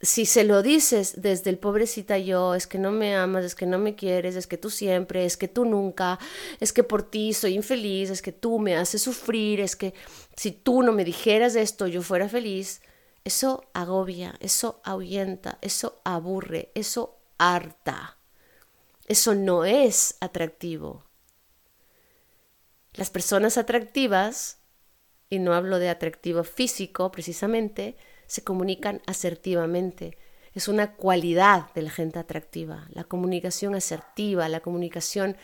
si 0.01 0.25
se 0.25 0.45
lo 0.45 0.61
dices 0.61 1.21
desde 1.21 1.49
el 1.49 1.57
pobrecita 1.57 2.17
yo, 2.17 2.55
es 2.55 2.67
que 2.67 2.77
no 2.77 2.91
me 2.91 3.15
amas, 3.15 3.43
es 3.43 3.55
que 3.55 3.65
no 3.65 3.77
me 3.77 3.95
quieres, 3.95 4.35
es 4.35 4.47
que 4.47 4.57
tú 4.57 4.69
siempre, 4.69 5.25
es 5.25 5.35
que 5.35 5.49
tú 5.49 5.65
nunca, 5.65 6.19
es 6.59 6.71
que 6.71 6.83
por 6.83 7.03
ti 7.03 7.33
soy 7.33 7.55
infeliz, 7.55 8.09
es 8.09 8.21
que 8.21 8.31
tú 8.31 8.59
me 8.59 8.77
haces 8.77 9.01
sufrir, 9.01 9.59
es 9.59 9.75
que 9.75 9.93
si 10.37 10.51
tú 10.51 10.83
no 10.83 10.93
me 10.93 11.03
dijeras 11.03 11.55
esto 11.55 11.85
yo 11.87 12.01
fuera 12.01 12.29
feliz, 12.29 12.81
eso 13.25 13.69
agobia, 13.73 14.35
eso 14.39 14.81
ahuyenta, 14.85 15.57
eso 15.61 15.99
aburre, 16.05 16.71
eso 16.75 17.19
harta. 17.37 18.17
Eso 19.07 19.35
no 19.35 19.65
es 19.65 20.15
atractivo. 20.21 21.03
Las 22.93 23.09
personas 23.09 23.57
atractivas, 23.57 24.59
y 25.29 25.39
no 25.39 25.53
hablo 25.53 25.79
de 25.79 25.89
atractivo 25.89 26.43
físico 26.43 27.11
precisamente, 27.11 27.97
se 28.29 28.43
comunican 28.43 29.01
asertivamente. 29.07 30.17
Es 30.53 30.67
una 30.67 30.93
cualidad 30.93 31.73
de 31.73 31.81
la 31.81 31.89
gente 31.89 32.19
atractiva, 32.19 32.87
la 32.93 33.03
comunicación 33.03 33.73
asertiva, 33.73 34.47
la 34.47 34.59
comunicación 34.59 35.35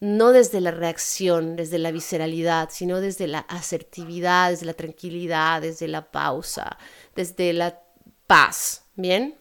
no 0.00 0.32
desde 0.32 0.60
la 0.60 0.70
reacción, 0.70 1.56
desde 1.56 1.78
la 1.78 1.90
visceralidad, 1.90 2.68
sino 2.70 3.00
desde 3.00 3.26
la 3.26 3.40
asertividad, 3.40 4.50
desde 4.50 4.66
la 4.66 4.74
tranquilidad, 4.74 5.62
desde 5.62 5.88
la 5.88 6.10
pausa, 6.10 6.78
desde 7.14 7.52
la 7.54 7.80
paz. 8.26 8.84
Bien, 8.96 9.36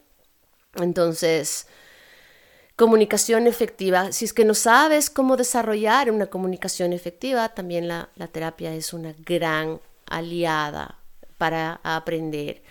entonces, 0.76 1.68
comunicación 2.78 3.46
efectiva. 3.46 4.14
Si 4.14 4.24
es 4.24 4.34
que 4.34 4.46
no 4.46 4.54
sabes 4.54 5.10
cómo 5.10 5.36
desarrollar 5.36 6.12
una 6.12 6.28
comunicación 6.28 6.94
efectiva, 6.94 7.50
también 7.50 7.90
la, 7.90 8.10
la 8.16 8.28
terapia 8.28 8.74
es 8.74 8.94
una 8.94 9.14
gran 9.26 9.82
aliada 10.06 11.00
para 11.38 11.80
aprender, 11.84 12.62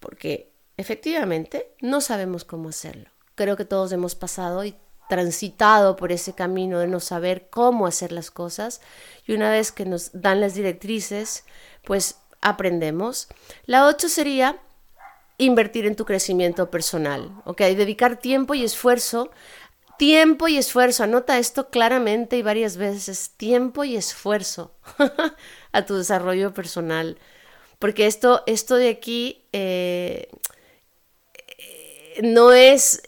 porque 0.00 0.52
efectivamente 0.76 1.74
no 1.80 2.00
sabemos 2.00 2.44
cómo 2.44 2.68
hacerlo. 2.68 3.10
Creo 3.34 3.56
que 3.56 3.64
todos 3.64 3.92
hemos 3.92 4.14
pasado 4.14 4.64
y 4.64 4.76
transitado 5.08 5.96
por 5.96 6.12
ese 6.12 6.34
camino 6.34 6.78
de 6.78 6.88
no 6.88 7.00
saber 7.00 7.48
cómo 7.50 7.86
hacer 7.86 8.12
las 8.12 8.30
cosas 8.30 8.80
y 9.26 9.34
una 9.34 9.50
vez 9.50 9.72
que 9.72 9.84
nos 9.84 10.10
dan 10.12 10.40
las 10.40 10.54
directrices, 10.54 11.44
pues 11.84 12.18
aprendemos. 12.40 13.28
La 13.66 13.86
ocho 13.86 14.08
sería 14.08 14.60
invertir 15.38 15.86
en 15.86 15.96
tu 15.96 16.04
crecimiento 16.04 16.70
personal, 16.70 17.30
¿ok? 17.44 17.60
Dedicar 17.60 18.18
tiempo 18.18 18.54
y 18.54 18.64
esfuerzo, 18.64 19.30
tiempo 19.98 20.48
y 20.48 20.56
esfuerzo, 20.56 21.04
anota 21.04 21.38
esto 21.38 21.68
claramente 21.70 22.36
y 22.36 22.42
varias 22.42 22.76
veces, 22.76 23.30
tiempo 23.36 23.84
y 23.84 23.96
esfuerzo 23.96 24.74
a 25.72 25.84
tu 25.84 25.96
desarrollo 25.96 26.54
personal, 26.54 27.18
porque 27.78 28.06
esto, 28.06 28.42
esto 28.46 28.76
de 28.76 28.88
aquí 28.88 29.44
eh, 29.52 30.28
no 32.22 32.52
es 32.52 33.02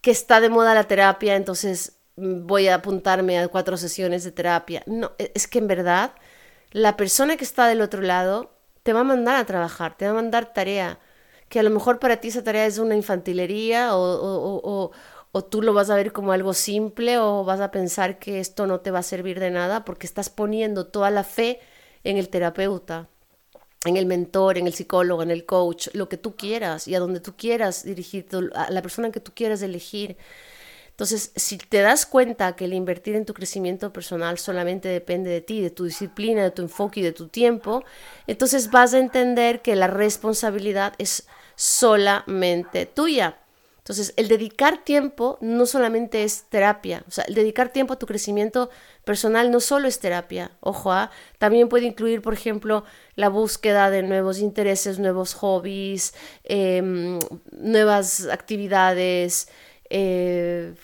que 0.00 0.10
está 0.10 0.40
de 0.40 0.48
moda 0.48 0.74
la 0.74 0.84
terapia, 0.84 1.36
entonces 1.36 1.98
voy 2.16 2.68
a 2.68 2.76
apuntarme 2.76 3.38
a 3.38 3.48
cuatro 3.48 3.76
sesiones 3.76 4.24
de 4.24 4.32
terapia. 4.32 4.82
No, 4.86 5.12
e, 5.18 5.32
es 5.34 5.46
que 5.46 5.58
en 5.58 5.68
verdad 5.68 6.12
la 6.72 6.96
persona 6.96 7.36
que 7.36 7.44
está 7.44 7.68
del 7.68 7.82
otro 7.82 8.02
lado 8.02 8.52
te 8.82 8.92
va 8.92 9.00
a 9.00 9.04
mandar 9.04 9.36
a 9.36 9.46
trabajar, 9.46 9.96
te 9.96 10.06
va 10.06 10.12
a 10.12 10.14
mandar 10.14 10.52
tarea, 10.52 10.98
que 11.48 11.60
a 11.60 11.62
lo 11.62 11.70
mejor 11.70 11.98
para 11.98 12.18
ti 12.18 12.28
esa 12.28 12.42
tarea 12.44 12.66
es 12.66 12.78
una 12.78 12.96
infantilería 12.96 13.96
o, 13.96 14.90
o 15.32 15.44
tú 15.44 15.62
lo 15.62 15.74
vas 15.74 15.90
a 15.90 15.96
ver 15.96 16.12
como 16.12 16.32
algo 16.32 16.54
simple 16.54 17.18
o 17.18 17.44
vas 17.44 17.60
a 17.60 17.70
pensar 17.70 18.18
que 18.18 18.40
esto 18.40 18.66
no 18.66 18.80
te 18.80 18.90
va 18.90 19.00
a 19.00 19.02
servir 19.02 19.40
de 19.40 19.50
nada 19.50 19.84
porque 19.84 20.06
estás 20.06 20.30
poniendo 20.30 20.86
toda 20.86 21.10
la 21.10 21.24
fe 21.24 21.60
en 22.04 22.16
el 22.18 22.28
terapeuta 22.28 23.08
en 23.84 23.96
el 23.96 24.06
mentor, 24.06 24.58
en 24.58 24.66
el 24.66 24.74
psicólogo, 24.74 25.22
en 25.22 25.30
el 25.30 25.44
coach, 25.44 25.88
lo 25.92 26.08
que 26.08 26.16
tú 26.16 26.36
quieras 26.36 26.86
y 26.86 26.94
a 26.94 27.00
donde 27.00 27.20
tú 27.20 27.34
quieras 27.36 27.84
dirigirte, 27.84 28.36
a 28.54 28.70
la 28.70 28.82
persona 28.82 29.10
que 29.10 29.20
tú 29.20 29.32
quieras 29.34 29.62
elegir. 29.62 30.16
Entonces, 30.90 31.32
si 31.34 31.58
te 31.58 31.80
das 31.80 32.06
cuenta 32.06 32.54
que 32.54 32.66
el 32.66 32.74
invertir 32.74 33.16
en 33.16 33.24
tu 33.24 33.34
crecimiento 33.34 33.92
personal 33.92 34.38
solamente 34.38 34.88
depende 34.88 35.30
de 35.30 35.40
ti, 35.40 35.60
de 35.60 35.70
tu 35.70 35.84
disciplina, 35.84 36.42
de 36.42 36.50
tu 36.50 36.62
enfoque 36.62 37.00
y 37.00 37.02
de 37.02 37.12
tu 37.12 37.28
tiempo, 37.28 37.82
entonces 38.26 38.70
vas 38.70 38.94
a 38.94 38.98
entender 38.98 39.62
que 39.62 39.74
la 39.74 39.86
responsabilidad 39.86 40.92
es 40.98 41.26
solamente 41.56 42.86
tuya. 42.86 43.38
Entonces, 43.82 44.14
el 44.16 44.28
dedicar 44.28 44.84
tiempo 44.84 45.38
no 45.40 45.66
solamente 45.66 46.22
es 46.22 46.44
terapia, 46.44 47.02
o 47.08 47.10
sea, 47.10 47.24
el 47.24 47.34
dedicar 47.34 47.70
tiempo 47.70 47.94
a 47.94 47.98
tu 47.98 48.06
crecimiento 48.06 48.70
personal 49.02 49.50
no 49.50 49.58
solo 49.58 49.88
es 49.88 49.98
terapia, 49.98 50.52
ojo, 50.60 50.92
¿ah? 50.92 51.10
también 51.38 51.68
puede 51.68 51.86
incluir, 51.86 52.22
por 52.22 52.32
ejemplo, 52.32 52.84
la 53.16 53.28
búsqueda 53.28 53.90
de 53.90 54.04
nuevos 54.04 54.38
intereses, 54.38 55.00
nuevos 55.00 55.34
hobbies, 55.34 56.14
em, 56.44 57.18
nuevas 57.50 58.28
actividades, 58.28 59.48
eh, 59.90 60.74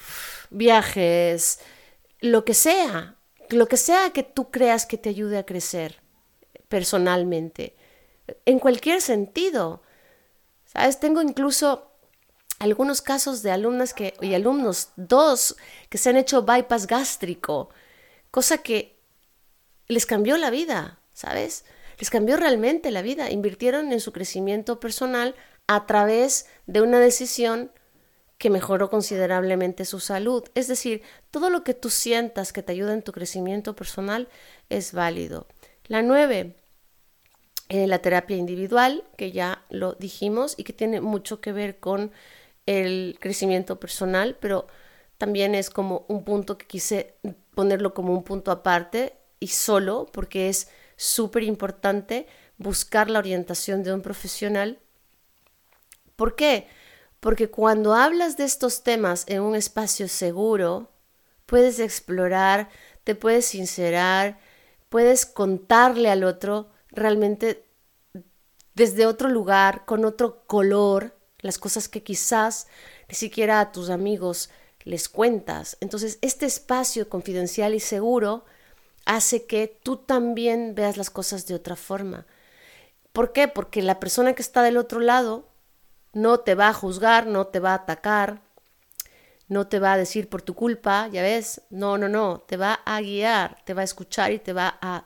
viajes, 0.50 1.60
lo 2.20 2.44
que 2.44 2.54
sea, 2.54 3.14
lo 3.50 3.68
que 3.68 3.76
sea 3.76 4.10
que 4.10 4.24
tú 4.24 4.50
creas 4.50 4.86
que 4.86 4.98
te 4.98 5.08
ayude 5.08 5.38
a 5.38 5.46
crecer 5.46 6.00
personalmente, 6.68 7.76
en 8.44 8.58
cualquier 8.58 9.00
sentido. 9.00 9.82
¿Sabes? 10.66 11.00
Tengo 11.00 11.22
incluso 11.22 11.87
algunos 12.58 13.02
casos 13.02 13.42
de 13.42 13.50
alumnas 13.50 13.94
que, 13.94 14.14
y 14.20 14.34
alumnos, 14.34 14.90
dos, 14.96 15.56
que 15.88 15.98
se 15.98 16.10
han 16.10 16.16
hecho 16.16 16.42
bypass 16.42 16.86
gástrico, 16.86 17.70
cosa 18.30 18.58
que 18.58 18.98
les 19.86 20.06
cambió 20.06 20.36
la 20.36 20.50
vida, 20.50 21.00
¿sabes? 21.12 21.64
Les 21.98 22.10
cambió 22.10 22.36
realmente 22.36 22.90
la 22.90 23.02
vida. 23.02 23.30
Invirtieron 23.30 23.92
en 23.92 24.00
su 24.00 24.12
crecimiento 24.12 24.80
personal 24.80 25.34
a 25.66 25.86
través 25.86 26.46
de 26.66 26.80
una 26.80 27.00
decisión 27.00 27.72
que 28.38 28.50
mejoró 28.50 28.88
considerablemente 28.88 29.84
su 29.84 29.98
salud. 29.98 30.44
Es 30.54 30.68
decir, 30.68 31.02
todo 31.30 31.50
lo 31.50 31.64
que 31.64 31.74
tú 31.74 31.90
sientas 31.90 32.52
que 32.52 32.62
te 32.62 32.72
ayuda 32.72 32.94
en 32.94 33.02
tu 33.02 33.12
crecimiento 33.12 33.74
personal 33.74 34.28
es 34.68 34.92
válido. 34.92 35.48
La 35.86 36.02
nueve, 36.02 36.54
eh, 37.68 37.86
la 37.88 37.98
terapia 37.98 38.36
individual, 38.36 39.04
que 39.16 39.32
ya 39.32 39.64
lo 39.70 39.94
dijimos 39.94 40.54
y 40.56 40.64
que 40.64 40.72
tiene 40.72 41.00
mucho 41.00 41.40
que 41.40 41.52
ver 41.52 41.80
con 41.80 42.12
el 42.68 43.16
crecimiento 43.18 43.80
personal, 43.80 44.36
pero 44.38 44.66
también 45.16 45.54
es 45.54 45.70
como 45.70 46.04
un 46.08 46.22
punto 46.22 46.58
que 46.58 46.66
quise 46.66 47.14
ponerlo 47.54 47.94
como 47.94 48.12
un 48.12 48.22
punto 48.22 48.50
aparte 48.50 49.16
y 49.40 49.48
solo 49.48 50.06
porque 50.12 50.50
es 50.50 50.68
súper 50.96 51.44
importante 51.44 52.26
buscar 52.58 53.08
la 53.08 53.20
orientación 53.20 53.82
de 53.82 53.94
un 53.94 54.02
profesional. 54.02 54.78
¿Por 56.14 56.36
qué? 56.36 56.68
Porque 57.20 57.48
cuando 57.48 57.94
hablas 57.94 58.36
de 58.36 58.44
estos 58.44 58.82
temas 58.82 59.24
en 59.28 59.40
un 59.40 59.56
espacio 59.56 60.06
seguro, 60.06 60.90
puedes 61.46 61.78
explorar, 61.78 62.68
te 63.02 63.14
puedes 63.14 63.46
sincerar, 63.46 64.38
puedes 64.90 65.24
contarle 65.24 66.10
al 66.10 66.22
otro 66.22 66.68
realmente 66.90 67.64
desde 68.74 69.06
otro 69.06 69.30
lugar, 69.30 69.86
con 69.86 70.04
otro 70.04 70.44
color, 70.46 71.17
las 71.40 71.58
cosas 71.58 71.88
que 71.88 72.02
quizás 72.02 72.66
ni 73.08 73.14
siquiera 73.14 73.60
a 73.60 73.72
tus 73.72 73.90
amigos 73.90 74.50
les 74.84 75.08
cuentas. 75.08 75.76
Entonces, 75.80 76.18
este 76.22 76.46
espacio 76.46 77.08
confidencial 77.08 77.74
y 77.74 77.80
seguro 77.80 78.44
hace 79.04 79.46
que 79.46 79.78
tú 79.82 79.96
también 79.96 80.74
veas 80.74 80.96
las 80.96 81.10
cosas 81.10 81.46
de 81.46 81.54
otra 81.54 81.76
forma. 81.76 82.26
¿Por 83.12 83.32
qué? 83.32 83.48
Porque 83.48 83.82
la 83.82 84.00
persona 84.00 84.34
que 84.34 84.42
está 84.42 84.62
del 84.62 84.76
otro 84.76 85.00
lado 85.00 85.48
no 86.12 86.40
te 86.40 86.54
va 86.54 86.68
a 86.68 86.74
juzgar, 86.74 87.26
no 87.26 87.46
te 87.46 87.60
va 87.60 87.72
a 87.72 87.74
atacar, 87.74 88.40
no 89.48 89.66
te 89.66 89.78
va 89.78 89.94
a 89.94 89.98
decir 89.98 90.28
por 90.28 90.42
tu 90.42 90.54
culpa, 90.54 91.08
ya 91.08 91.22
ves, 91.22 91.62
no, 91.70 91.96
no, 91.96 92.08
no, 92.08 92.40
te 92.46 92.56
va 92.56 92.80
a 92.84 93.00
guiar, 93.00 93.62
te 93.64 93.74
va 93.74 93.80
a 93.80 93.84
escuchar 93.84 94.32
y 94.32 94.38
te 94.38 94.52
va 94.52 94.78
a 94.80 95.04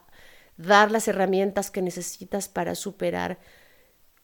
dar 0.56 0.90
las 0.90 1.08
herramientas 1.08 1.70
que 1.70 1.82
necesitas 1.82 2.48
para 2.48 2.74
superar 2.74 3.38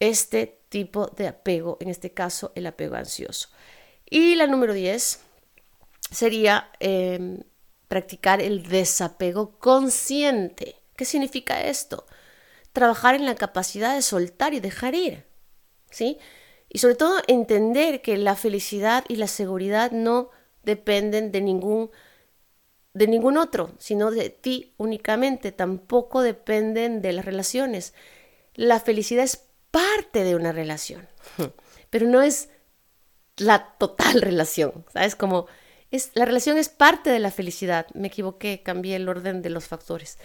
este 0.01 0.58
tipo 0.69 1.07
de 1.07 1.29
apego, 1.29 1.79
en 1.81 1.89
este 1.89 2.13
caso 2.13 2.53
el 2.55 2.67
apego 2.67 2.97
ansioso. 2.97 3.49
Y 4.09 4.35
la 4.35 4.47
número 4.47 4.73
10 4.73 5.21
sería 6.11 6.71
em, 6.81 7.43
practicar 7.89 8.41
el 8.41 8.69
desapego 8.69 9.59
consciente. 9.59 10.77
¿Qué 10.97 11.05
significa 11.05 11.63
esto? 11.63 12.07
Trabajar 12.73 13.15
en 13.15 13.27
la 13.27 13.35
capacidad 13.35 13.95
de 13.95 14.03
soltar 14.03 14.55
y 14.55 14.61
dejar 14.61 14.95
ir. 14.95 15.25
¿Sí? 15.91 16.19
Y 16.69 16.79
sobre 16.79 16.97
todo 16.97 17.23
entender 17.29 18.03
que 18.03 18.17
la 18.19 18.37
felicidad 18.37 19.05
y 19.09 19.17
la 19.17 19.27
seguridad 19.27 19.91
no 19.91 20.31
dependen 20.65 21.33
de 21.33 21.41
ningún 21.41 21.91
de 22.95 23.07
ningún 23.07 23.37
otro, 23.37 23.71
sino 23.79 24.11
de 24.11 24.29
ti 24.31 24.75
únicamente, 24.77 25.53
tampoco 25.53 26.23
dependen 26.23 27.01
de 27.01 27.13
las 27.13 27.25
relaciones. 27.25 27.95
La 28.55 28.81
felicidad 28.81 29.25
es 29.25 29.48
parte 29.71 30.25
de 30.25 30.35
una 30.35 30.53
relación, 30.53 31.09
pero 31.91 32.07
no 32.07 32.23
es 32.23 32.49
la 33.37 33.77
total 33.79 34.21
relación, 34.23 34.85
¿sabes? 34.93 35.15
Como 35.17 35.47
es, 35.91 36.11
la 36.15 36.25
relación 36.25 36.59
es 36.59 36.69
parte 36.69 37.11
de 37.11 37.19
la 37.19 37.31
felicidad. 37.31 37.87
Me 37.95 38.09
equivoqué, 38.09 38.63
cambié 38.63 38.97
el 38.97 39.09
orden 39.09 39.43
de 39.43 39.51
los 39.51 39.67
factores. 39.67 40.19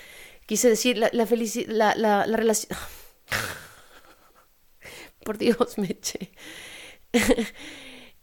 Quise 0.45 0.69
decir, 0.69 0.97
la, 0.97 1.09
la, 1.13 1.25
la, 1.67 1.95
la, 1.95 2.27
la 2.27 2.37
relación... 2.37 2.77
Por 5.23 5.37
Dios, 5.37 5.77
me 5.77 5.87
eché. 5.87 6.31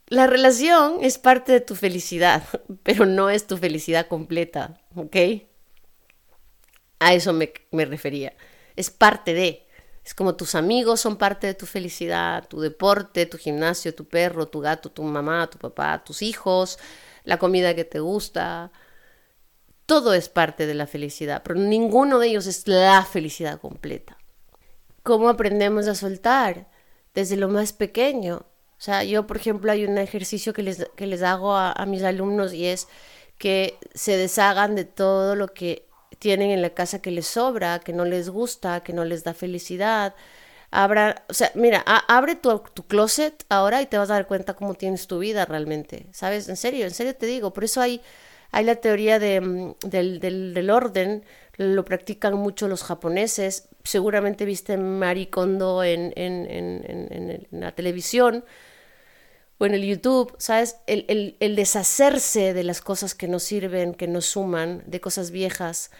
la 0.07 0.27
relación 0.27 0.99
es 1.01 1.17
parte 1.19 1.53
de 1.53 1.61
tu 1.61 1.75
felicidad, 1.75 2.43
pero 2.83 3.07
no 3.07 3.31
es 3.31 3.47
tu 3.47 3.57
felicidad 3.57 4.07
completa, 4.07 4.81
¿ok? 4.95 5.17
A 6.99 7.15
eso 7.15 7.33
me, 7.33 7.53
me 7.71 7.87
refería. 7.87 8.35
Es 8.77 8.91
parte 8.91 9.33
de. 9.33 9.67
Es 10.11 10.15
como 10.15 10.35
tus 10.35 10.57
amigos 10.57 11.01
son 11.01 11.17
parte 11.17 11.47
de 11.47 11.55
tu 11.55 11.67
felicidad, 11.67 12.49
tu 12.49 12.61
deporte, 12.61 13.27
tu 13.27 13.39
gimnasio, 13.39 13.95
tu 13.95 14.09
perro, 14.09 14.49
tu 14.49 14.59
gato, 14.59 14.91
tu 14.91 15.05
mamá, 15.05 15.49
tu 15.49 15.57
papá, 15.57 16.03
tus 16.03 16.21
hijos, 16.23 16.81
la 17.23 17.39
comida 17.39 17.77
que 17.77 17.85
te 17.85 18.01
gusta. 18.01 18.73
Todo 19.87 20.13
es 20.13 20.29
parte 20.29 20.67
de 20.67 20.75
la 20.75 20.89
felicidad, 20.89 21.43
pero 21.45 21.61
ninguno 21.61 22.19
de 22.19 22.27
ellos 22.27 22.49
es 22.49 22.67
la 22.67 23.05
felicidad 23.05 23.61
completa. 23.61 24.19
¿Cómo 25.05 25.29
aprendemos 25.29 25.87
a 25.87 25.95
soltar? 25.95 26.67
Desde 27.15 27.37
lo 27.37 27.49
más 27.49 27.73
pequeño. 27.73 28.39
O 28.39 28.81
sea, 28.83 29.05
yo, 29.05 29.29
por 29.29 29.37
ejemplo, 29.37 29.71
hay 29.71 29.85
un 29.85 29.97
ejercicio 29.97 30.53
que 30.53 30.65
les, 30.65 30.89
que 30.97 31.07
les 31.07 31.23
hago 31.23 31.55
a, 31.55 31.71
a 31.71 31.87
mis 31.87 32.03
alumnos 32.03 32.53
y 32.53 32.67
es 32.67 32.89
que 33.39 33.79
se 33.95 34.17
deshagan 34.17 34.75
de 34.75 34.87
todo 34.87 35.37
lo 35.37 35.55
que 35.55 35.89
tienen 36.21 36.51
en 36.51 36.63
la 36.63 36.71
casa 36.71 37.03
que 37.03 37.11
les 37.11 37.27
sobra, 37.27 37.81
que 37.81 37.93
no 37.93 38.05
les 38.05 38.29
gusta, 38.29 38.81
que 38.85 38.93
no 38.93 39.05
les 39.05 39.25
da 39.25 39.35
felicidad. 39.35 40.15
Abra, 40.71 41.25
o 41.29 41.35
sea, 41.35 41.51
mira, 41.57 41.81
abre 41.81 42.37
tu, 42.37 42.61
tu, 42.75 42.85
closet 42.85 43.45
ahora 43.49 43.83
y 43.83 43.87
te 43.87 43.99
vas 43.99 44.11
a 44.11 44.15
dar 44.15 44.29
cuenta 44.29 44.55
cómo 44.55 44.75
tienes 44.75 45.09
tu 45.09 45.19
vida 45.19 45.45
realmente, 45.47 46.07
¿sabes? 46.13 46.49
En 46.49 46.57
serio, 46.57 46.85
en 46.85 46.93
serio 46.93 47.17
te 47.17 47.27
digo, 47.27 47.53
por 47.53 47.65
eso 47.65 47.81
hay, 47.81 48.01
hay 48.53 48.65
la 48.65 48.77
teoría 48.77 49.19
de, 49.19 49.41
mm, 49.41 49.75
del, 49.87 50.21
del, 50.21 50.55
del, 50.55 50.71
orden, 50.71 51.25
lo 51.57 51.85
practican 51.85 52.35
mucho 52.35 52.69
los 52.69 52.85
japoneses, 52.85 53.69
seguramente 53.83 54.45
viste 54.45 54.77
Marie 54.77 55.31
Kondo 55.31 55.83
en, 55.83 56.13
en, 56.17 56.47
en, 56.49 57.49
en 57.51 57.61
la 57.61 57.73
televisión, 57.73 58.45
o 59.61 59.67
en 59.67 59.75
el 59.75 59.85
YouTube, 59.85 60.35
¿sabes? 60.39 60.79
El, 60.87 61.05
el, 61.09 61.37
el, 61.39 61.55
deshacerse 61.55 62.55
de 62.55 62.65
las 62.65 62.81
cosas 62.81 63.15
que 63.15 63.29
no 63.29 63.39
sirven, 63.39 63.93
que 63.93 64.09
no 64.09 64.23
suman, 64.23 64.83
de 64.87 65.03
cosas 65.03 65.31
viejas. 65.31 65.91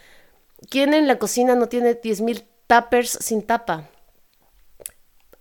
¿Quién 0.71 0.95
en 0.95 1.07
la 1.07 1.19
cocina 1.19 1.55
no 1.55 1.69
tiene 1.69 2.01
10.000 2.01 2.43
tuppers 2.67 3.11
sin 3.21 3.43
tapa? 3.43 3.91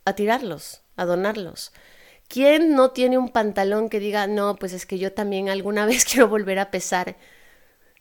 A 0.03 0.15
tirarlos, 0.15 0.82
a 0.97 1.05
donarlos. 1.05 1.72
¿Quién 2.28 2.76
no 2.76 2.91
tiene 2.91 3.17
un 3.17 3.30
pantalón 3.30 3.88
que 3.88 4.01
diga, 4.01 4.28
no, 4.28 4.57
pues 4.57 4.74
es 4.74 4.86
que 4.86 4.99
yo 4.99 5.13
también 5.13 5.47
alguna 5.47 5.86
vez 5.88 6.03
quiero 6.03 6.28
volver 6.28 6.59
a 6.59 6.72
pesar 6.72 7.15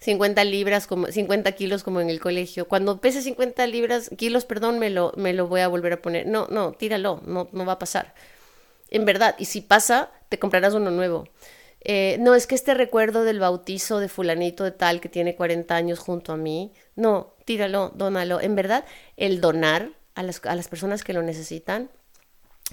50 0.00 0.42
libras, 0.42 0.88
como, 0.88 1.06
50 1.06 1.52
kilos 1.52 1.84
como 1.84 2.00
en 2.00 2.10
el 2.10 2.18
colegio? 2.18 2.66
Cuando 2.66 3.00
pese 3.00 3.22
50 3.22 3.64
libras, 3.68 4.10
kilos, 4.18 4.44
perdón, 4.44 4.80
me 4.80 4.90
lo, 4.90 5.12
me 5.16 5.32
lo 5.32 5.46
voy 5.46 5.60
a 5.60 5.68
volver 5.68 5.92
a 5.92 6.02
poner. 6.02 6.26
No, 6.26 6.48
no, 6.50 6.72
tíralo, 6.72 7.22
no, 7.24 7.48
no 7.52 7.64
va 7.64 7.74
a 7.74 7.78
pasar 7.78 8.14
en 8.90 9.04
verdad, 9.04 9.34
y 9.38 9.46
si 9.46 9.60
pasa, 9.60 10.10
te 10.28 10.38
comprarás 10.38 10.74
uno 10.74 10.90
nuevo. 10.90 11.28
Eh, 11.80 12.16
no, 12.20 12.34
es 12.34 12.46
que 12.46 12.54
este 12.54 12.74
recuerdo 12.74 13.22
del 13.24 13.38
bautizo 13.38 14.00
de 14.00 14.08
fulanito 14.08 14.64
de 14.64 14.72
tal 14.72 15.00
que 15.00 15.08
tiene 15.08 15.36
40 15.36 15.74
años 15.74 15.98
junto 15.98 16.32
a 16.32 16.36
mí, 16.36 16.72
no, 16.96 17.34
tíralo, 17.44 17.92
dónalo. 17.94 18.40
En 18.40 18.54
verdad, 18.54 18.84
el 19.16 19.40
donar 19.40 19.90
a 20.14 20.22
las, 20.22 20.44
a 20.44 20.54
las 20.54 20.68
personas 20.68 21.04
que 21.04 21.12
lo 21.12 21.22
necesitan 21.22 21.90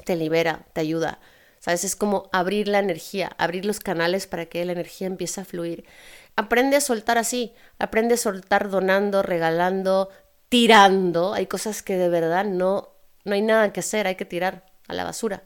te 0.03 0.16
libera, 0.16 0.66
te 0.74 0.82
ayuda. 0.82 1.20
¿Sabes? 1.59 1.84
Es 1.84 1.95
como 1.95 2.30
abrir 2.32 2.68
la 2.68 2.80
energía, 2.80 3.32
abrir 3.39 3.66
los 3.66 3.80
canales 3.80 4.28
para 4.28 4.45
que 4.45 4.63
la 4.66 4.74
energía 4.74 5.07
empiece 5.07 5.41
a 5.41 5.45
fluir. 5.45 5.86
Aprende 6.36 6.78
a 6.78 6.82
soltar 6.82 7.18
así, 7.18 7.53
aprende 7.80 8.16
a 8.16 8.18
soltar 8.18 8.70
donando, 8.70 9.24
regalando, 9.24 10.09
tirando. 10.49 11.34
Hay 11.34 11.47
cosas 11.47 11.82
que 11.82 11.97
de 11.97 12.09
verdad 12.09 12.45
no, 12.45 12.89
no 13.24 13.34
hay 13.34 13.41
nada 13.41 13.74
que 13.74 13.80
hacer, 13.80 14.05
hay 14.05 14.16
que 14.16 14.26
tirar 14.26 14.66
a 14.88 14.93
la 14.93 15.05
basura 15.05 15.43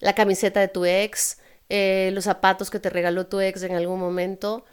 la 0.00 0.14
camiseta 0.14 0.60
de 0.60 0.68
tu 0.68 0.84
ex, 0.84 1.38
eh, 1.68 2.10
los 2.12 2.24
zapatos 2.24 2.70
que 2.70 2.80
te 2.80 2.90
regaló 2.90 3.26
tu 3.26 3.40
ex 3.40 3.62
en 3.62 3.74
algún 3.74 4.00
momento, 4.00 4.64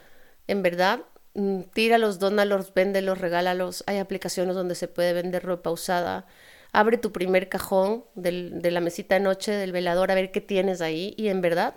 en 0.48 0.62
verdad, 0.62 1.00
mm, 1.34 1.62
tíralos, 1.72 2.18
dónalos, 2.18 2.74
véndelos, 2.74 3.18
regálalos. 3.18 3.84
Hay 3.86 3.98
aplicaciones 3.98 4.54
donde 4.54 4.74
se 4.74 4.88
puede 4.88 5.12
vender 5.12 5.42
ropa 5.44 5.70
usada. 5.70 6.26
Abre 6.72 6.98
tu 6.98 7.12
primer 7.12 7.48
cajón 7.48 8.04
de 8.14 8.70
la 8.70 8.80
mesita 8.80 9.14
de 9.16 9.20
noche 9.20 9.52
del 9.52 9.72
velador 9.72 10.10
a 10.10 10.14
ver 10.14 10.32
qué 10.32 10.40
tienes 10.40 10.80
ahí 10.80 11.14
y 11.16 11.28
en 11.28 11.40
verdad 11.40 11.74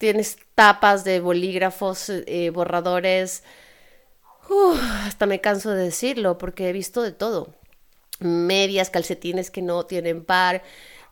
tienes 0.00 0.38
tapas 0.54 1.04
de 1.04 1.20
bolígrafos, 1.20 2.08
eh, 2.08 2.50
borradores. 2.50 3.44
hasta 5.04 5.26
me 5.26 5.40
canso 5.42 5.70
de 5.70 5.84
decirlo 5.84 6.38
porque 6.38 6.68
he 6.68 6.72
visto 6.72 7.02
de 7.02 7.12
todo. 7.12 7.54
Medias, 8.20 8.90
calcetines 8.90 9.50
que 9.50 9.62
no 9.62 9.84
tienen 9.84 10.24
par, 10.24 10.62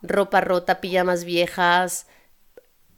ropa 0.03 0.41
rota, 0.41 0.81
pijamas 0.81 1.25
viejas. 1.25 2.07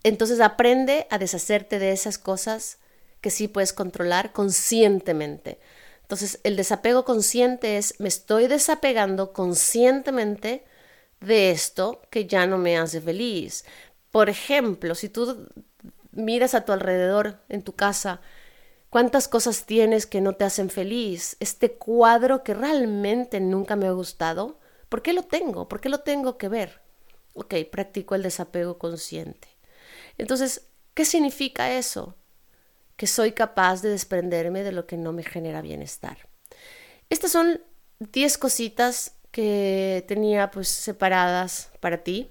Entonces 0.02 0.40
aprende 0.40 1.06
a 1.10 1.18
deshacerte 1.18 1.78
de 1.78 1.92
esas 1.92 2.18
cosas 2.18 2.78
que 3.20 3.30
sí 3.30 3.48
puedes 3.48 3.72
controlar 3.72 4.32
conscientemente. 4.32 5.58
Entonces 6.02 6.40
el 6.42 6.56
desapego 6.56 7.04
consciente 7.04 7.76
es 7.78 7.94
me 8.00 8.08
estoy 8.08 8.46
desapegando 8.48 9.32
conscientemente 9.32 10.64
de 11.20 11.50
esto 11.50 12.02
que 12.10 12.26
ya 12.26 12.46
no 12.46 12.58
me 12.58 12.78
hace 12.78 13.00
feliz. 13.00 13.64
Por 14.10 14.28
ejemplo, 14.28 14.94
si 14.94 15.08
tú 15.08 15.46
miras 16.12 16.54
a 16.54 16.64
tu 16.64 16.72
alrededor 16.72 17.38
en 17.48 17.62
tu 17.62 17.74
casa, 17.74 18.20
¿cuántas 18.88 19.28
cosas 19.28 19.66
tienes 19.66 20.06
que 20.06 20.20
no 20.20 20.34
te 20.34 20.44
hacen 20.44 20.70
feliz? 20.70 21.36
Este 21.40 21.72
cuadro 21.72 22.42
que 22.42 22.54
realmente 22.54 23.38
nunca 23.40 23.76
me 23.76 23.86
ha 23.86 23.92
gustado, 23.92 24.58
¿por 24.88 25.02
qué 25.02 25.12
lo 25.12 25.22
tengo? 25.22 25.68
¿Por 25.68 25.80
qué 25.80 25.88
lo 25.88 26.00
tengo 26.00 26.38
que 26.38 26.48
ver? 26.48 26.80
Ok, 27.40 27.54
practico 27.72 28.14
el 28.14 28.22
desapego 28.22 28.76
consciente. 28.76 29.48
Entonces, 30.18 30.66
¿qué 30.92 31.06
significa 31.06 31.72
eso? 31.72 32.14
Que 32.98 33.06
soy 33.06 33.32
capaz 33.32 33.80
de 33.80 33.88
desprenderme 33.88 34.62
de 34.62 34.72
lo 34.72 34.86
que 34.86 34.98
no 34.98 35.14
me 35.14 35.22
genera 35.22 35.62
bienestar. 35.62 36.28
Estas 37.08 37.32
son 37.32 37.62
10 37.98 38.36
cositas 38.36 39.14
que 39.30 40.04
tenía 40.06 40.50
pues 40.50 40.68
separadas 40.68 41.70
para 41.80 42.04
ti, 42.04 42.30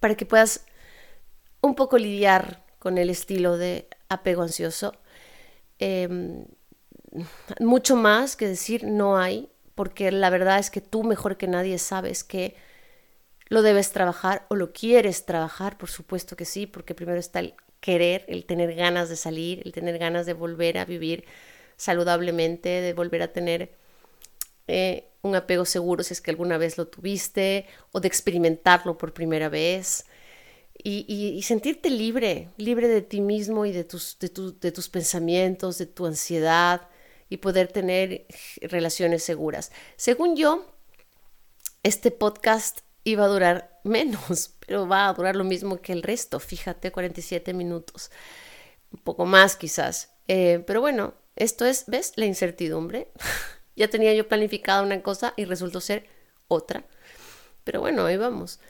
para 0.00 0.16
que 0.16 0.26
puedas 0.26 0.66
un 1.60 1.76
poco 1.76 1.96
lidiar 1.96 2.64
con 2.80 2.98
el 2.98 3.10
estilo 3.10 3.56
de 3.56 3.86
apego 4.08 4.42
ansioso. 4.42 4.92
Em, 5.78 6.46
mucho 7.60 7.94
más 7.94 8.34
que 8.34 8.48
decir 8.48 8.82
no 8.82 9.18
hay, 9.18 9.52
porque 9.76 10.10
la 10.10 10.30
verdad 10.30 10.58
es 10.58 10.68
que 10.68 10.80
tú 10.80 11.04
mejor 11.04 11.36
que 11.36 11.46
nadie 11.46 11.78
sabes 11.78 12.24
que 12.24 12.56
¿Lo 13.48 13.62
debes 13.62 13.92
trabajar 13.92 14.44
o 14.48 14.56
lo 14.56 14.72
quieres 14.72 15.24
trabajar? 15.24 15.78
Por 15.78 15.88
supuesto 15.88 16.36
que 16.36 16.44
sí, 16.44 16.66
porque 16.66 16.94
primero 16.94 17.20
está 17.20 17.40
el 17.40 17.54
querer, 17.80 18.24
el 18.28 18.44
tener 18.44 18.74
ganas 18.74 19.08
de 19.08 19.16
salir, 19.16 19.62
el 19.64 19.72
tener 19.72 19.98
ganas 19.98 20.26
de 20.26 20.32
volver 20.32 20.78
a 20.78 20.84
vivir 20.84 21.24
saludablemente, 21.76 22.68
de 22.68 22.92
volver 22.92 23.22
a 23.22 23.32
tener 23.32 23.70
eh, 24.66 25.08
un 25.22 25.36
apego 25.36 25.64
seguro 25.64 26.02
si 26.02 26.14
es 26.14 26.20
que 26.20 26.32
alguna 26.32 26.58
vez 26.58 26.76
lo 26.78 26.88
tuviste, 26.88 27.66
o 27.92 28.00
de 28.00 28.08
experimentarlo 28.08 28.98
por 28.98 29.12
primera 29.12 29.48
vez. 29.48 30.06
Y, 30.82 31.42
sentirte 31.42 31.90
libre, 31.90 32.50
libre 32.58 32.86
de 32.86 33.02
ti 33.02 33.20
mismo 33.20 33.66
y 33.66 33.72
de 33.72 33.82
tus, 33.82 34.18
de, 34.20 34.30
de 34.60 34.72
tus 34.72 34.88
pensamientos, 34.88 35.78
de 35.78 35.86
tu 35.86 36.06
ansiedad 36.06 36.88
y 37.28 37.38
poder 37.38 37.68
tener 37.68 38.26
relaciones 38.60 39.24
seguras. 39.24 39.72
Según 39.96 40.36
yo, 40.36 40.70
este 41.82 42.10
podcast 42.10 42.85
iba 43.06 43.24
a 43.24 43.28
durar 43.28 43.80
menos, 43.84 44.50
pero 44.66 44.86
va 44.86 45.08
a 45.08 45.14
durar 45.14 45.36
lo 45.36 45.44
mismo 45.44 45.80
que 45.80 45.92
el 45.92 46.02
resto, 46.02 46.40
fíjate, 46.40 46.92
47 46.92 47.54
minutos, 47.54 48.10
un 48.92 49.00
poco 49.00 49.24
más 49.24 49.56
quizás. 49.56 50.12
Eh, 50.28 50.62
pero 50.66 50.80
bueno, 50.80 51.14
esto 51.36 51.64
es, 51.64 51.84
¿ves? 51.86 52.12
La 52.16 52.26
incertidumbre. 52.26 53.08
ya 53.76 53.88
tenía 53.88 54.12
yo 54.12 54.28
planificada 54.28 54.82
una 54.82 55.02
cosa 55.02 55.34
y 55.36 55.44
resultó 55.44 55.80
ser 55.80 56.06
otra. 56.48 56.84
Pero 57.64 57.80
bueno, 57.80 58.04
ahí 58.04 58.16
vamos. 58.16 58.60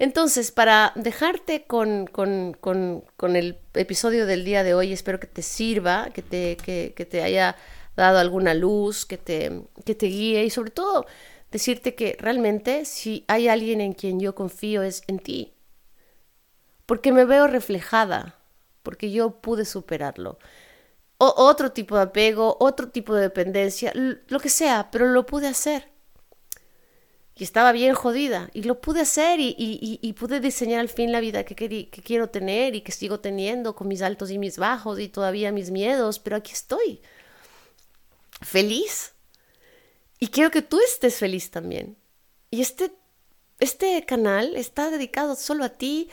Entonces, 0.00 0.52
para 0.52 0.92
dejarte 0.94 1.64
con, 1.64 2.06
con, 2.06 2.56
con, 2.60 3.04
con, 3.16 3.36
el 3.36 3.58
episodio 3.74 4.26
del 4.26 4.44
día 4.44 4.62
de 4.62 4.74
hoy, 4.74 4.92
espero 4.92 5.18
que 5.18 5.26
te 5.26 5.42
sirva, 5.42 6.10
que 6.14 6.22
te, 6.22 6.56
que, 6.56 6.94
que 6.96 7.04
te 7.04 7.22
haya 7.22 7.56
dado 7.96 8.18
alguna 8.18 8.54
luz, 8.54 9.04
que 9.04 9.18
te, 9.18 9.64
que 9.84 9.96
te 9.96 10.06
guíe 10.06 10.44
y 10.44 10.50
sobre 10.50 10.70
todo 10.70 11.04
decirte 11.50 11.94
que 11.94 12.16
realmente 12.18 12.84
si 12.84 13.24
hay 13.28 13.48
alguien 13.48 13.80
en 13.80 13.92
quien 13.92 14.20
yo 14.20 14.34
confío 14.34 14.82
es 14.82 15.02
en 15.06 15.18
ti. 15.18 15.54
Porque 16.86 17.12
me 17.12 17.24
veo 17.24 17.46
reflejada, 17.46 18.38
porque 18.82 19.10
yo 19.10 19.40
pude 19.40 19.64
superarlo. 19.64 20.38
O 21.18 21.34
otro 21.36 21.72
tipo 21.72 21.96
de 21.96 22.02
apego, 22.02 22.56
otro 22.60 22.88
tipo 22.90 23.14
de 23.14 23.22
dependencia, 23.22 23.92
lo 23.94 24.40
que 24.40 24.48
sea, 24.48 24.90
pero 24.90 25.08
lo 25.08 25.26
pude 25.26 25.48
hacer. 25.48 25.90
Y 27.34 27.44
estaba 27.44 27.72
bien 27.72 27.94
jodida, 27.94 28.50
y 28.52 28.64
lo 28.64 28.80
pude 28.80 29.02
hacer 29.02 29.38
y, 29.40 30.12
pude 30.18 30.40
diseñar 30.40 30.80
al 30.80 30.88
fin 30.88 31.12
la 31.12 31.20
vida 31.20 31.44
que, 31.44 31.54
que 31.54 32.02
quiero 32.02 32.30
tener 32.30 32.74
y 32.74 32.80
que 32.80 32.90
sigo 32.90 33.20
teniendo 33.20 33.76
con 33.76 33.86
mis 33.86 34.02
altos 34.02 34.30
y 34.30 34.38
mis 34.38 34.58
bajos 34.58 34.98
y 34.98 35.08
todavía 35.08 35.52
mis 35.52 35.70
miedos, 35.70 36.18
pero 36.18 36.36
aquí 36.36 36.52
estoy. 36.52 37.00
Feliz 38.40 39.12
y 40.18 40.28
quiero 40.28 40.50
que 40.50 40.62
tú 40.62 40.80
estés 40.80 41.16
feliz 41.16 41.50
también. 41.50 41.96
Y 42.50 42.60
este, 42.60 42.92
este 43.60 44.04
canal 44.04 44.56
está 44.56 44.90
dedicado 44.90 45.36
solo 45.36 45.64
a 45.64 45.70
ti 45.70 46.08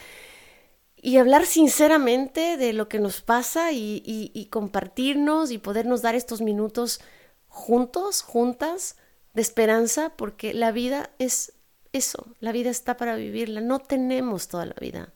y 0.95 1.17
hablar 1.17 1.45
sinceramente 1.45 2.57
de 2.57 2.73
lo 2.73 2.89
que 2.89 2.99
nos 2.99 3.21
pasa 3.21 3.71
y, 3.71 4.01
y, 4.05 4.45
compartirnos 4.47 5.51
y 5.51 5.59
podernos 5.59 6.01
dar 6.01 6.15
estos 6.15 6.41
minutos 6.41 6.99
juntos, 7.47 8.21
juntas, 8.21 8.97
de 9.33 9.41
esperanza, 9.41 10.13
porque 10.15 10.53
la 10.53 10.71
vida 10.71 11.11
es 11.19 11.53
eso, 11.93 12.27
la 12.39 12.51
vida 12.51 12.69
está 12.69 12.97
para 12.97 13.15
vivirla, 13.15 13.61
no 13.61 13.79
tenemos 13.79 14.47
toda 14.47 14.65
la 14.65 14.75
vida. 14.79 15.13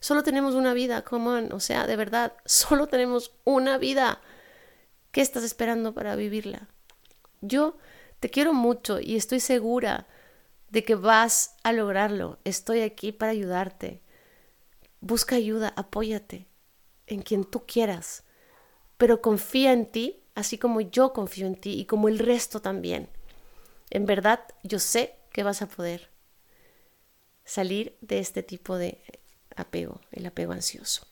Solo 0.00 0.22
tenemos 0.22 0.54
una 0.54 0.74
vida, 0.74 1.02
come 1.02 1.48
o 1.52 1.60
sea, 1.60 1.86
de 1.86 1.96
verdad, 1.96 2.34
solo 2.44 2.86
tenemos 2.86 3.32
una 3.44 3.78
vida. 3.78 4.20
¿Qué 5.10 5.20
estás 5.20 5.44
esperando 5.44 5.94
para 5.94 6.14
vivirla? 6.14 6.68
Yo 7.40 7.76
te 8.24 8.30
quiero 8.30 8.54
mucho 8.54 9.00
y 9.00 9.16
estoy 9.16 9.38
segura 9.38 10.06
de 10.70 10.82
que 10.82 10.94
vas 10.94 11.56
a 11.62 11.74
lograrlo. 11.74 12.38
Estoy 12.44 12.80
aquí 12.80 13.12
para 13.12 13.32
ayudarte. 13.32 14.00
Busca 15.02 15.36
ayuda, 15.36 15.74
apóyate 15.76 16.46
en 17.06 17.20
quien 17.20 17.44
tú 17.44 17.66
quieras, 17.66 18.24
pero 18.96 19.20
confía 19.20 19.74
en 19.74 19.84
ti, 19.84 20.22
así 20.34 20.56
como 20.56 20.80
yo 20.80 21.12
confío 21.12 21.46
en 21.46 21.56
ti 21.56 21.78
y 21.78 21.84
como 21.84 22.08
el 22.08 22.18
resto 22.18 22.62
también. 22.62 23.10
En 23.90 24.06
verdad, 24.06 24.40
yo 24.62 24.78
sé 24.78 25.16
que 25.30 25.42
vas 25.42 25.60
a 25.60 25.68
poder. 25.68 26.08
salir 27.44 27.94
de 28.00 28.20
este 28.20 28.42
tipo 28.42 28.78
de 28.78 29.02
apego, 29.54 30.00
el 30.12 30.24
apego 30.24 30.54
ansioso. 30.54 31.06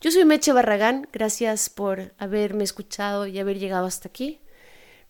Yo 0.00 0.10
soy 0.10 0.24
Meche 0.24 0.54
Barragán, 0.54 1.06
gracias 1.12 1.68
por 1.68 2.14
haberme 2.16 2.64
escuchado 2.64 3.26
y 3.26 3.38
haber 3.38 3.58
llegado 3.58 3.84
hasta 3.84 4.08
aquí. 4.08 4.40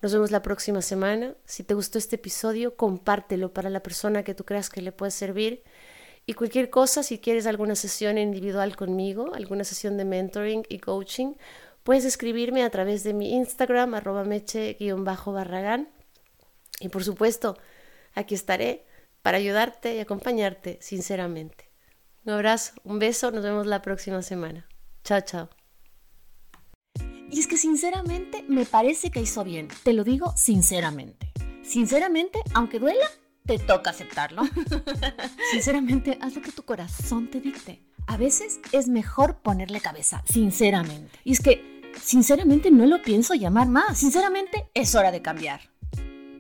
Nos 0.07 0.13
vemos 0.13 0.31
la 0.31 0.41
próxima 0.41 0.83
semana. 0.83 1.35
Si 1.47 1.65
te 1.65 1.75
gustó 1.75 1.99
este 1.99 2.15
episodio, 2.15 2.77
compártelo 2.77 3.53
para 3.53 3.71
la 3.71 3.83
persona 3.83 4.23
que 4.23 4.37
tú 4.37 4.45
creas 4.45 4.71
que 4.71 4.81
le 4.81 4.93
puede 4.93 5.11
servir. 5.11 5.65
Y 6.27 6.35
cualquier 6.35 6.71
cosa, 6.71 7.03
si 7.03 7.19
quieres 7.19 7.45
alguna 7.45 7.75
sesión 7.75 8.17
individual 8.17 8.77
conmigo, 8.77 9.35
alguna 9.35 9.65
sesión 9.65 9.97
de 9.97 10.05
mentoring 10.05 10.63
y 10.69 10.79
coaching, 10.79 11.35
puedes 11.83 12.05
escribirme 12.05 12.63
a 12.63 12.71
través 12.71 13.03
de 13.03 13.15
mi 13.15 13.35
Instagram, 13.35 13.95
arroba 13.95 14.23
meche-barragán. 14.23 15.89
Y 16.79 16.89
por 16.89 17.03
supuesto, 17.03 17.59
aquí 18.15 18.37
estaré 18.37 18.87
para 19.23 19.39
ayudarte 19.39 19.97
y 19.97 19.99
acompañarte 19.99 20.79
sinceramente. 20.81 21.69
Un 22.25 22.35
abrazo, 22.35 22.75
un 22.85 23.01
beso, 23.01 23.33
nos 23.33 23.43
vemos 23.43 23.67
la 23.67 23.83
próxima 23.83 24.23
semana. 24.23 24.69
Chao, 25.03 25.21
chao. 25.23 25.56
Y 27.31 27.41
es 27.41 27.47
que 27.47 27.57
sinceramente 27.57 28.45
me 28.49 28.65
parece 28.65 29.11
que 29.11 29.21
hizo 29.21 29.45
bien. 29.45 29.69
Te 29.83 29.93
lo 29.93 30.05
digo 30.05 30.33
sinceramente. 30.37 31.33
Sinceramente, 31.63 32.41
aunque 32.55 32.79
duela, 32.79 33.07
te 33.45 33.59
toca 33.59 33.91
aceptarlo. 33.91 34.43
sinceramente, 35.51 36.19
haz 36.21 36.35
lo 36.35 36.43
que 36.43 36.53
tu 36.53 36.65
corazón 36.65 37.29
te 37.29 37.41
dicte. 37.41 37.83
A 38.07 38.17
veces 38.17 38.61
es 38.73 38.89
mejor 38.89 39.39
ponerle 39.43 39.81
cabeza, 39.81 40.23
sinceramente. 40.31 41.19
Y 41.25 41.33
es 41.33 41.41
que, 41.41 41.83
sinceramente, 42.01 42.71
no 42.71 42.87
lo 42.87 43.03
pienso 43.03 43.35
llamar 43.35 43.69
más. 43.69 43.99
Sinceramente, 43.99 44.71
es 44.75 44.95
hora 44.95 45.11
de 45.11 45.23
cambiar. 45.23 45.61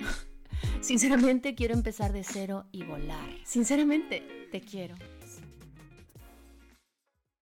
Sinceramente, 0.80 1.57
quiero 1.57 1.74
empezar 1.74 2.12
de 2.12 2.22
cero 2.22 2.66
y 2.70 2.84
volar. 2.84 3.28
Sinceramente, 3.45 4.49
te 4.53 4.61
quiero. 4.61 4.95